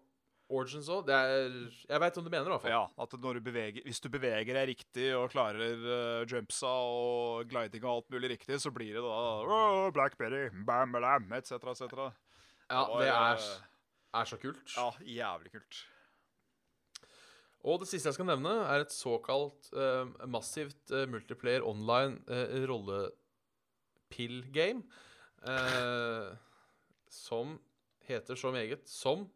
Origins 0.49 0.87
òg? 0.89 1.09
Er 1.09 1.49
Jeg 1.89 1.99
veit 1.99 2.17
om 2.17 2.23
du 2.23 2.29
mener, 2.29 2.45
i 2.45 2.49
hvert 2.49 2.61
fall. 2.61 2.71
Ja, 2.71 2.87
at 2.99 3.11
når 3.11 3.33
du 3.33 3.39
beveger, 3.41 3.83
Hvis 3.83 3.99
du 3.99 4.09
beveger 4.09 4.53
deg 4.53 4.67
riktig 4.67 5.13
og 5.17 5.31
klarer 5.31 5.73
uh, 5.73 6.25
jumpsa 6.25 6.67
og 6.67 7.47
gliding 7.49 7.83
og 7.83 7.95
alt 7.95 8.09
mulig 8.11 8.29
riktig, 8.37 8.59
så 8.61 8.69
blir 8.71 8.93
det 8.93 9.01
da 9.01 9.43
oh, 9.47 9.89
Black 9.91 10.17
Betty, 10.17 10.49
bam, 10.65 10.91
bam, 10.91 11.31
etc., 11.33 11.51
etc. 11.53 12.11
Ja, 12.69 12.85
det 12.99 13.07
er, 13.07 13.37
er 14.13 14.23
så 14.25 14.37
kult. 14.37 14.75
Ja, 14.77 14.91
jævlig 15.01 15.51
kult. 15.51 15.85
Og 17.63 17.79
det 17.79 17.87
siste 17.87 18.07
jeg 18.07 18.13
skal 18.17 18.25
nevne, 18.27 18.49
er 18.67 18.79
et 18.83 18.91
såkalt 18.91 19.71
uh, 19.73 20.05
massivt 20.27 20.91
uh, 20.91 21.05
multiplayer 21.07 21.63
online 21.65 22.19
uh, 22.27 22.67
rollepill-game. 22.67 24.83
Eh, 25.47 26.35
som 27.09 27.57
heter 28.07 28.35
så 28.35 28.51
meget 28.51 28.87
som 28.89 29.27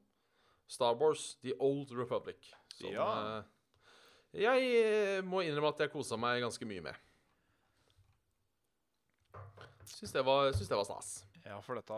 Star 0.67 0.95
Wars 0.99 1.35
The 1.41 1.53
Old 1.59 1.91
Republic. 1.95 2.53
Som 2.77 2.91
Ja. 2.93 3.37
eh, 3.39 3.43
jeg 4.43 4.71
eh, 4.83 5.21
må 5.23 5.41
innrømme 5.45 5.69
at 5.73 5.79
jeg 5.85 5.91
kosa 5.93 6.17
meg 6.19 6.41
ganske 6.43 6.65
mye 6.67 6.81
med. 6.81 6.95
Syns 9.87 10.11
det, 10.13 10.23
var- 10.25 10.51
syns 10.53 10.67
det 10.69 10.75
var 10.77 10.85
stas. 10.85 11.23
Ja, 11.45 11.61
for 11.63 11.75
dette 11.79 11.93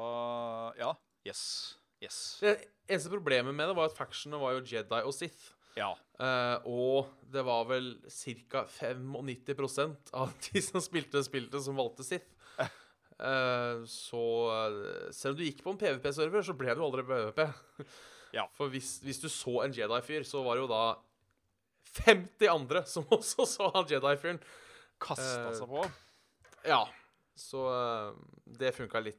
Ja. 0.80 0.94
Yes. 1.26 1.76
Yes. 2.02 2.38
Det 2.40 2.54
eneste 2.88 3.10
problemet 3.12 3.54
med 3.54 3.68
det 3.68 3.76
var 3.76 3.90
at 3.90 3.98
factionene 3.98 4.40
var 4.40 4.54
jo 4.56 4.62
Jedi 4.64 5.02
og 5.04 5.14
Sith. 5.14 5.50
Ja. 5.76 5.92
Uh, 6.20 6.60
og 6.68 7.10
det 7.32 7.44
var 7.46 7.66
vel 7.70 7.90
ca. 8.08 8.66
95% 8.68 10.14
av 10.14 10.32
de 10.48 10.62
som 10.62 10.80
spilte 10.82 11.22
spillet, 11.24 11.56
som 11.64 11.76
valgte 11.76 12.04
Sith. 12.08 12.30
Eh, 13.20 13.82
så 13.92 14.24
eh, 14.54 15.12
selv 15.16 15.36
om 15.36 15.40
du 15.40 15.44
gikk 15.46 15.64
på 15.66 15.74
en 15.74 15.80
PVP-server, 15.82 16.44
så 16.48 16.56
ble 16.58 16.76
du 16.78 16.86
aldri 16.86 17.04
PVP. 17.08 17.46
Ja. 18.30 18.44
For 18.54 18.70
hvis, 18.70 19.00
hvis 19.02 19.18
du 19.24 19.26
så 19.26 19.64
en 19.64 19.72
Jedi-fyr, 19.74 20.22
så 20.22 20.44
var 20.46 20.54
det 20.54 20.62
jo 20.62 20.68
da 20.70 20.82
50 22.06 22.46
andre 22.52 22.84
som 22.86 23.08
også 23.16 23.42
så 23.50 23.72
han 23.74 23.88
Jedi-fyren. 23.90 24.38
Kasta 25.02 25.48
Eh, 25.48 25.56
seg 25.58 25.72
på. 25.72 25.82
Ja. 26.70 26.84
Så 27.34 27.64
det 28.60 28.70
funka 28.78 29.02
litt, 29.02 29.18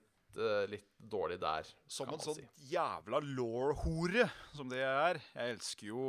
litt 0.70 0.86
dårlig 1.11 1.40
der. 1.42 1.66
Som 1.90 2.12
en 2.14 2.22
sånn 2.22 2.36
si. 2.38 2.46
jævla 2.70 3.18
law-hore 3.34 4.28
som 4.55 4.70
det 4.70 4.78
jeg 4.78 4.94
er. 5.09 5.18
Jeg 5.34 5.57
elsker 5.57 5.90
jo 5.90 6.07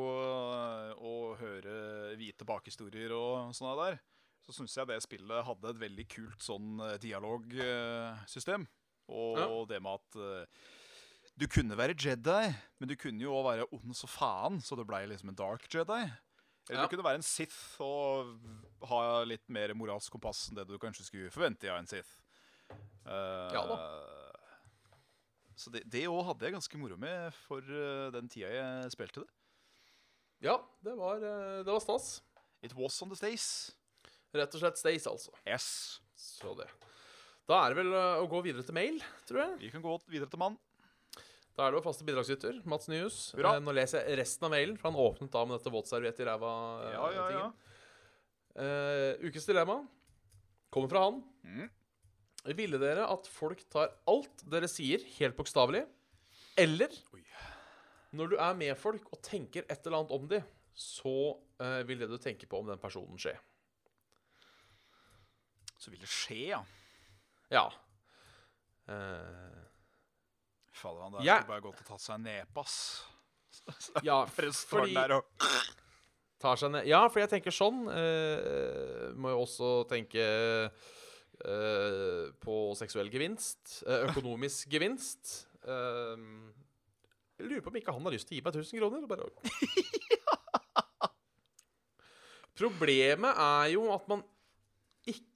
å 1.02 1.16
høre 1.42 1.76
hvite 2.22 2.46
bakhistorier 2.46 3.18
og 3.18 3.56
sånne 3.58 3.74
der. 3.82 3.98
Så 4.52 4.58
syns 4.66 4.74
jeg 4.76 4.88
det 4.90 4.98
spillet 5.06 5.46
hadde 5.48 5.70
et 5.72 5.80
veldig 5.80 6.04
kult 6.12 6.44
sånn 6.44 6.80
øh, 6.84 6.98
dialogsystem. 7.00 8.66
Og 9.12 9.38
Ja. 9.40 9.46
det 9.70 9.82
med 9.82 9.94
at 10.00 10.16
øh, 10.20 10.46
du 11.40 11.48
kunne 11.48 11.78
være 11.80 11.96
Jedi, 11.96 12.54
men 12.80 12.90
du 12.90 12.96
kunne 13.00 13.22
jo 13.24 13.32
òg 13.34 13.46
være 13.48 13.68
ond 13.72 13.96
så 13.96 14.08
faen, 14.12 14.60
så 14.62 14.76
det 14.76 14.86
blei 14.88 15.06
liksom 15.08 15.30
en 15.32 15.36
dark 15.40 15.64
Jedi. 15.74 16.02
Eller 16.70 16.82
Ja. 16.82 16.86
du 16.86 16.92
kunne 16.92 17.04
være 17.08 17.16
en 17.22 17.26
Sith 17.26 17.80
og 17.82 18.36
ha 18.88 19.24
litt 19.24 19.48
mer 19.50 19.74
moralsk 19.74 20.12
kompass 20.12 20.50
enn 20.50 20.56
det 20.60 20.68
du 20.68 20.78
kanskje 20.78 21.06
skulle 21.08 21.32
forvente 21.32 21.72
av 21.72 21.80
en 21.80 21.88
Sith. 21.88 22.12
Uh, 23.06 23.52
Ja 23.56 23.64
Så 25.56 25.70
det- 25.72 25.84
òg 26.08 26.26
hadde 26.26 26.46
jeg 26.46 26.54
ganske 26.54 26.78
moro 26.78 26.98
med 26.98 27.34
for 27.48 27.60
eh, 27.62 28.10
den 28.12 28.28
tida 28.30 28.50
jeg 28.50 28.92
spilte 28.92 29.22
det. 29.22 29.30
Ja, 30.42 30.58
det 30.84 30.96
var, 30.98 31.16
eh, 31.18 31.64
det 31.64 31.68
var 31.72 31.80
stas. 31.80 32.22
It 32.64 32.74
was 32.74 33.00
on 33.02 33.10
the 33.10 33.16
stays. 33.16 33.76
Rett 34.38 34.56
og 34.56 34.64
slett 34.64 34.80
Stace, 34.80 35.12
altså. 35.12 35.36
Yes. 35.48 35.68
Så 36.16 36.56
det. 36.60 36.70
Da 37.50 37.64
er 37.66 37.74
det 37.74 37.82
vel 37.82 37.96
eh, 37.98 38.24
å 38.24 38.30
gå 38.32 38.44
videre 38.46 38.66
til 38.66 38.78
mail, 38.78 39.02
tror 39.28 39.44
jeg. 39.44 39.58
Vi 39.66 39.72
kan 39.74 39.84
gå 39.84 39.98
videre 40.12 40.32
til 40.32 40.42
mann. 40.42 40.60
Da 41.58 41.66
er 41.66 41.74
det 41.74 41.82
vår 41.82 41.88
faste 41.90 42.08
bidragsyter, 42.08 42.62
Mats 42.70 42.88
Nyhus. 42.92 43.18
Hurra. 43.36 43.58
Eh, 43.58 43.64
nå 43.66 43.74
leser 43.76 44.06
jeg 44.06 44.22
resten 44.22 44.48
av 44.48 44.54
mailen, 44.56 44.78
for 44.80 44.92
han 44.92 45.02
åpnet 45.04 45.34
da 45.34 45.44
med 45.48 45.58
dette 45.58 45.74
våtserviett 45.74 46.22
i 46.24 46.30
ræva. 46.30 46.54
Ja, 46.86 46.94
ja, 46.94 47.02
ja. 47.02 47.12
ræva-tingen. 47.12 47.52
ukes 49.28 49.48
dilemma 49.48 49.78
kommer 50.72 50.92
fra 50.92 51.04
han. 51.10 51.20
Mm. 51.44 51.68
Ville 52.58 52.80
dere 52.82 53.06
at 53.12 53.28
folk 53.30 53.62
tar 53.70 53.92
alt 54.10 54.46
dere 54.50 54.70
sier, 54.72 55.04
helt 55.20 55.38
bokstavelig? 55.38 55.84
Eller 56.60 56.94
Oi. 57.14 57.22
når 58.18 58.34
du 58.34 58.40
er 58.42 58.58
med 58.58 58.74
folk 58.80 59.06
og 59.14 59.22
tenker 59.24 59.68
et 59.68 59.86
eller 59.86 60.02
annet 60.02 60.16
om 60.16 60.26
dem, 60.32 60.48
så 60.74 61.16
uh, 61.62 61.82
vil 61.88 62.02
det 62.02 62.10
du 62.10 62.18
tenker 62.22 62.50
på 62.50 62.64
om 62.64 62.72
den 62.72 62.82
personen 62.82 63.20
skje? 63.22 63.36
Så 65.82 65.90
vil 65.90 66.02
det 66.04 66.10
skje, 66.12 66.42
ja. 66.52 66.60
Ja. 67.52 67.66
Uh, 68.86 69.62
Fader, 70.78 71.02
han 71.08 71.16
der 71.18 71.26
Ja. 71.26 71.40
skulle 71.42 71.56
bare 71.56 71.66
gått 71.66 71.82
og 71.82 71.88
tatt 71.88 72.04
seg 72.04 72.16
en 72.20 72.26
nepe, 72.28 72.62
ass. 72.62 72.78
ja, 74.08 74.20
fordi- 74.36 74.94
der 74.96 75.16
og 75.18 75.26
tar 76.42 76.58
seg 76.58 76.72
ned 76.74 76.88
Ja, 76.90 77.04
for 77.10 77.22
jeg 77.22 77.30
tenker 77.34 77.54
sånn. 77.54 77.84
Uh, 77.90 79.12
må 79.18 79.34
jo 79.34 79.42
også 79.44 79.72
tenke 79.90 80.22
uh, 80.72 82.26
på 82.42 82.56
seksuell 82.80 83.10
gevinst. 83.14 83.82
Uh, 83.88 84.06
økonomisk 84.12 84.70
gevinst. 84.76 85.48
Jeg 85.62 87.46
lurer 87.50 87.62
på 87.66 87.70
om 87.74 87.78
ikke 87.78 87.94
han 87.94 88.06
har 88.06 88.14
lyst 88.14 88.30
til 88.30 88.38
å 88.38 88.40
gi 88.40 88.46
meg 88.46 88.54
1000 88.58 88.80
kroner. 88.82 89.06
Bare... 89.10 89.30
Problemet 92.58 93.38
er 93.42 93.68
jo 93.76 93.88
at 93.94 94.08
man 94.12 94.22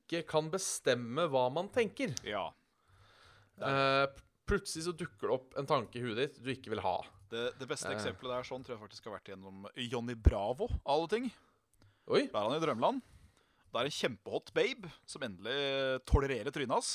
ikke 0.06 0.22
kan 0.30 0.48
bestemme 0.54 1.26
hva 1.34 1.48
man 1.54 1.68
tenker. 1.74 2.14
Ja. 2.26 2.48
Uh, 3.58 4.06
plutselig 4.46 4.86
så 4.86 4.94
dukker 4.96 5.28
det 5.28 5.36
opp 5.36 5.58
en 5.58 5.68
tanke 5.70 5.98
i 6.00 6.04
huet 6.06 6.20
ditt 6.20 6.40
du 6.44 6.52
ikke 6.54 6.74
vil 6.76 6.84
ha. 6.86 7.00
Det, 7.32 7.48
det 7.58 7.68
beste 7.68 7.90
Eh. 7.90 7.96
eksempelet 7.98 8.36
der 8.38 8.48
sånn 8.48 8.64
tror 8.64 8.76
jeg 8.76 8.84
faktisk 8.86 9.08
har 9.10 9.16
vært 9.18 9.32
gjennom 9.34 9.66
Johnny 9.90 10.14
Bravo, 10.14 10.70
av 10.86 10.94
alle 10.94 11.12
ting. 11.12 11.28
Oi. 12.06 12.28
Da 12.30 12.44
er 12.44 12.50
han 12.52 12.58
i 12.60 12.64
drømmeland. 12.64 13.02
Det 13.74 13.82
er 13.82 13.90
en 13.90 13.98
kjempehot 13.98 14.54
babe 14.56 14.92
som 15.10 15.26
endelig 15.26 16.04
tolererer 16.08 16.54
trynet 16.54 16.78
hans. 16.78 16.92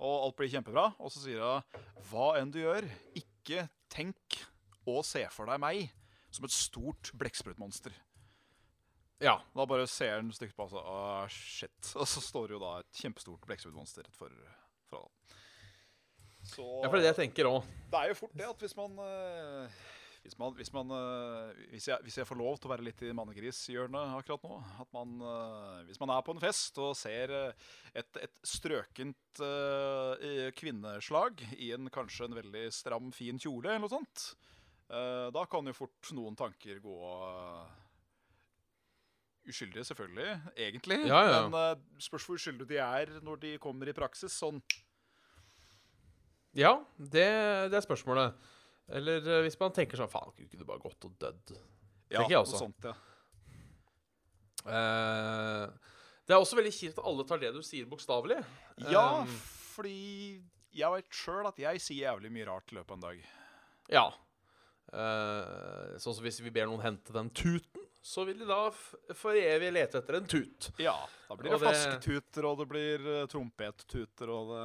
Og 0.00 0.14
alt 0.24 0.38
blir 0.38 0.50
kjempebra. 0.50 0.88
Og 0.98 1.12
så 1.12 1.20
sier 1.22 1.44
hun 1.44 1.82
hva 2.08 2.32
enn 2.40 2.50
du 2.50 2.62
gjør, 2.62 2.88
ikke 3.14 3.66
tenk 3.92 4.40
og 4.88 5.04
se 5.06 5.22
for 5.30 5.50
deg 5.50 5.60
meg 5.60 5.90
som 6.32 6.46
et 6.48 6.54
stort 6.54 7.12
blekksprutmonster. 7.20 7.92
Ja. 9.20 9.36
Da 9.54 9.66
bare 9.68 9.86
ser 9.90 10.16
han 10.16 10.32
stygt 10.32 10.56
på 10.56 10.66
altså, 10.66 10.80
ah, 10.80 11.28
shit. 11.28 11.92
Og 12.00 12.08
så 12.08 12.24
står 12.24 12.48
det 12.48 12.58
jo 12.58 12.64
da 12.64 12.74
et 12.80 13.00
kjempestort 13.02 13.46
blekksprutmonster 13.46 14.08
rett 14.08 14.16
for, 14.16 14.34
for 14.90 15.04
han. 15.04 15.38
Så 16.50 16.64
ja, 16.64 16.88
for 16.88 16.96
det 16.96 17.02
er 17.02 17.10
det 17.10 17.12
jeg 17.12 17.22
tenker 17.26 17.50
òg. 17.50 17.64
det 17.92 17.98
er 18.00 18.12
jo 18.14 18.20
fort 18.22 18.36
det 18.38 18.46
at 18.48 18.62
hvis 18.64 18.72
man 18.78 18.94
eh, 19.04 19.80
hvis, 20.24 20.36
man, 20.40 20.54
hvis, 20.56 20.70
man 20.72 20.92
eh, 20.96 21.60
hvis, 21.72 21.88
jeg, 21.90 22.00
hvis 22.04 22.16
jeg 22.16 22.28
får 22.28 22.38
lov 22.40 22.56
til 22.56 22.68
å 22.68 22.72
være 22.72 22.86
litt 22.86 23.02
i 23.04 23.12
mannegrishjørnet 23.16 24.14
akkurat 24.18 24.46
nå 24.48 24.56
At 24.82 24.88
man 24.96 25.20
eh, 25.20 25.82
Hvis 25.90 26.00
man 26.00 26.12
er 26.14 26.24
på 26.24 26.32
en 26.32 26.40
fest 26.42 26.80
og 26.80 26.96
ser 26.98 27.32
eh, 27.36 27.68
et, 27.92 28.20
et 28.24 28.40
strøkent 28.46 29.42
eh, 29.44 30.48
kvinneslag 30.56 31.44
i 31.58 31.72
en 31.76 31.92
kanskje 31.92 32.30
en 32.30 32.40
veldig 32.40 32.66
stram, 32.72 33.12
fin 33.16 33.40
kjole 33.40 33.68
eller 33.68 33.84
noe 33.84 33.92
sånt, 33.92 34.26
eh, 34.88 35.28
da 35.36 35.44
kan 35.48 35.68
jo 35.68 35.76
fort 35.76 36.12
noen 36.16 36.40
tanker 36.40 36.80
gå 36.84 36.98
eh, 37.20 37.78
Uskyldige, 39.50 39.84
selvfølgelig, 39.90 40.38
egentlig. 40.56 41.00
Ja, 41.10 41.20
ja. 41.26 41.42
Men 41.48 41.76
uh, 41.76 42.00
spørs 42.02 42.28
hvor 42.28 42.38
uskyldige 42.40 42.70
de 42.72 42.80
er 42.84 43.12
når 43.26 43.42
de 43.44 43.52
kommer 43.62 43.90
i 43.90 43.96
praksis. 43.96 44.34
Sånn 44.38 44.62
Ja, 46.56 46.76
det, 46.98 47.28
det 47.70 47.78
er 47.78 47.84
spørsmålet. 47.86 48.38
Eller 48.90 49.22
uh, 49.26 49.42
hvis 49.46 49.58
man 49.60 49.74
tenker 49.76 50.00
sånn 50.00 50.10
Faen, 50.10 50.32
kunne 50.34 50.62
du 50.62 50.66
bare 50.66 50.82
gått 50.82 51.06
og 51.06 51.14
dødd? 51.20 51.54
Ja, 52.10 52.22
Tenker 52.22 52.38
jeg 52.38 52.42
noe 52.42 52.60
sånt, 52.64 52.88
ja. 52.90 52.96
Uh, 54.60 55.70
det 56.26 56.34
er 56.36 56.42
også 56.42 56.58
veldig 56.58 56.72
kjipt 56.74 56.98
at 57.00 57.06
alle 57.10 57.24
tar 57.26 57.40
det 57.42 57.52
du 57.54 57.62
sier, 57.66 57.86
bokstavelig. 57.90 58.40
Ja, 58.90 59.04
Um, 59.22 59.30
fordi 59.74 60.42
jeg 60.76 60.92
vet 60.92 61.14
sjøl 61.16 61.48
at 61.48 61.58
jeg 61.58 61.80
sier 61.82 62.10
jævlig 62.10 62.30
mye 62.34 62.46
rart 62.46 62.70
i 62.70 62.76
løpet 62.76 62.92
av 62.92 62.98
en 62.98 63.06
dag. 63.06 63.22
Ja. 63.90 64.04
Uh, 64.90 65.96
sånn 66.02 66.16
som 66.16 66.26
hvis 66.26 66.40
vi 66.42 66.52
ber 66.54 66.68
noen 66.70 66.82
hente 66.84 67.14
den 67.14 67.30
tuten, 67.34 67.79
så 68.02 68.24
vil 68.24 68.38
de 68.40 68.46
da 68.48 68.70
for 69.14 69.36
evig 69.36 69.72
lete 69.76 69.98
etter 70.00 70.16
en 70.16 70.26
tut. 70.30 70.70
Ja, 70.80 70.96
da 71.28 71.36
blir 71.36 71.50
det, 71.52 71.58
det- 71.58 71.66
flasketuter, 71.68 72.46
og 72.48 72.58
det 72.62 72.68
blir 72.70 73.06
uh, 73.06 73.26
trompettuter, 73.28 74.28
og 74.32 74.54
det 74.54 74.64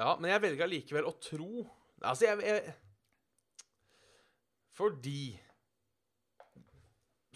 Ja, 0.00 0.14
men 0.16 0.30
jeg 0.32 0.40
velger 0.40 0.64
allikevel 0.64 1.04
å 1.10 1.12
tro 1.20 1.66
Altså, 2.00 2.24
jeg, 2.24 2.40
jeg 2.40 2.74
Fordi 4.72 5.34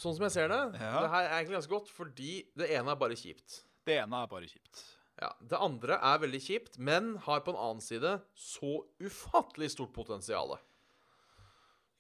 Sånn 0.00 0.16
som 0.16 0.24
jeg 0.26 0.32
ser 0.34 0.48
det, 0.50 0.58
Ja. 0.80 1.02
det 1.04 1.10
her 1.12 1.26
er 1.28 1.34
egentlig 1.36 1.58
ganske 1.58 1.70
godt 1.74 1.90
fordi 1.92 2.30
det 2.58 2.66
ene 2.74 2.90
er 2.90 2.96
bare 2.98 3.14
kjipt. 3.14 3.60
Det 3.86 3.94
ene 4.02 4.22
er 4.24 4.26
bare 4.32 4.48
kjipt. 4.50 4.80
Ja, 5.20 5.28
Det 5.38 5.60
andre 5.62 5.94
er 6.02 6.18
veldig 6.18 6.40
kjipt, 6.42 6.78
men 6.78 7.12
har 7.28 7.44
på 7.46 7.52
en 7.54 7.60
annen 7.62 7.80
side 7.84 8.16
så 8.34 8.72
ufattelig 8.98 9.70
stort 9.70 9.92
potensial. 9.94 10.56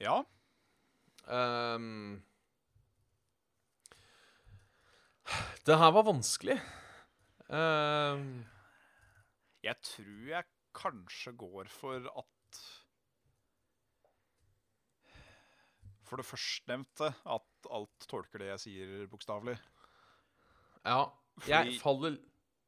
Ja. 0.02 0.24
Ehm, 1.28 2.22
det 5.66 5.78
her 5.80 5.92
var 5.96 6.04
vanskelig. 6.06 6.58
Um, 7.48 8.44
Jeg 9.64 9.76
tror 9.84 10.28
jeg 10.28 10.44
kanskje 10.76 11.32
går 11.38 11.68
for 11.72 11.96
at 12.18 12.60
For 16.04 16.20
det 16.20 16.26
førstnevnte, 16.28 17.08
at 17.24 17.68
alt 17.72 18.06
tolker 18.10 18.38
det 18.42 18.50
jeg 18.52 18.60
sier 18.66 19.06
bokstavelig. 19.08 19.56
ja, 20.84 21.04
Fordi- 21.40 21.48
jeg 21.50 21.80
faller 21.80 22.18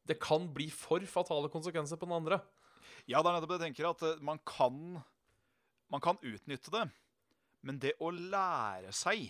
Det 0.06 0.20
kan 0.20 0.52
bli 0.54 0.70
for 0.70 1.00
fatale 1.00 1.48
konsekvenser 1.50 1.96
på 1.96 2.06
den 2.06 2.12
andre. 2.14 2.40
Ja, 3.08 3.20
det 3.22 3.26
er 3.26 3.40
nettopp 3.40 3.48
det 3.48 3.60
jeg 3.60 3.74
tenker, 3.74 3.90
at 3.90 4.02
eh, 4.02 4.22
man 4.22 4.38
kan 4.46 5.02
Man 5.90 6.00
kan 6.00 6.16
utnytte 6.22 6.70
det, 6.70 6.90
men 7.66 7.80
det 7.82 7.96
å 8.00 8.12
lære 8.14 8.92
seg 8.94 9.26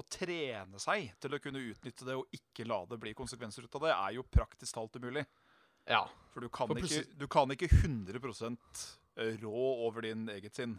å 0.00 0.04
trene 0.08 0.80
seg 0.80 1.10
til 1.20 1.36
å 1.36 1.40
kunne 1.42 1.62
utnytte 1.62 2.06
det 2.08 2.16
og 2.16 2.34
ikke 2.34 2.66
la 2.68 2.80
det 2.88 2.98
bli 3.02 3.12
konsekvenser 3.16 3.66
ut 3.66 3.76
av 3.78 3.84
det, 3.84 3.92
er 3.94 4.16
jo 4.16 4.26
praktisk 4.26 4.76
talt 4.76 4.96
umulig. 4.96 5.26
Ja. 5.88 6.06
For 6.32 6.44
du 6.44 6.48
kan, 6.52 6.70
For 6.70 6.80
ikke, 6.80 7.04
du 7.18 7.26
kan 7.30 7.52
ikke 7.52 7.68
100% 7.68 8.86
rå 9.42 9.66
over 9.86 10.06
din 10.06 10.28
eget 10.32 10.56
sinn. 10.56 10.78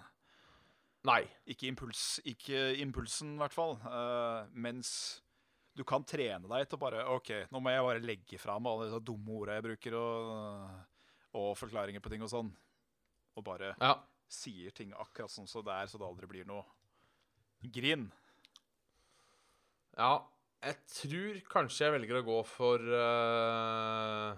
Nei. 1.07 1.23
Ikke, 1.49 1.67
impuls, 1.69 2.19
ikke 2.29 2.71
impulsen, 2.81 3.35
i 3.35 3.41
hvert 3.41 3.55
fall. 3.55 3.77
Uh, 3.85 4.49
mens 4.53 4.91
du 5.77 5.83
kan 5.87 6.05
trene 6.07 6.49
deg 6.51 6.67
til 6.69 6.81
bare 6.81 7.05
OK, 7.13 7.31
nå 7.51 7.61
må 7.63 7.73
jeg 7.73 7.85
bare 7.87 8.03
legge 8.03 8.39
fra 8.41 8.57
meg 8.59 8.73
alle 8.73 8.89
disse 8.89 9.03
dumme 9.07 9.37
orda 9.37 9.57
jeg 9.57 9.65
bruker, 9.69 9.97
og, 9.97 10.73
og 11.39 11.51
forklaringer 11.59 12.03
på 12.03 12.11
ting 12.13 12.25
og 12.25 12.31
sånn. 12.33 12.51
Og 13.39 13.45
bare 13.47 13.75
Ja. 13.79 13.95
Sier 14.32 14.73
ting 14.75 14.93
akkurat 14.95 15.32
sånn 15.32 15.49
som 15.49 15.65
det 15.65 15.75
er, 15.75 15.89
så 15.91 15.99
det 15.99 16.07
aldri 16.07 16.29
blir 16.29 16.47
noe 16.47 16.63
grin. 17.73 18.07
Ja, 19.97 20.21
jeg 20.61 20.77
tror 20.93 21.41
kanskje 21.51 21.88
jeg 21.88 21.95
velger 21.97 22.21
å 22.21 22.25
gå 22.25 22.38
for 22.47 22.86
uh, 22.93 24.32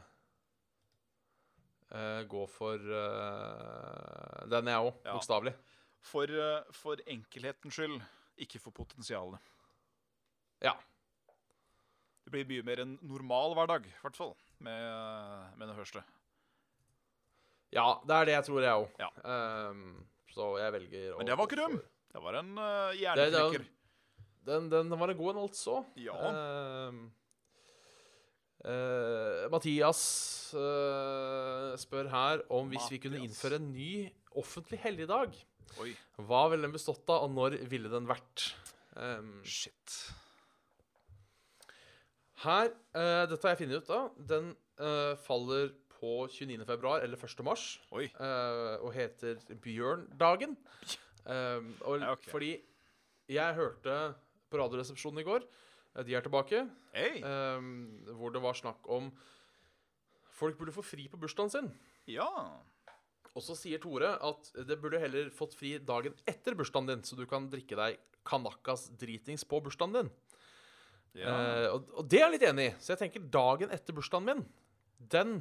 uh, 1.94 2.22
Gå 2.32 2.46
for 2.52 2.80
uh, 2.80 4.42
den, 4.52 4.72
jeg 4.72 4.88
òg. 4.90 4.96
Ja. 5.04 5.14
Bokstavelig. 5.14 5.54
For, 6.04 6.32
for 6.76 7.00
enkelhetens 7.08 7.78
skyld, 7.78 8.02
ikke 8.44 8.60
for 8.60 8.76
potensialet. 8.76 9.40
Ja. 10.64 10.74
Det 12.24 12.34
blir 12.34 12.50
mye 12.50 12.66
mer 12.68 12.82
en 12.84 12.98
normal 13.04 13.56
hverdag, 13.56 13.88
i 13.88 14.02
hvert 14.02 14.20
fall, 14.20 14.34
med, 14.64 15.54
med 15.60 15.70
det 15.70 15.78
første. 15.78 16.04
Ja, 17.74 17.88
det 18.08 18.16
er 18.20 18.26
det 18.30 18.36
jeg 18.38 18.46
tror, 18.50 18.62
jeg 18.62 18.84
òg. 18.84 18.90
Ja. 19.02 19.10
så 20.34 20.48
jeg 20.62 20.74
velger 20.78 21.14
å 21.14 21.18
Men 21.20 21.30
det 21.30 21.38
var 21.38 21.50
ikke 21.50 21.60
dum. 21.62 21.80
Det 22.14 22.22
var 22.22 22.38
en 22.40 22.52
uh, 22.58 22.66
Det- 22.94 23.00
hjerneknekker. 23.02 23.64
det- 23.66 23.70
Den, 24.46 24.66
den 24.70 24.90
var 25.00 25.10
en 25.10 25.18
god 25.18 25.36
en, 25.36 25.44
altså. 25.48 25.78
Ja. 25.96 26.16
Um, 26.90 26.98
uh, 28.66 29.48
Mathias 29.54 30.02
uh, 30.54 31.72
spør 31.80 32.10
her 32.12 32.44
om 32.52 32.70
hvis 32.74 32.90
vi 32.92 33.00
kunne 33.00 33.22
innføre 33.24 33.56
en 33.62 33.70
ny 33.74 34.10
offentlig 34.36 34.80
helligdag. 34.84 35.34
Oi, 35.82 35.94
Hva 36.20 36.44
ville 36.52 36.68
den 36.68 36.76
bestått 36.76 37.08
av, 37.10 37.24
og 37.24 37.32
når 37.34 37.56
ville 37.72 37.90
den 37.90 38.06
vært? 38.10 38.52
Um, 39.00 39.40
shit. 39.48 39.96
her, 42.44 42.68
uh, 42.94 43.24
dette 43.32 43.42
har 43.48 43.56
jeg 43.56 43.62
funnet 43.64 43.82
ut 43.82 43.90
av, 43.96 44.10
den 44.30 44.52
eh, 44.84 45.14
faller 45.24 45.70
på 46.04 46.14
29. 46.28 46.66
februar 46.68 47.06
eller 47.06 47.16
1. 47.16 47.44
mars, 47.48 47.64
Oi. 47.96 48.10
eh, 48.12 48.76
og 48.84 48.92
heter 48.96 49.40
Bjørndagen. 49.64 50.58
Og, 51.24 52.02
Ja. 52.04 52.16
Fordi 52.28 52.58
jeg 53.32 53.56
hørte 53.56 53.94
på 54.52 54.60
Radioresepsjonen 54.60 55.22
i 55.24 55.28
går, 55.28 55.46
eh, 55.96 56.04
de 56.04 56.16
er 56.18 56.26
tilbake, 56.26 56.66
hey. 56.94 57.22
ehm, 57.24 58.04
hvor 58.20 58.34
det 58.36 58.42
var 58.44 58.54
snakk 58.60 58.84
om 58.92 59.08
folk 60.34 60.58
burde 60.60 60.76
få 60.76 60.84
fri 60.84 61.08
på 61.08 61.20
bursdagen 61.22 61.50
sin. 61.54 61.72
Ja. 62.12 62.28
Og 63.34 63.42
så 63.42 63.56
sier 63.58 63.80
Tore 63.82 64.12
at 64.22 64.52
det 64.68 64.78
burde 64.82 65.00
heller 65.02 65.32
fått 65.34 65.56
fri 65.58 65.78
dagen 65.82 66.14
etter 66.30 66.54
bursdagen 66.60 66.92
din, 66.92 67.06
så 67.08 67.16
du 67.18 67.24
kan 67.30 67.48
drikke 67.50 67.78
deg 67.80 67.98
kanakas 68.28 68.90
dritings 69.00 69.46
på 69.48 69.62
bursdagen 69.64 69.96
din. 69.96 70.12
ja. 71.18 71.32
Uh, 71.32 71.68
og, 71.78 71.90
og 72.02 72.08
det 72.10 72.20
er 72.20 72.28
jeg 72.28 72.36
litt 72.36 72.48
enig 72.50 72.68
i. 72.70 72.76
Så 72.82 72.94
jeg 72.94 73.02
tenker 73.06 73.26
dagen 73.34 73.74
etter 73.74 73.96
bursdagen 73.96 74.28
min, 74.28 74.46
den 75.00 75.40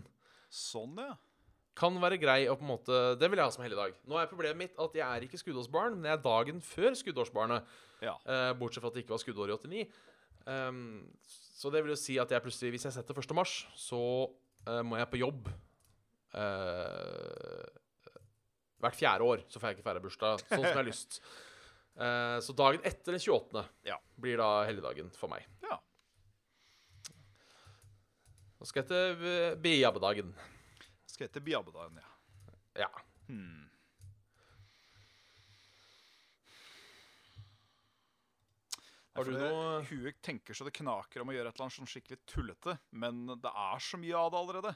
Sånn, 0.53 0.99
ja. 1.01 1.15
kan 1.79 1.95
være 2.03 2.19
grei 2.21 2.43
å 2.51 2.59
på 2.59 2.67
en 2.67 2.73
måte 2.75 2.97
Det 3.17 3.31
vil 3.33 3.41
jeg 3.41 3.49
ha 3.49 3.53
som 3.55 3.63
helligdag. 3.65 3.95
Nå 4.05 4.19
er 4.21 4.29
problemet 4.29 4.61
mitt 4.61 4.81
at 4.81 4.97
jeg 4.99 5.07
er 5.07 5.25
ikke 5.25 5.41
skuddårsbarn, 5.41 5.97
men 5.97 6.11
jeg 6.11 6.19
er 6.19 6.25
dagen 6.27 6.61
før 6.67 6.97
skuddårsbarnet. 6.99 7.77
Ja. 8.05 8.19
Eh, 8.27 8.51
bortsett 8.59 8.85
fra 8.85 8.91
at 8.93 8.99
det 8.99 9.07
ikke 9.07 9.15
var 9.15 9.23
skuddår 9.23 9.53
i 9.53 9.57
89. 9.57 9.87
Um, 10.43 10.81
så 11.23 11.71
det 11.71 11.85
vil 11.85 11.95
jo 11.95 12.01
si 12.01 12.17
at 12.19 12.33
jeg 12.35 12.43
plutselig, 12.43 12.73
hvis 12.75 12.89
jeg 12.89 12.97
setter 12.97 13.21
1. 13.23 13.35
mars, 13.39 13.55
så 13.79 14.03
uh, 14.67 14.83
må 14.85 14.99
jeg 14.99 15.11
på 15.13 15.21
jobb 15.23 15.49
uh, 16.35 17.63
hvert 18.83 18.99
fjerde 18.99 19.29
år. 19.29 19.45
Så 19.49 19.63
får 19.63 19.71
jeg 19.71 19.79
ikke 19.79 19.87
feire 19.87 20.03
bursdag 20.05 20.43
sånn 20.43 20.59
som 20.59 20.69
jeg 20.69 20.81
har 20.81 20.89
lyst. 20.89 21.21
Uh, 21.97 22.37
så 22.45 22.57
dagen 22.59 22.83
etter 22.89 23.15
den 23.15 23.23
28. 23.23 23.65
Ja. 23.89 24.01
blir 24.21 24.43
da 24.43 24.51
helligdagen 24.67 25.13
for 25.17 25.31
meg. 25.33 25.47
Ja. 25.65 25.79
Nå 28.63 28.67
skal 28.69 28.85
jeg 28.85 28.89
til 28.93 29.25
eh, 29.27 29.55
Biabbedagen. 29.59 30.29
Skal 31.11 31.27
hete 31.27 31.41
Biabedagen, 31.43 31.97
ja. 31.99 32.85
Ja. 32.85 32.91
Hmm. 33.27 33.65
Har 39.15 39.25
du 39.29 39.35
noe- 39.37 39.83
Huet 39.91 40.23
tenker 40.25 40.55
så 40.57 40.65
det 40.65 40.73
knaker 40.79 41.21
om 41.21 41.29
å 41.29 41.35
gjøre 41.37 41.51
et 41.51 41.59
eller 41.59 41.67
annet 41.67 41.77
sånn 41.77 41.91
skikkelig 41.91 42.21
tullete, 42.33 42.79
men 42.97 43.27
det 43.29 43.51
er 43.53 43.83
så 43.85 43.99
mye 44.01 44.17
av 44.17 44.31
det 44.33 44.39
allerede. 44.41 44.73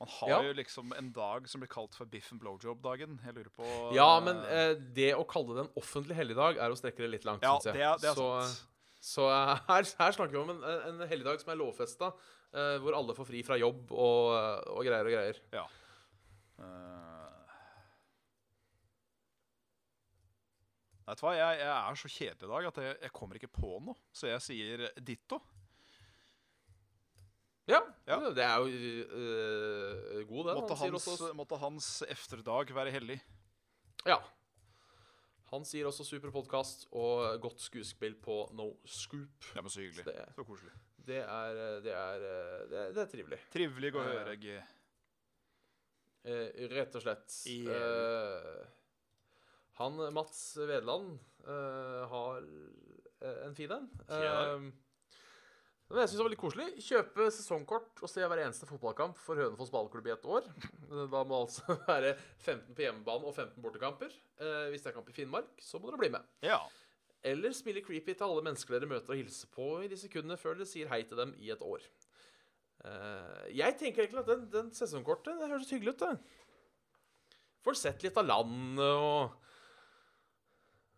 Man 0.00 0.08
har 0.08 0.28
Ja. 0.30 0.42
jo 0.42 0.52
liksom 0.54 0.92
en 0.96 1.12
dag 1.12 1.48
som 1.48 1.60
blir 1.60 1.68
kalt 1.68 1.94
for 1.94 2.06
biff 2.06 2.32
and 2.32 2.40
blowjob-dagen. 2.40 3.20
Jeg 3.24 3.34
lurer 3.34 3.50
på 3.54 3.92
Ja, 3.94 4.18
men 4.20 4.36
eh, 4.46 4.74
det 4.74 5.14
å 5.14 5.24
kalle 5.28 5.54
det 5.54 5.66
en 5.68 5.74
offentlig 5.76 6.16
helligdag 6.16 6.56
er 6.56 6.70
å 6.70 6.74
strekke 6.76 6.96
det 7.04 7.10
litt 7.10 7.24
langt, 7.24 7.42
Ja, 7.42 7.58
synes 7.58 7.64
jeg. 7.64 7.74
det 7.74 7.82
er, 7.82 7.98
det 7.98 8.08
er 8.10 8.14
så, 8.14 8.40
sant. 8.42 8.66
Så 9.02 9.26
eh, 9.26 9.62
her, 9.72 9.88
her 9.98 10.14
snakker 10.14 10.36
vi 10.36 10.40
om 10.44 10.52
en, 10.54 10.62
en 10.92 11.04
helligdag 11.10 11.40
som 11.42 11.50
er 11.52 11.58
lovfesta, 11.60 12.12
eh, 12.54 12.76
hvor 12.82 12.94
alle 12.98 13.16
får 13.18 13.28
fri 13.32 13.42
fra 13.46 13.58
jobb 13.58 13.90
og, 13.90 14.32
og 14.76 14.84
greier 14.86 15.08
og 15.08 15.16
greier. 15.16 15.40
Ja. 15.54 15.66
Uh, 16.62 17.08
Vet 21.02 21.18
du 21.18 21.24
hva, 21.26 21.32
jeg, 21.34 21.56
jeg 21.58 21.70
er 21.72 21.96
så 21.98 22.08
kjedelig 22.14 22.46
i 22.46 22.50
dag 22.52 22.66
at 22.70 22.76
jeg, 22.84 22.98
jeg 23.02 23.12
kommer 23.16 23.38
ikke 23.40 23.50
på 23.50 23.72
noe. 23.82 23.98
Så 24.14 24.28
jeg 24.30 24.44
sier 24.44 24.84
ditto. 25.02 25.40
Ja, 27.70 27.80
Ja. 28.06 28.18
det 28.34 28.42
er 28.46 28.62
jo 28.62 28.68
uh, 29.10 30.22
god, 30.30 30.46
det. 30.46 30.54
Måtte 30.60 30.76
Han 30.78 30.94
hans, 30.94 31.08
måtte 31.38 31.58
hans 31.62 31.88
efterdag 32.10 32.70
være 32.78 32.94
hellig. 32.94 33.18
ja. 34.06 34.20
Han 35.52 35.66
sier 35.68 35.84
også 35.88 36.04
super 36.08 36.30
podkast 36.32 36.86
og 36.96 37.40
godt 37.44 37.60
skuespill 37.60 38.14
på 38.24 38.36
No 38.56 38.70
Scoop. 38.88 39.50
Ja, 39.54 39.60
men 39.60 39.68
Så 39.72 39.82
hyggelig. 39.84 40.04
Det, 40.06 40.14
Så 40.36 40.44
koselig. 40.48 40.72
det, 41.06 41.18
er, 41.22 41.58
eh, 41.60 41.80
det, 41.84 41.92
er, 41.92 42.24
eh, 42.28 42.62
det, 42.70 42.78
er, 42.86 42.92
det 42.96 43.02
er 43.02 43.10
trivelig. 43.12 43.38
Trivelig 43.52 43.90
å 43.94 44.00
Eh, 44.00 44.12
høre. 44.14 44.36
G. 44.40 44.54
Eh, 46.24 46.68
rett 46.72 46.94
og 46.96 47.02
slett. 47.04 47.36
Yeah. 47.50 48.62
Eh, 48.62 48.64
han 49.80 49.96
Mats 50.14 50.40
Vedeland 50.56 51.18
eh, 51.44 52.02
har 52.12 52.42
en 53.46 53.54
fin 53.58 53.72
en. 53.76 53.88
Eh, 55.92 56.00
jeg 56.00 56.08
synes 56.08 56.18
det 56.18 56.24
var 56.24 56.32
litt 56.32 56.40
koselig. 56.40 56.68
Kjøpe 56.86 57.26
sesongkort 57.34 58.02
og 58.02 58.10
se 58.10 58.24
hver 58.24 58.42
eneste 58.42 58.68
fotballkamp 58.68 59.18
for 59.20 59.40
Hønefoss 59.40 59.72
ballklubb 59.72 60.08
i 60.08 60.14
ett 60.14 60.24
år. 60.24 60.46
Da 61.12 61.24
må 61.28 61.42
altså 61.42 61.76
være 61.90 62.14
15 62.40 62.72
på 62.72 62.86
hjemmebane 62.86 63.28
og 63.28 63.34
15 63.36 63.58
bortekamper. 63.64 64.14
Eh, 64.40 64.70
hvis 64.72 64.84
det 64.84 64.92
er 64.92 64.96
kamp 64.96 65.10
i 65.12 65.16
Finnmark, 65.16 65.52
så 65.60 65.80
må 65.80 65.90
dere 65.90 66.00
bli 66.00 66.12
med. 66.14 66.30
Ja. 66.46 66.62
Eller 67.22 67.54
spille 67.54 67.84
creepy 67.84 68.16
til 68.16 68.26
alle 68.26 68.44
mennesker 68.48 68.74
dere 68.74 68.88
møter 68.90 69.14
og 69.14 69.20
hilser 69.20 69.52
på 69.52 69.68
i 69.84 69.90
de 69.92 69.98
sekundene 70.00 70.40
før 70.40 70.56
dere 70.58 70.70
sier 70.70 70.90
hei 70.90 71.04
til 71.06 71.20
dem 71.20 71.36
i 71.38 71.52
et 71.54 71.62
år. 71.62 71.84
Eh, 72.88 73.44
jeg 73.60 73.76
tenker 73.78 74.06
egentlig 74.06 74.24
at 74.24 74.32
den, 74.32 74.48
den 74.50 74.72
sesongkortet 74.74 75.38
det 75.38 75.52
høres 75.52 75.70
hyggelig 75.70 75.94
ut. 75.94 76.06
det. 76.08 77.38
Får 77.62 77.78
sett 77.78 78.02
litt 78.02 78.16
av 78.18 78.26
landet 78.26 78.96
og 78.96 79.36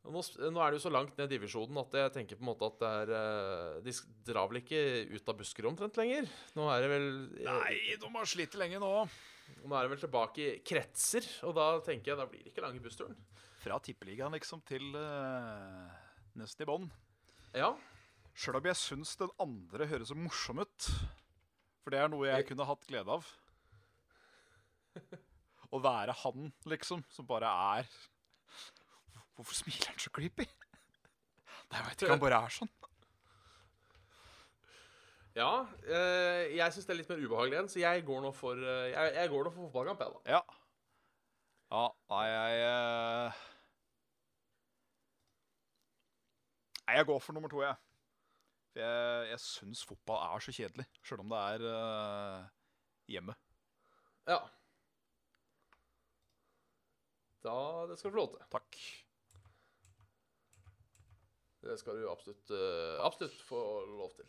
nå, 0.05 0.21
nå 0.53 0.61
er 0.61 0.73
det 0.73 0.79
jo 0.79 0.85
så 0.85 0.93
langt 0.93 1.17
ned 1.17 1.31
i 1.31 1.37
divisjonen 1.39 1.79
at 1.81 1.95
jeg 1.97 2.13
tenker 2.13 2.37
på 2.37 2.45
en 2.45 2.51
måte 2.51 2.69
at 2.69 2.81
det 2.83 2.91
er 3.01 3.13
eh, 3.19 3.77
De 3.87 3.95
drar 4.29 4.51
vel 4.51 4.61
ikke 4.61 4.81
ut 5.15 5.31
av 5.33 5.39
Buskerud 5.39 5.71
omtrent 5.71 6.01
lenger? 6.01 6.29
Nå 6.59 6.67
er 6.73 6.85
det 6.85 6.91
vel 6.93 7.07
eh, 7.41 7.49
Nei, 7.49 7.79
de 8.03 8.11
har 8.17 8.29
slitt 8.29 8.57
lenge 8.61 8.83
nå. 8.83 8.91
Nå 9.65 9.77
er 9.77 9.87
det 9.87 9.93
vel 9.95 10.03
tilbake 10.03 10.45
i 10.45 10.59
kretser, 10.67 11.25
og 11.49 11.57
da 11.57 11.69
tenker 11.85 12.13
jeg 12.13 12.21
da 12.21 12.29
blir 12.29 12.45
det 12.45 12.53
ikke 12.53 12.69
i 12.77 12.85
bussturen. 12.85 13.17
Fra 13.65 13.79
tippeligaen 13.81 14.37
liksom 14.37 14.61
til 14.69 14.93
uh, 14.93 15.89
nesten 16.37 16.65
i 16.65 16.69
bånn. 16.69 16.89
Ja. 17.57 17.73
Sjøl 18.37 18.59
om 18.59 18.69
jeg 18.69 18.81
syns 18.81 19.15
den 19.21 19.33
andre 19.41 19.89
høres 19.89 20.11
så 20.13 20.19
morsom 20.19 20.61
ut. 20.61 20.89
For 21.85 21.95
det 21.95 22.01
er 22.01 22.13
noe 22.13 22.29
jeg 22.29 22.49
kunne 22.49 22.67
hatt 22.69 22.85
glede 22.89 23.17
av. 23.17 23.29
Å 25.75 25.81
være 25.85 26.17
han, 26.25 26.51
liksom, 26.69 27.05
som 27.13 27.29
bare 27.29 27.49
er 27.79 27.89
Hvorfor 29.35 29.55
smiler 29.59 29.91
han 29.91 29.99
så 30.03 30.11
creepy? 30.15 30.47
Nei, 31.71 31.79
jeg 31.79 31.87
vet 31.87 32.03
ikke, 32.03 32.13
han 32.15 32.23
bare 32.23 32.43
er 32.47 32.55
sånn. 32.55 32.71
Ja, 35.35 35.65
eh, 35.91 36.53
jeg 36.55 36.75
syns 36.75 36.87
det 36.87 36.93
er 36.95 36.99
litt 37.01 37.09
mer 37.11 37.23
ubehagelig 37.25 37.57
igjen, 37.57 37.71
så 37.73 37.81
jeg 37.83 38.05
går 38.07 38.21
nå 38.23 38.31
for 38.37 38.61
eh, 38.61 38.93
jeg, 38.93 39.15
jeg 39.17 39.31
går 39.33 39.49
nå 39.49 39.51
for 39.51 39.67
fotballkamp, 39.67 40.05
jeg, 40.05 40.15
da. 40.15 40.37
Ja. 40.37 40.61
Ja, 41.75 41.89
nei, 42.13 42.27
jeg 42.31 42.61
eh, 42.69 43.41
Nei, 46.85 46.99
jeg 47.01 47.09
går 47.09 47.19
for 47.25 47.35
nummer 47.35 47.51
to, 47.51 47.63
jeg. 47.65 47.81
For 48.71 48.85
jeg, 48.85 49.31
jeg 49.33 49.41
syns 49.43 49.83
fotball 49.89 50.21
er 50.23 50.45
så 50.45 50.55
kjedelig, 50.55 50.87
sjøl 51.03 51.25
om 51.25 51.33
det 51.33 51.41
er 51.55 51.65
eh, 51.73 52.45
hjemme. 53.17 53.35
Ja. 54.31 54.39
Da 57.45 57.57
Det 57.91 57.99
skal 57.99 58.11
du 58.11 58.15
få 58.15 58.21
lov 58.21 58.31
til. 58.37 58.47
Takk. 58.55 58.79
Det 61.65 61.79
skal 61.81 61.99
du 62.01 62.09
absolutt, 62.11 62.51
uh, 62.53 63.01
absolutt 63.07 63.41
få 63.49 63.61
lov 63.89 64.13
til. 64.19 64.29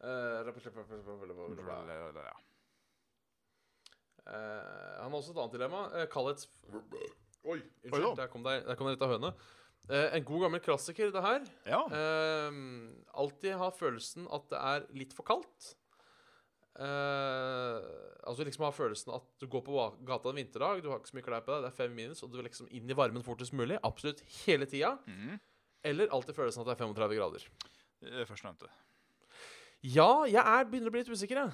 Uh. 0.00 0.44
Eh, 4.26 4.96
han 4.98 5.12
har 5.12 5.18
også 5.20 5.32
et 5.32 5.38
annet 5.38 5.54
dilemma. 5.54 5.84
Uh, 5.94 6.06
Kallets 6.10 6.48
Oi, 7.46 7.54
Oi 7.54 7.60
unnskyld. 7.86 8.16
Der 8.18 8.28
kom 8.32 8.42
det 8.44 8.58
der 8.66 8.78
kom 8.78 8.88
det 8.88 8.96
litt 8.96 9.06
av 9.06 9.14
høne. 9.14 9.32
Eh, 9.86 10.16
en 10.16 10.24
god 10.26 10.46
gammel 10.46 10.62
klassiker, 10.62 11.12
det 11.14 11.22
her. 11.22 11.44
ja. 11.70 11.82
Eh, 11.94 12.56
alltid 13.14 13.54
ha 13.60 13.70
følelsen 13.70 14.26
at 14.34 14.48
det 14.50 14.62
er 14.72 14.86
litt 14.98 15.14
for 15.14 15.26
kaldt. 15.28 15.76
Eh, 16.76 17.84
altså 18.26 18.44
liksom 18.44 18.66
ha 18.66 18.72
følelsen 18.74 19.14
at 19.14 19.28
du 19.40 19.46
går 19.48 19.62
på 19.64 19.84
gata 20.08 20.32
en 20.32 20.40
vinterdag, 20.40 20.82
du 20.82 20.90
har 20.90 20.98
ikke 20.98 21.12
så 21.12 21.18
mye 21.20 21.28
klær 21.28 21.44
på 21.46 21.54
deg, 21.54 21.62
det 21.64 21.70
er 21.70 21.78
fem 21.78 21.94
minus, 21.96 22.24
og 22.26 22.32
du 22.32 22.40
vil 22.40 22.48
liksom 22.50 22.68
inn 22.74 22.90
i 22.90 22.98
varmen 22.98 23.24
fortest 23.24 23.54
mulig. 23.56 23.78
Absolutt 23.86 24.24
hele 24.42 24.66
tida. 24.68 24.96
Mhm. 25.06 25.38
Eller 25.86 26.10
alltid 26.14 26.36
følelsen 26.36 26.62
at 26.62 26.70
det 26.70 26.74
er 26.74 26.82
35 26.82 27.16
grader. 27.18 27.46
Eh, 28.06 28.24
Førstnevnte. 28.28 28.70
Ja, 29.86 30.10
jeg 30.26 30.42
er 30.42 30.66
begynner 30.66 30.90
å 30.90 30.94
bli 30.94 31.02
litt 31.04 31.12
usikker, 31.12 31.42
jeg. 31.44 31.52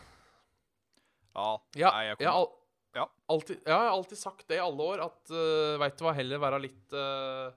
Ja. 1.33 1.49
Ja, 1.81 1.91
Nei, 1.93 2.05
jeg 2.11 2.21
jeg 2.21 2.33
al 2.33 2.47
Ja. 2.93 3.07
alltid, 3.33 3.61
jeg 3.65 3.73
har 3.73 3.89
alltid 3.89 4.19
sagt 4.21 4.47
det 4.49 4.59
i 4.59 4.63
alle 4.63 4.85
år, 4.85 5.01
at 5.07 5.33
uh, 5.33 5.79
veit 5.81 5.97
du 5.97 6.05
hva, 6.05 6.13
heller 6.17 6.41
være 6.43 6.61
litt 6.61 6.93
uh, 6.93 7.53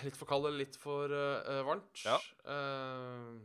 Litt 0.00 0.16
for 0.16 0.24
kald 0.24 0.48
eller 0.48 0.62
litt 0.62 0.78
for 0.80 1.12
uh, 1.12 1.60
varmt. 1.66 2.00
Ja. 2.08 2.16
Uh, 2.48 3.36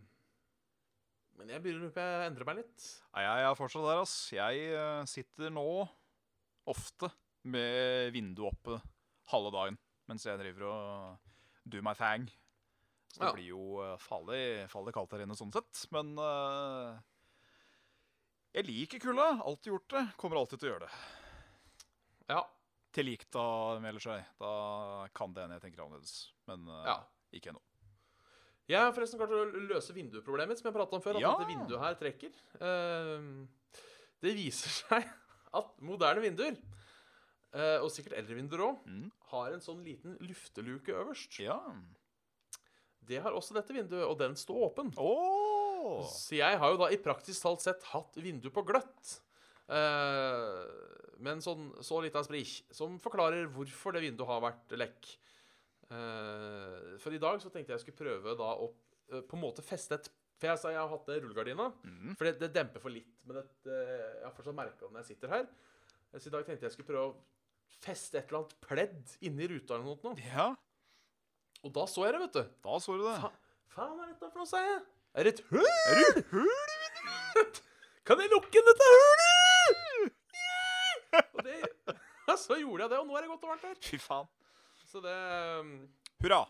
men 1.35 1.51
jeg 1.51 1.61
begynner 1.63 1.89
å 1.89 1.99
jeg 1.99 2.29
endrer 2.29 2.47
meg 2.47 2.61
litt. 2.61 2.85
Nei, 3.11 3.25
jeg 3.25 3.47
er 3.49 3.57
fortsatt 3.59 3.83
der, 3.85 4.01
ass. 4.01 4.15
Jeg 4.33 4.61
eh, 4.71 5.01
sitter 5.09 5.51
nå 5.53 5.65
ofte 6.71 7.11
med 7.45 8.13
vinduet 8.15 8.55
oppe 8.55 8.79
halve 9.33 9.51
dagen 9.53 9.77
mens 10.09 10.25
jeg 10.25 10.39
driver 10.39 10.67
og 10.69 11.24
do 11.65 11.81
my 11.85 11.93
thing. 11.97 12.27
Så 13.13 13.21
det 13.21 13.27
Ja. 13.29 13.33
blir 13.37 13.47
jo 13.47 13.81
eh, 13.83 13.97
farlig, 14.01 14.69
farlig 14.71 14.93
kaldt 14.95 15.13
her 15.15 15.23
inne 15.23 15.35
sånn 15.39 15.53
sett. 15.55 15.85
Men 15.95 16.13
uh, 16.19 16.97
jeg 18.55 18.67
liker 18.67 18.99
kulda. 19.03 19.29
Alltid 19.43 19.71
gjort 19.73 19.93
det. 19.95 20.03
Kommer 20.19 20.39
alltid 20.41 20.59
til 20.61 20.69
å 20.69 20.73
gjøre 20.73 20.87
det. 20.87 20.97
Ja. 22.31 22.41
Til 22.95 23.09
likt 23.09 23.29
da 23.35 23.45
melder 23.83 24.03
seg. 24.03 24.25
Da 24.39 24.51
kan 25.15 25.33
det 25.35 25.43
hende 25.45 25.57
jeg 25.59 25.65
tenker 25.67 25.85
annerledes. 25.85 26.15
Men 26.49 26.67
uh, 26.71 26.83
ja. 26.87 26.97
ikke 27.35 27.51
ennå. 27.53 27.63
Jeg 28.65 28.81
har 28.81 28.93
forresten 28.95 29.19
klart 29.21 29.33
å 29.35 29.43
løse 29.69 29.93
vindueproblemet 29.93 30.49
mitt, 30.55 30.59
som 30.61 30.71
jeg 30.71 30.75
prata 30.75 30.97
om 30.97 31.03
før. 31.03 31.19
At 31.19 31.21
Ja. 31.21 31.33
dette 31.37 31.51
vinduet 31.51 31.83
her 31.83 31.97
trekker. 31.99 32.39
Uh, 32.57 33.45
det 34.25 34.33
viser 34.37 34.73
seg 34.73 35.05
at 35.59 35.75
moderne 35.85 36.23
vinduer, 36.23 36.55
og 37.55 37.87
sikkert 37.93 38.17
eldre 38.19 38.35
vinduer 38.35 38.65
òg, 38.65 38.79
Mm. 38.85 39.11
har 39.31 39.53
en 39.55 39.61
sånn 39.63 39.83
liten 39.85 40.17
lufteluke 40.19 40.91
øverst. 40.91 41.37
Ja. 41.39 41.59
Det 43.05 43.21
har 43.21 43.31
også 43.37 43.53
dette 43.55 43.71
vinduet, 43.73 44.03
og 44.03 44.17
den 44.19 44.33
står 44.35 44.65
åpen. 44.71 44.89
Åh! 44.97 46.01
Så 46.09 46.35
jeg 46.39 46.57
har 46.59 46.71
jo 46.73 46.77
da 46.81 46.89
i 46.91 46.97
praktisk 46.97 47.41
talt 47.45 47.61
sett 47.61 47.83
hatt 47.93 48.17
vindu 48.17 48.49
på 48.51 48.63
gløtt. 48.65 49.19
Uh, 49.69 50.65
men 51.23 51.39
sånn, 51.41 51.69
så 51.85 52.01
litt 52.03 52.15
av 52.17 52.25
sprich, 52.27 52.63
som 52.75 52.97
forklarer 52.99 53.47
hvorfor 53.53 53.95
det 53.95 54.01
vinduet 54.03 54.27
har 54.27 54.41
vært 54.43 54.75
lekk. 54.77 55.13
Eh, 55.85 56.95
for 56.97 57.13
i 57.13 57.19
dag 57.21 57.37
så 57.43 57.51
tenkte 57.53 57.75
jeg 57.75 57.83
skulle 57.83 57.99
prøve 57.99 58.31
da 58.39 58.47
å 58.57 58.71
eh, 59.13 59.21
på 59.21 59.37
en 59.37 59.43
måte 59.43 59.61
feste 59.61 59.99
et 59.99 60.07
For 60.41 60.49
jeg 60.49 60.59
sa 60.59 60.71
jeg 60.73 60.81
har 60.81 60.89
hatt 60.91 61.05
det 61.07 61.19
rullegardina, 61.21 61.69
mm. 61.85 62.15
for 62.17 62.25
det, 62.27 62.33
det 62.41 62.49
demper 62.57 62.81
for 62.83 62.91
litt. 62.91 63.13
Men 63.23 63.37
det, 63.37 63.45
eh, 63.71 63.91
jeg 64.17 64.25
har 64.25 64.33
fortsatt 64.35 64.57
merka 64.57 64.81
det 64.81 64.89
når 64.91 65.03
jeg 65.03 65.09
sitter 65.13 65.31
her. 65.31 65.45
Eh, 66.11 66.17
Så 66.19 66.27
i 66.27 66.33
dag 66.33 66.43
tenkte 66.49 66.65
jeg 66.67 66.73
skulle 66.73 66.89
prøve 66.89 67.05
å 67.13 67.15
feste 67.85 68.17
et 68.19 68.29
eller 68.29 68.41
annet 68.43 68.55
pledd 68.65 69.15
inni 69.25 69.47
ruta 69.51 69.75
eller 69.77 69.85
noe. 70.03 70.15
Ja, 70.25 70.47
Og 71.65 71.73
da 71.73 71.85
så 71.89 72.05
jeg 72.05 72.13
det, 72.15 72.21
vet 72.27 72.33
du. 72.37 72.43
da 72.65 72.79
så 72.81 72.95
du 72.97 73.03
det. 73.05 73.15
Fa 73.21 73.31
faen 73.75 73.99
er 74.03 74.11
dette 74.13 74.29
for 74.31 74.41
noe, 74.41 74.49
sa 74.49 74.61
jeg? 74.63 74.81
Er 75.15 75.27
det 75.27 75.31
et 75.35 75.43
hull? 75.49 75.69
Er 75.89 76.01
det 76.01 76.25
hull 76.31 76.49
i 76.49 76.77
vinduet? 76.95 77.61
Kan 78.05 78.19
jeg 78.21 78.29
lukke 78.33 78.61
dette 78.69 78.89
hullet? 78.93 80.13
Og 81.31 81.39
det, 81.47 81.57
så 82.45 82.57
gjorde 82.59 82.83
jeg 82.85 82.91
det, 82.91 82.99
og 82.99 83.07
nå 83.07 83.15
er 83.17 83.25
det 83.25 83.31
godt 83.31 83.45
og 83.47 83.51
varmt 83.53 83.65
her. 83.69 83.77
Fy 83.81 83.97
faen. 84.01 84.27
Så 84.85 85.01
det 85.03 85.15
um, 85.61 85.71
Hurra. 86.23 86.41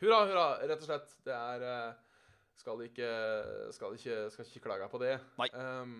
Hurra, 0.00 0.20
hurra, 0.28 0.44
rett 0.68 0.82
og 0.84 0.86
slett. 0.88 1.14
Det 1.24 1.34
er 1.34 1.64
uh, 1.64 2.20
Skal 2.60 2.80
ikke 2.86 3.08
Skal 3.74 3.96
ikke, 3.98 4.16
skal 4.34 4.46
ikke 4.48 4.62
klage 4.68 4.88
på 4.92 5.00
det. 5.02 5.16
Nei. 5.40 5.48
Um, 5.56 5.96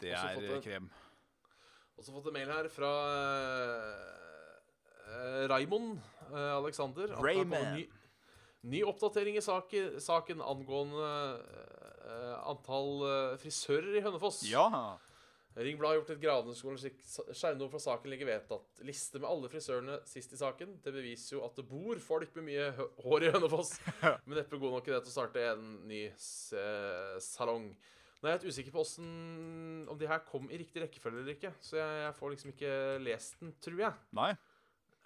Det 0.00 0.12
er 0.14 0.36
fått 0.38 0.64
krem. 0.68 0.86
Også 1.98 2.14
fått 2.14 2.28
en 2.30 2.36
mail 2.36 2.50
her 2.52 2.68
fra 2.70 2.90
uh, 5.08 5.44
Raimond 5.50 5.98
uh, 6.30 6.54
Alexander. 6.58 7.10
Raymond. 7.18 7.74
Ny, 7.74 7.88
ny 8.70 8.84
oppdatering 8.86 9.38
i 9.38 9.44
saken, 9.44 9.98
saken 10.02 10.44
angående 10.44 11.10
uh, 11.42 12.36
antall 12.48 13.04
frisører 13.42 13.98
i 13.98 14.04
Hønefoss. 14.04 14.44
Ja. 14.48 14.68
Ringbladet 15.58 15.90
har 15.90 15.98
gjort 15.98 16.10
et 16.14 16.22
gravende 16.22 16.54
skjermnummer 17.34 17.72
fra 17.72 17.80
saken 17.82 18.12
ligger 18.12 18.28
vedtatt. 18.28 18.82
Liste 18.86 19.18
med 19.18 19.26
alle 19.26 19.50
frisørene 19.50 19.96
sist 20.06 20.30
i 20.36 20.38
saken. 20.38 20.76
Det 20.84 20.92
beviser 20.94 21.34
jo 21.34 21.42
at 21.48 21.58
det 21.58 21.66
bor 21.66 21.98
folk 21.98 22.30
med 22.38 22.46
mye 22.46 22.68
hår 23.02 23.26
i 23.26 23.32
Hønefoss. 23.34 23.74
Men 24.28 24.38
neppe 24.38 24.60
god 24.60 24.76
nok 24.76 24.86
i 24.86 24.94
det 24.94 25.02
til 25.02 25.10
å 25.10 25.16
starte 25.16 25.46
en 25.50 25.72
ny 25.90 26.04
salong. 26.14 27.72
Nå 28.18 28.26
er 28.26 28.32
jeg 28.34 28.40
litt 28.42 28.50
usikker 28.54 28.74
på 28.74 28.82
hvordan, 28.82 29.10
om 29.92 29.98
de 30.00 30.08
her 30.10 30.22
kom 30.26 30.48
i 30.50 30.58
riktig 30.58 30.82
rekkefølge 30.82 31.20
eller 31.22 31.36
ikke. 31.36 31.52
Så 31.62 31.76
jeg, 31.78 31.98
jeg 32.02 32.14
får 32.18 32.32
liksom 32.34 32.50
ikke 32.50 32.72
lest 33.04 33.36
den, 33.42 33.52
tror 33.62 33.82
jeg. 33.84 34.00
Nei. 34.18 34.30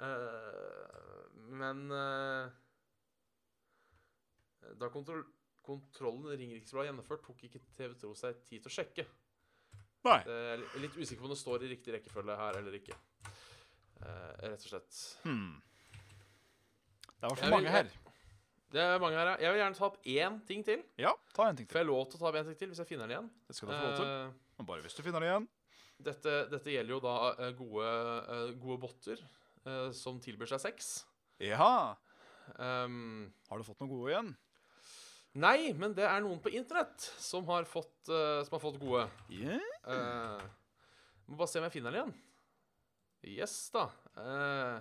Uh, 0.01 1.27
men 1.61 1.83
uh, 1.93 2.49
da 4.81 4.89
kontroll, 4.95 5.27
kontrollen 5.67 6.31
Ringeriksbladet 6.33 6.89
gjennomført, 6.89 7.25
tok 7.27 7.45
ikke 7.51 7.61
TV 7.77 7.93
2 8.01 8.15
seg 8.23 8.41
tid 8.49 8.65
til 8.65 8.73
å 8.73 8.77
sjekke. 8.79 9.05
Nei. 10.03 10.17
jeg 10.27 10.55
er 10.57 10.65
litt 10.83 10.97
usikker 10.99 11.21
på 11.23 11.29
om 11.29 11.35
det 11.35 11.39
står 11.39 11.63
i 11.67 11.71
riktig 11.77 11.93
rekkefølge 11.95 12.39
her 12.41 12.57
eller 12.59 12.79
ikke. 12.81 12.97
Uh, 14.01 14.33
rett 14.49 14.65
og 14.65 14.71
slett. 14.73 15.03
Hmm. 15.27 15.61
Det 17.13 17.29
var 17.29 17.37
Jeg 17.39 17.53
mange 17.53 17.69
vil- 17.69 17.77
her. 17.77 17.93
Det 18.73 18.81
er 18.81 18.99
mange 19.03 19.19
her, 19.19 19.27
ja. 19.35 19.37
Jeg 19.45 19.53
vil 19.53 19.61
gjerne 19.61 19.77
ta 19.77 19.85
opp 19.91 19.99
én 20.09 20.37
ting 20.49 20.63
til. 20.65 20.81
Ja, 21.01 21.11
ta 21.37 21.49
en 21.51 21.57
ting 21.59 21.67
til. 21.69 21.75
Får 21.75 21.83
jeg 21.83 21.89
lov 21.91 22.07
til 22.09 22.17
å 22.17 22.23
ta 22.23 22.29
opp 22.31 22.39
én 22.41 22.47
ting 22.49 22.57
til 22.63 22.71
hvis 22.73 22.81
jeg 22.81 22.89
finner 22.89 23.05
den 23.11 23.17
igjen? 23.19 23.27
Det 23.49 23.57
skal 23.59 23.69
du 23.69 23.75
få 23.77 23.83
lov 23.91 23.97
til. 23.99 24.07
Eh, 24.09 24.55
Men 24.63 24.69
bare 24.71 24.85
hvis 24.87 24.97
du 24.97 25.03
finner 25.05 25.21
det 25.21 25.29
igjen. 25.29 25.49
dette, 26.09 26.37
dette 26.51 26.73
gjelder 26.73 26.95
jo 26.97 27.01
da 27.05 27.17
eh, 27.37 27.53
gode, 27.59 27.91
eh, 28.37 28.53
gode 28.63 28.79
botter 28.87 29.21
eh, 29.67 29.91
som 29.93 30.21
tilbyr 30.25 30.49
seg 30.55 30.63
sex. 30.65 30.89
Ja. 31.43 31.69
Um, 32.57 33.29
Har 33.51 33.59
du 33.61 33.65
fått 33.69 33.81
noe 33.85 33.89
gode 33.93 34.11
igjen? 34.15 34.33
nei, 35.35 35.73
men 35.73 35.95
det 35.97 36.05
er 36.05 36.21
noen 36.21 36.41
på 36.45 36.51
internett 36.53 37.01
som 37.23 37.47
har 37.49 37.65
fått, 37.65 38.09
eh, 38.13 38.43
som 38.45 38.53
har 38.57 38.61
fått 38.61 38.81
gode. 38.83 39.05
Yeah. 39.33 39.63
Eh, 39.89 40.43
må 41.29 41.39
bare 41.39 41.49
se 41.49 41.61
om 41.61 41.65
jeg 41.69 41.73
finner 41.79 41.93
den 41.95 42.03
igjen. 42.03 42.15
Yes, 43.39 43.55
da. 43.73 43.87
Eh, 44.19 44.81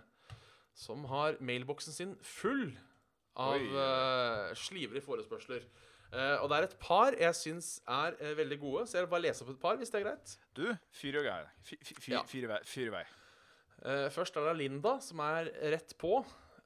som 0.75 1.05
har 1.11 1.37
mailboksen 1.39 1.93
sin 1.95 2.15
full 2.25 2.71
av 3.39 3.63
uh, 3.75 4.51
slivrige 4.57 5.05
forespørsler. 5.05 5.63
Uh, 6.11 6.41
og 6.41 6.49
det 6.51 6.57
er 6.57 6.67
et 6.67 6.77
par 6.81 7.15
jeg 7.15 7.37
syns 7.39 7.71
er 7.87 8.17
uh, 8.19 8.33
veldig 8.37 8.59
gode, 8.59 8.83
så 8.87 8.97
jeg 8.99 9.05
vil 9.05 9.13
bare 9.13 9.27
lese 9.29 9.45
opp 9.45 9.53
et 9.53 9.61
par, 9.63 9.79
hvis 9.79 9.93
det 9.93 10.01
er 10.01 10.07
greit. 10.09 10.37
Du, 10.57 10.65
fyr 12.35 12.45
i 12.49 12.51
vei. 12.51 12.61
Ja. 12.91 12.97
vei. 12.97 13.05
Eh, 13.81 14.07
først 14.13 14.35
er 14.37 14.45
det 14.45 14.57
Linda, 14.59 14.97
som 15.01 15.21
er 15.25 15.49
rett 15.73 15.95
på. 15.97 16.19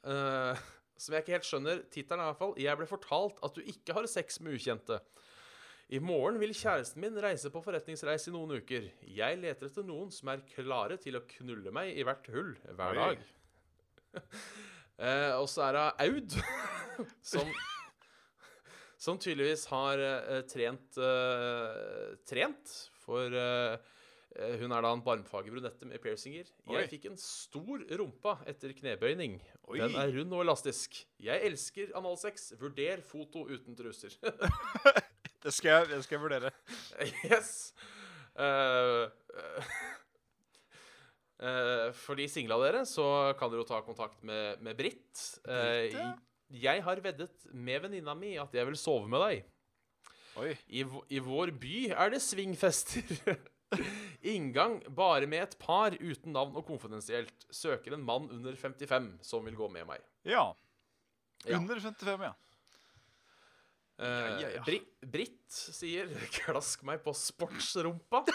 eh, 0.03 0.63
som 0.97 1.15
jeg 1.15 1.23
ikke 1.23 1.35
helt 1.35 1.47
skjønner 1.47 1.83
tittelen, 1.91 2.23
i 2.23 2.29
hvert 2.29 2.39
fall. 2.39 2.53
Jeg 2.59 2.79
ble 2.79 2.87
fortalt 2.87 3.39
at 3.43 3.55
du 3.55 3.61
ikke 3.63 3.95
har 3.95 4.07
sex 4.07 4.39
med 4.43 4.55
ukjente. 4.55 4.99
I 5.93 5.99
morgen 6.01 6.39
vil 6.41 6.53
kjæresten 6.55 7.01
min 7.03 7.17
reise 7.21 7.51
på 7.53 7.61
forretningsreise 7.61 8.31
i 8.31 8.33
noen 8.33 8.57
uker. 8.57 8.87
Jeg 9.05 9.37
leter 9.37 9.69
etter 9.69 9.85
noen 9.85 10.09
som 10.11 10.31
er 10.33 10.45
klare 10.49 10.97
til 10.97 11.19
å 11.19 11.25
knulle 11.35 11.73
meg 11.75 11.93
i 11.93 12.05
hvert 12.07 12.25
hull 12.33 12.55
hver 12.73 13.01
dag. 13.01 13.25
Eh, 14.99 15.31
og 15.37 15.47
så 15.51 15.67
er 15.67 15.77
det 15.77 15.85
Aud, 16.07 16.37
som 17.33 17.49
som 19.05 19.19
tydeligvis 19.21 19.67
har 19.69 20.01
eh, 20.01 20.39
trent 20.49 20.97
eh, 20.97 22.15
Trent, 22.25 22.77
for 23.05 23.29
hun 24.59 24.73
er 24.73 24.81
da 24.83 24.89
en 24.91 25.03
barmfager 25.05 25.53
brunette 25.53 25.85
med 25.87 26.01
piercinger. 26.03 26.47
Oi. 26.67 26.73
Jeg 26.81 26.89
fikk 26.91 27.05
en 27.07 27.19
stor 27.21 27.83
rumpa 28.01 28.33
etter 28.49 28.73
knebøyning. 28.75 29.37
Oi. 29.69 29.77
Den 29.79 29.95
er 30.01 30.11
rund 30.17 30.33
og 30.35 30.41
elastisk. 30.43 30.97
Jeg 31.23 31.45
elsker 31.47 31.93
analsex. 31.95 32.49
Vurder 32.59 32.99
foto 33.05 33.45
uten 33.47 33.77
truser. 33.79 34.17
Det 35.45 35.53
skal 35.53 35.69
jeg, 35.69 35.87
det 35.91 35.97
skal 36.01 36.15
jeg 36.15 36.21
vurdere. 36.23 36.49
yes. 37.29 37.51
Eh, 38.33 39.05
eh, 41.41 41.47
eh, 41.47 41.89
for 41.97 42.19
de 42.19 42.27
singla 42.31 42.59
dere, 42.63 42.85
så 42.89 43.33
kan 43.39 43.51
dere 43.51 43.63
jo 43.63 43.69
ta 43.69 43.81
kontakt 43.85 44.21
med, 44.25 44.61
med 44.65 44.77
Britt. 44.79 45.11
Eh, 45.47 45.57
Britt, 45.57 45.99
ja. 45.99 46.13
Jeg 46.55 46.83
har 46.85 47.01
veddet 47.01 47.47
med 47.51 47.81
venninna 47.87 48.13
mi 48.17 48.35
at 48.37 48.53
jeg 48.53 48.67
vil 48.69 48.77
sove 48.77 49.09
med 49.09 49.23
deg. 49.25 49.51
Oi. 50.39 50.51
I, 50.67 50.83
I 51.15 51.21
vår 51.23 51.51
by 51.59 51.75
er 51.95 52.13
det 52.13 52.21
svingfester. 52.23 53.07
Inngang 54.35 54.77
bare 54.95 55.27
med 55.29 55.43
et 55.47 55.57
par 55.59 55.95
uten 55.97 56.35
navn 56.35 56.55
og 56.59 56.67
konfidensielt. 56.67 57.47
Søker 57.49 57.95
en 57.95 58.05
mann 58.05 58.29
under 58.29 58.55
55 58.59 59.15
som 59.25 59.45
vil 59.47 59.57
gå 59.57 59.69
med 59.73 59.87
meg. 59.89 60.03
Ja. 60.27 60.51
Ja. 61.45 61.57
Under 61.57 61.79
55, 61.79 62.27
ja. 62.29 62.33
Uh, 63.95 64.05
ja, 64.41 64.49
ja. 64.57 64.63
Bri 64.67 64.81
Britt 65.07 65.47
sier 65.47 66.09
'klask 66.35 66.83
meg 66.83 66.99
på 67.05 67.13
sportsrumpa'. 67.15 68.25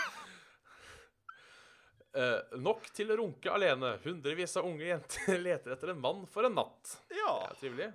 Eh, 2.10 2.56
nok 2.58 2.88
til 2.94 3.12
å 3.12 3.20
runke 3.20 3.52
alene. 3.54 3.94
Hundrevis 4.04 4.56
av 4.58 4.66
unge 4.66 4.88
jenter 4.88 5.38
leter 5.46 5.76
etter 5.76 5.92
en 5.92 6.02
mann 6.02 6.24
for 6.30 6.48
en 6.48 6.56
natt. 6.58 6.96
Ja. 7.14 7.36
Det 7.44 7.50
er 7.52 7.60
trivelig. 7.62 7.90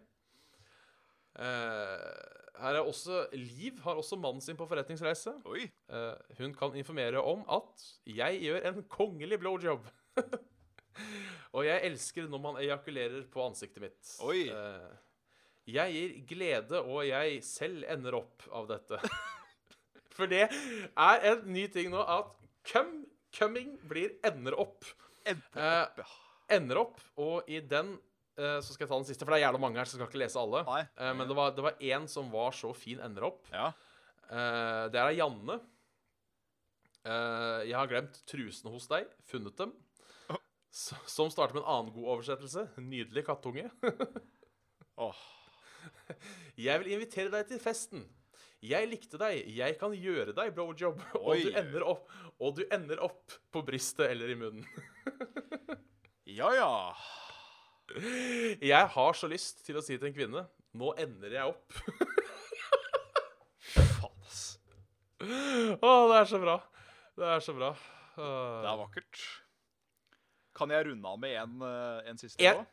Uh, 1.36 2.00
her 2.62 2.78
er 2.78 2.88
også 2.88 3.26
Liv 3.36 3.82
har 3.84 3.98
også 4.00 4.16
mannen 4.16 4.40
sin 4.44 4.56
på 4.56 4.68
forretningsreise. 4.70 5.34
Oi. 5.52 5.66
Uh, 5.92 6.16
hun 6.40 6.56
kan 6.56 6.78
informere 6.80 7.20
om 7.20 7.44
at 7.52 7.88
'jeg 8.08 8.40
gjør 8.46 8.70
en 8.70 8.84
kongelig 8.88 9.42
blowjob'. 9.44 9.90
og 11.56 11.66
jeg 11.68 11.84
elsker 11.90 12.30
når 12.32 12.40
man 12.40 12.62
ejakulerer 12.64 13.28
på 13.28 13.44
ansiktet 13.44 13.84
mitt. 13.84 14.16
Oi. 14.24 14.48
Jeg 15.66 15.92
gir 15.92 16.16
glede, 16.30 16.80
og 16.80 17.08
jeg 17.08 17.44
selv 17.44 17.84
ender 17.90 18.16
opp 18.22 18.46
av 18.54 18.70
dette. 18.70 19.02
For 20.16 20.30
det 20.32 20.46
er 20.48 21.28
en 21.32 21.48
ny 21.52 21.66
ting 21.68 21.90
nå 21.92 22.00
at 22.00 22.32
cum, 22.70 23.05
cumming 23.36 23.76
blir 23.90 24.16
ender 24.26 24.56
opp. 24.62 24.88
Ender 25.26 25.62
Eh, 25.62 25.82
opp, 25.84 26.00
ja. 26.02 26.06
ender 26.58 26.80
opp, 26.82 27.00
og 27.18 27.48
i 27.50 27.60
den 27.66 27.96
eh, 28.38 28.60
Så 28.62 28.76
skal 28.76 28.86
jeg 28.86 28.92
ta 28.92 29.00
den 29.00 29.08
siste, 29.08 29.26
for 29.26 29.34
det 29.34 29.40
er 29.42 29.48
jævla 29.48 29.62
mange 29.64 29.80
her, 29.80 29.88
så 29.90 29.96
jeg 29.96 30.04
skal 30.04 30.12
ikke 30.12 30.22
lese 30.24 30.42
alle. 30.42 30.62
Nei. 30.68 30.82
Eh, 31.02 31.14
men 31.18 31.30
det 31.30 31.38
var, 31.38 31.54
det 31.58 31.66
var 31.66 31.80
én 31.94 32.06
som 32.12 32.30
var 32.34 32.54
så 32.56 32.74
fin 32.78 33.02
ender 33.04 33.28
opp. 33.32 33.46
Ja. 33.54 33.72
Det 34.26 34.98
er 34.98 35.12
Janne. 35.14 35.60
Jeg 37.06 37.76
har 37.78 37.90
glemt 37.92 38.16
trusene 38.26 38.72
hos 38.74 38.88
deg. 38.90 39.06
Funnet 39.30 39.54
dem. 39.60 39.76
Oh. 40.34 40.40
Som 40.74 41.30
starter 41.30 41.54
med 41.54 41.62
en 41.62 41.70
annen 41.70 41.92
god 41.94 42.08
oversettelse. 42.16 42.64
Nydelig 42.82 43.22
kattunge. 43.28 43.68
oh. 45.06 45.20
Jeg 46.58 46.82
vil 46.82 46.96
invitere 46.96 47.30
deg 47.38 47.46
til 47.52 47.62
festen. 47.62 48.02
Jeg 48.66 48.90
likte 48.92 49.18
deg. 49.22 49.34
Jeg 49.56 49.78
kan 49.82 49.92
gjøre 49.96 50.34
deg 50.38 50.54
blowjob. 50.56 51.02
Og 51.26 51.34
du, 51.44 51.50
ender 51.60 51.84
opp, 51.86 52.06
og 52.40 52.56
du 52.58 52.64
ender 52.74 53.02
opp 53.06 53.36
på 53.54 53.62
brystet 53.68 54.08
eller 54.12 54.28
i 54.34 54.38
munnen. 54.40 54.66
Ja, 56.26 56.48
ja. 56.58 56.70
Jeg 58.66 58.88
har 58.96 59.14
så 59.16 59.28
lyst 59.30 59.62
til 59.64 59.78
å 59.78 59.82
si 59.86 59.94
til 59.94 60.08
en 60.10 60.16
kvinne 60.16 60.42
Nå 60.76 60.90
ender 61.00 61.36
jeg 61.38 61.46
opp. 61.52 61.76
Faen, 63.76 64.18
ass. 64.26 64.42
Å, 65.22 65.92
det 66.10 66.18
er 66.18 66.26
så 66.34 66.40
bra. 66.42 66.56
Det 67.16 67.28
er 67.36 67.42
så 67.46 67.54
bra. 67.56 67.70
Uh... 68.18 68.26
Det 68.26 68.72
er 68.72 68.82
vakkert. 68.82 69.22
Kan 70.58 70.74
jeg 70.74 70.88
runde 70.90 71.08
av 71.14 71.18
med 71.22 71.34
en, 71.44 71.54
eh, 71.70 72.00
en 72.12 72.18
siste? 72.20 72.42
En- 72.42 72.66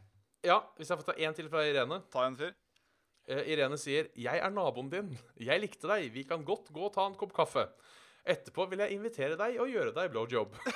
Ja, 0.42 0.58
hvis 0.80 0.88
jeg 0.90 0.98
får 0.98 1.06
ta 1.12 1.14
en 1.22 1.34
til 1.38 1.46
fra 1.52 1.60
Irene. 1.68 2.00
Ta 2.10 2.20
en 2.26 2.34
fyr. 2.40 2.56
Eh, 3.30 3.52
Irene 3.54 3.76
sier 3.78 4.08
'Jeg 4.18 4.38
er 4.42 4.50
naboen 4.50 4.90
din. 4.90 5.18
Jeg 5.38 5.60
likte 5.60 5.86
deg. 5.88 6.12
Vi 6.12 6.22
kan 6.24 6.44
godt 6.44 6.72
gå 6.72 6.80
og 6.88 6.92
ta 6.94 7.06
en 7.06 7.14
kopp 7.14 7.32
kaffe'. 7.32 7.68
Etterpå 8.26 8.66
vil 8.70 8.78
jeg 8.78 8.90
invitere 8.92 9.36
deg 9.36 9.60
og 9.60 9.68
gjøre 9.70 9.92
deg 9.94 10.10
blowjob. 10.10 10.54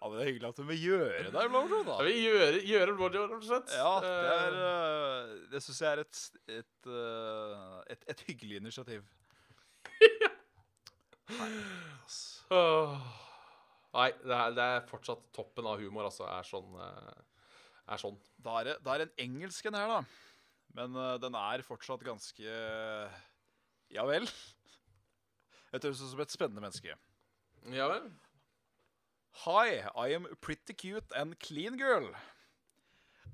Ja, 0.00 0.08
men 0.08 0.16
Det 0.16 0.24
er 0.24 0.30
hyggelig 0.32 0.48
at 0.48 0.56
du 0.56 0.62
vil 0.64 0.80
gjøre 0.80 1.28
deg 1.30 1.50
blowjob, 1.52 1.84
da. 1.84 1.96
gjør 2.00 2.06
vil 2.08 2.22
gjøre, 2.24 2.60
gjøre 2.64 2.94
blowjob, 2.96 3.28
rett 3.34 3.36
og 3.36 3.44
slett. 3.44 3.68
Ja, 3.76 4.00
det 4.00 4.08
er 4.08 4.54
Eh, 4.56 4.64
eh, 4.64 5.28
Det 5.52 5.60
syns 5.62 5.80
jeg 5.82 5.90
er 5.92 6.00
et, 6.00 6.16
et, 6.48 6.86
et, 7.92 8.00
et 8.08 8.20
hyggelig 8.30 8.56
initiativ. 8.62 9.02
åh. 12.50 12.96
Nei, 13.92 14.08
det 14.24 14.32
er, 14.38 14.50
det 14.56 14.64
er 14.70 14.88
fortsatt 14.88 15.20
toppen 15.36 15.66
av 15.68 15.76
humor, 15.84 16.04
altså. 16.08 16.24
Er 16.32 16.48
sånn. 16.48 16.72
Er 17.90 17.98
sånn. 17.98 18.18
Da 18.38 18.60
er 18.60 18.70
det, 18.70 18.78
da 18.86 18.94
er 18.94 19.02
det 19.02 19.10
en 19.10 19.24
engelsk 19.26 19.66
en 19.66 19.78
her, 19.78 19.90
da. 19.90 20.00
Men 20.78 20.94
uh, 20.94 21.16
den 21.18 21.34
er 21.34 21.66
fortsatt 21.66 22.04
ganske 22.06 22.56
Ja 23.90 24.04
vel. 24.06 24.28
Jeg 25.70 25.82
høres 25.82 26.02
ut 26.02 26.12
som 26.12 26.22
et 26.22 26.34
spennende 26.34 26.62
menneske. 26.62 26.94
Ja 27.74 27.88
vel? 27.90 28.10
Hi, 29.44 29.82
I 29.94 30.14
am 30.14 30.26
pretty 30.40 30.74
cute 30.74 31.12
and 31.16 31.38
clean 31.38 31.76
girl. 31.78 32.10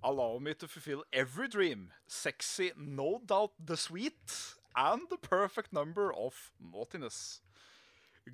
Allow 0.02 0.38
me 0.38 0.54
to 0.54 0.68
fulfill 0.68 1.04
every 1.12 1.48
dream. 1.48 1.90
Sexy, 2.06 2.72
no 2.76 3.20
doubt 3.24 3.52
the 3.58 3.76
sweet, 3.76 4.54
and 4.76 5.02
the 5.10 5.16
perfect 5.16 5.72
number 5.72 6.12
of 6.12 6.52
naughtiness. 6.60 7.40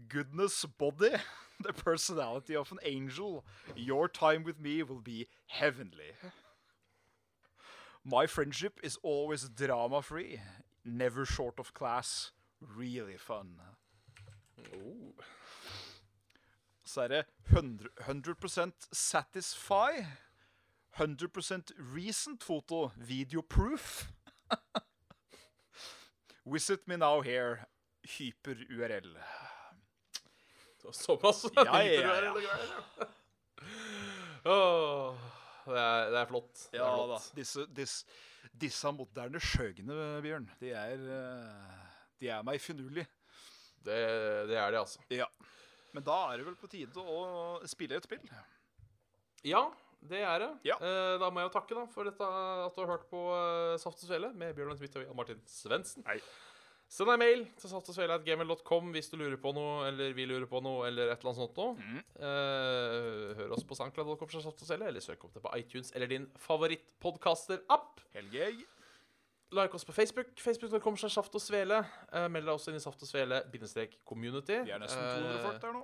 Goodness 0.09 0.65
body, 0.65 1.15
the 1.61 1.73
personality 1.73 2.57
of 2.57 2.73
an 2.73 2.79
angel. 2.85 3.45
Your 3.77 4.09
time 4.09 4.43
with 4.43 4.61
me 4.61 4.83
will 4.83 5.01
be 5.01 5.29
heavenly. 5.53 6.13
My 8.05 8.27
friendship 8.27 8.81
is 8.83 8.99
always 9.03 9.49
drama 9.49 10.03
free, 10.03 10.41
never 10.85 11.25
short 11.25 11.59
of 11.59 11.73
class. 11.75 12.33
Really 12.61 13.17
fun. 13.17 13.61
Oh. 14.59 15.15
så 16.85 17.01
er 17.01 17.09
det 17.09 17.25
100, 17.51 17.89
100% 18.01 18.89
satisfy. 18.93 20.05
100% 20.99 21.71
recent 21.95 22.43
photo, 22.43 22.91
video 22.97 23.41
proof. 23.41 24.13
Visit 26.47 26.87
me 26.87 26.97
now 26.97 27.23
here. 27.23 27.67
Hyper-URL. 28.05 29.17
Såpass? 30.93 31.45
Ja, 31.57 31.83
ja, 31.83 31.93
ja. 31.93 32.21
Hyper- 34.45 35.42
det, 35.67 35.79
er, 35.79 36.11
det 36.13 36.21
er 36.21 36.29
flott. 36.31 36.67
Ja 36.75 36.87
er 36.89 36.97
flott. 36.99 37.13
da. 37.15 37.21
Disse, 37.39 37.67
disse, 37.77 38.21
disse 38.65 38.93
moderne 38.97 39.43
skjøgene, 39.43 39.99
Bjørn, 40.25 40.49
de 40.61 40.73
er, 40.77 41.07
eh, 41.19 41.87
de 42.23 42.33
er 42.35 42.47
meg 42.47 42.63
finurlig. 42.63 43.07
Det, 43.83 44.01
det 44.51 44.59
er 44.59 44.75
det, 44.75 44.83
altså. 44.83 45.03
Ja. 45.11 45.27
Men 45.93 46.05
da 46.07 46.19
er 46.31 46.41
det 46.41 46.47
vel 46.47 46.59
på 46.59 46.71
tide 46.71 47.03
å 47.03 47.23
spille 47.69 47.99
et 47.99 48.07
spill. 48.07 48.23
Ja, 49.47 49.67
det 50.03 50.23
er 50.27 50.39
det. 50.43 50.51
Ja. 50.67 50.77
Eh, 50.83 51.17
da 51.21 51.29
må 51.31 51.43
jeg 51.43 51.51
jo 51.51 51.57
takke 51.59 51.77
da, 51.79 51.85
for 51.91 52.09
dette, 52.09 52.29
at 52.67 52.75
du 52.75 52.81
har 52.83 52.95
hørt 52.95 53.05
på 53.11 53.27
eh, 53.37 53.75
Saft 53.83 54.01
og 54.03 54.09
Svele 54.09 54.33
med 54.39 54.55
Bjørn 54.57 54.79
Smith 54.79 55.03
og 55.03 55.19
Martin 55.19 55.43
Svendsen. 55.51 56.07
Send 56.93 57.09
deg 57.09 57.21
mail 57.23 57.43
til 57.57 57.71
saftogsvele.gmail.com 57.71 58.91
hvis 58.93 59.09
du 59.09 59.17
lurer 59.17 59.39
på 59.41 59.55
noe, 59.57 59.87
eller 59.89 60.13
vi 60.13 60.27
lurer 60.29 60.45
på 60.51 60.61
noe, 60.61 60.85
eller 60.91 61.09
et 61.09 61.23
eller 61.23 61.31
annet 61.31 61.41
sånt 61.41 61.57
noe. 61.57 61.73
Mhm. 61.79 62.03
Eh, 62.21 63.31
hør 63.39 63.55
oss 63.57 63.65
på 63.65 63.79
soundcloud.com, 63.79 64.29
eller 64.77 65.01
søk 65.01 65.25
opp 65.25 65.33
det 65.33 65.43
på 65.47 65.55
iTunes 65.57 65.93
eller 65.97 66.11
din 66.11 66.29
favorittpodcaster-app. 66.37 68.05
Helge 68.13 68.53
Like 69.53 69.75
oss 69.77 69.85
på 69.85 69.93
Facebook. 69.93 70.33
Facebook.com 70.41 70.97
slash 70.97 71.15
Saft 71.15 71.35
og 71.37 71.41
Svele. 71.45 71.83
Eh, 72.13 72.29
meld 72.29 72.47
deg 72.49 72.55
også 72.55 72.73
inn 72.73 72.79
i 72.81 72.85
Saft 72.85 73.03
og 73.05 73.09
Svele 73.09 73.43
bindestrek 73.53 73.99
community. 74.09 74.63
Vi 74.65 74.73
er 74.73 74.81
nesten 74.81 75.01
200 75.01 75.37
Eh, 75.37 75.43
folk 75.45 75.61
der 75.61 75.73
nå. 75.73 75.83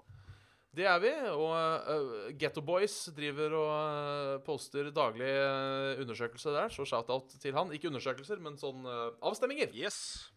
det 0.75 0.87
er 0.87 0.99
vi. 1.01 1.13
Og 1.33 1.53
uh, 1.53 2.33
Getto 2.39 2.61
Boys 2.65 3.11
driver 3.17 3.53
og 3.59 3.73
uh, 3.75 4.39
poster 4.45 4.89
daglig 4.91 5.29
uh, 5.29 6.01
undersøkelser 6.01 6.53
der, 6.53 6.69
så 6.69 6.85
shout-out 6.85 7.29
til 7.41 7.57
han. 7.57 7.73
Ikke 7.73 7.89
undersøkelser, 7.89 8.41
men 8.41 8.57
sånn 8.57 8.85
uh, 8.87 9.13
avstemminger. 9.21 9.73
Yes. 9.75 10.31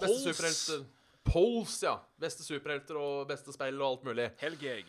Beste 0.00 0.32
superhelter. 0.32 0.84
Pols, 1.24 1.78
ja. 1.82 1.96
Beste 2.20 2.44
superhelter 2.44 2.98
og 3.00 3.28
beste 3.30 3.52
spill 3.54 3.80
og 3.80 3.90
alt 3.90 4.08
mulig. 4.10 4.30
Helge 4.42 4.82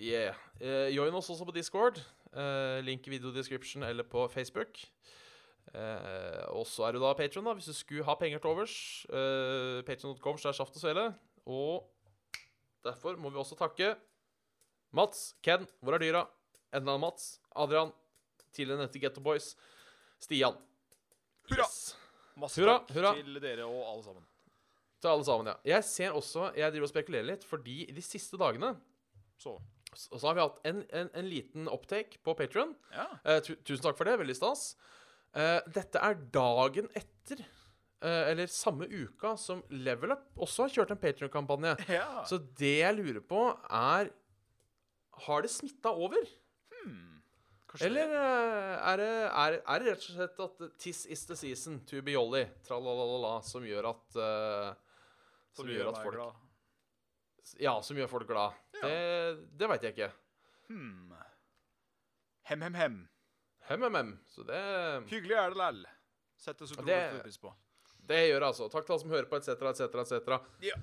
Yeah. 0.00 0.34
Uh, 0.60 0.88
join 0.88 1.14
oss 1.14 1.28
også 1.28 1.44
på 1.44 1.52
Discord. 1.52 2.00
Uh, 2.32 2.80
link 2.86 3.06
i 3.06 3.10
videodescription 3.12 3.82
eller 3.84 4.06
på 4.08 4.28
Facebook. 4.32 4.80
Uh, 5.74 6.56
og 6.56 6.64
så 6.66 6.86
er 6.86 6.96
du 6.96 7.02
da 7.02 7.12
Patron, 7.14 7.46
hvis 7.54 7.68
du 7.68 7.76
skulle 7.76 8.04
ha 8.04 8.14
penger 8.18 8.40
til 8.40 8.50
overs. 8.50 8.76
Uh, 9.12 9.84
Patron.com 9.86 10.40
er 10.40 10.56
saft 10.56 10.76
og 10.76 10.82
svele. 10.82 11.06
Og 11.46 11.84
derfor 12.84 13.16
må 13.20 13.30
vi 13.30 13.36
også 13.36 13.58
takke 13.60 13.94
Mats, 14.96 15.34
Ken, 15.42 15.66
hvor 15.80 15.94
er 15.94 16.02
dyra? 16.02 16.24
Enda 16.74 16.96
Mats, 16.98 17.38
Adrian, 17.54 17.92
tidligere 18.54 18.80
nevnte 18.80 19.02
Getto 19.02 19.22
Boys, 19.22 19.52
Stian. 20.22 20.56
Hurra! 21.50 21.66
Yes. 21.66 21.96
Masse 22.40 22.62
Hurra, 22.62 22.80
takk 22.80 22.96
hurra. 22.96 23.14
til 23.18 23.38
dere 23.42 23.66
og 23.68 23.84
alle 23.84 24.04
sammen. 24.06 24.29
Til 25.00 25.08
alle 25.14 25.24
sammen, 25.24 25.48
ja. 25.48 25.56
Jeg 25.76 25.86
ser 25.88 26.16
også, 26.16 26.50
jeg 26.58 26.72
driver 26.74 26.88
og 26.88 26.92
spekulerer 26.92 27.28
litt, 27.32 27.44
fordi 27.48 27.82
de 27.96 28.02
siste 28.04 28.36
dagene 28.40 28.74
Så. 29.40 29.54
så 29.96 30.20
har 30.26 30.36
vi 30.36 30.42
hatt 30.44 30.58
en, 30.68 30.82
en, 30.92 31.08
en 31.16 31.28
liten 31.28 31.70
opptake 31.72 32.20
på 32.22 32.34
Patron. 32.36 32.74
Ja. 32.92 33.06
Eh, 33.24 33.40
tu, 33.46 33.54
tusen 33.64 33.86
takk 33.86 33.96
for 33.96 34.04
det. 34.08 34.18
Veldig 34.20 34.36
stas. 34.36 34.74
Eh, 35.32 35.56
dette 35.72 36.02
er 36.04 36.18
dagen 36.34 36.90
etter, 36.98 37.40
eh, 38.02 38.30
eller 38.32 38.50
samme 38.52 38.84
uka, 38.90 39.32
som 39.40 39.62
Level 39.72 40.12
Up 40.12 40.26
også 40.36 40.66
har 40.66 40.74
kjørt 40.76 40.92
en 40.92 41.00
Patrion-kampanje. 41.00 41.72
ja. 41.98 42.20
Så 42.28 42.38
det 42.60 42.76
jeg 42.82 42.98
lurer 43.00 43.24
på, 43.24 43.46
er 43.70 44.12
Har 45.24 45.42
det 45.44 45.50
smitta 45.52 45.90
over? 45.92 46.28
Hmm. 46.80 47.20
Eller 47.80 48.12
eh, 48.18 48.76
er 48.90 48.96
det, 49.00 49.08
er, 49.30 49.58
er 49.62 49.82
det 49.82 49.90
rett 49.92 50.06
og 50.06 50.14
slett 50.16 50.40
at 50.44 50.62
this 50.82 51.02
is 51.06 51.24
the 51.28 51.36
season 51.38 51.80
to 51.86 52.00
be 52.02 52.12
jolly, 52.16 52.44
tralalala, 52.66 53.36
som 53.46 53.64
gjør 53.64 53.90
at 53.92 54.16
eh, 54.20 54.70
Som 55.56 55.68
gjør 55.70 55.90
at 55.90 56.02
folk 56.02 56.14
glad. 56.16 56.34
Ja, 57.60 57.72
som 57.82 57.96
gjør 57.98 58.10
folk 58.12 58.28
glad. 58.28 58.58
Det, 58.80 58.92
det 59.58 59.68
veit 59.72 59.82
jeg 59.86 59.94
ikke. 59.96 60.10
Hmm. 60.70 61.10
Hem, 62.50 62.62
hem, 62.66 62.74
hem. 62.74 62.98
hem, 63.70 64.12
Så 64.30 64.44
det, 64.46 64.60
Hyggelig 65.10 65.36
er 65.38 65.50
det 65.54 65.58
læll. 65.60 65.82
Settes 66.40 66.72
utrolig 66.72 66.94
stor 67.10 67.20
pris 67.26 67.38
på. 67.42 67.52
det 68.08 68.20
gjør 68.28 68.38
jeg 68.40 68.46
altså. 68.48 68.68
Takk 68.72 68.86
til 68.86 68.94
alle 68.94 69.02
som 69.04 69.10
hører 69.12 69.28
på, 69.30 69.36
etc., 69.36 69.50
etc., 69.70 69.98
etc. 70.04 70.38
Ja. 70.64 70.76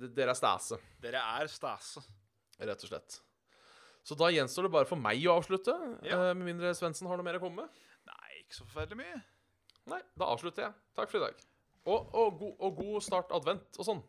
D- 0.00 0.10
dere 0.16 0.32
er 0.32 0.38
stæse, 0.38 0.78
Dere 1.04 1.20
er 1.20 1.50
stase. 1.52 2.02
rett 2.58 2.84
og 2.86 2.88
slett. 2.90 3.18
Så 4.04 4.16
da 4.20 4.28
gjenstår 4.32 4.66
det 4.68 4.72
bare 4.74 4.88
for 4.88 5.00
meg 5.00 5.22
å 5.28 5.38
avslutte, 5.40 5.74
Ja. 6.04 6.30
Uh, 6.30 6.34
med 6.36 6.44
mindre 6.52 6.74
Svendsen 6.76 7.06
har 7.08 7.16
noe 7.20 7.24
mer 7.24 7.38
å 7.38 7.42
komme 7.44 7.64
med. 7.64 7.84
Nei, 8.08 8.40
ikke 8.42 8.58
så 8.58 8.66
forferdelig 8.68 8.98
mye. 9.00 9.20
Nei, 9.92 10.00
da 10.16 10.28
avslutter 10.32 10.66
jeg. 10.66 10.74
Takk 10.96 11.10
for 11.12 11.20
i 11.20 11.24
dag. 11.26 11.44
Og, 11.84 12.14
og, 12.16 12.42
og 12.58 12.76
god 12.78 13.00
start 13.04 13.32
advent 13.36 13.78
og 13.78 13.88
sånn. 13.88 14.02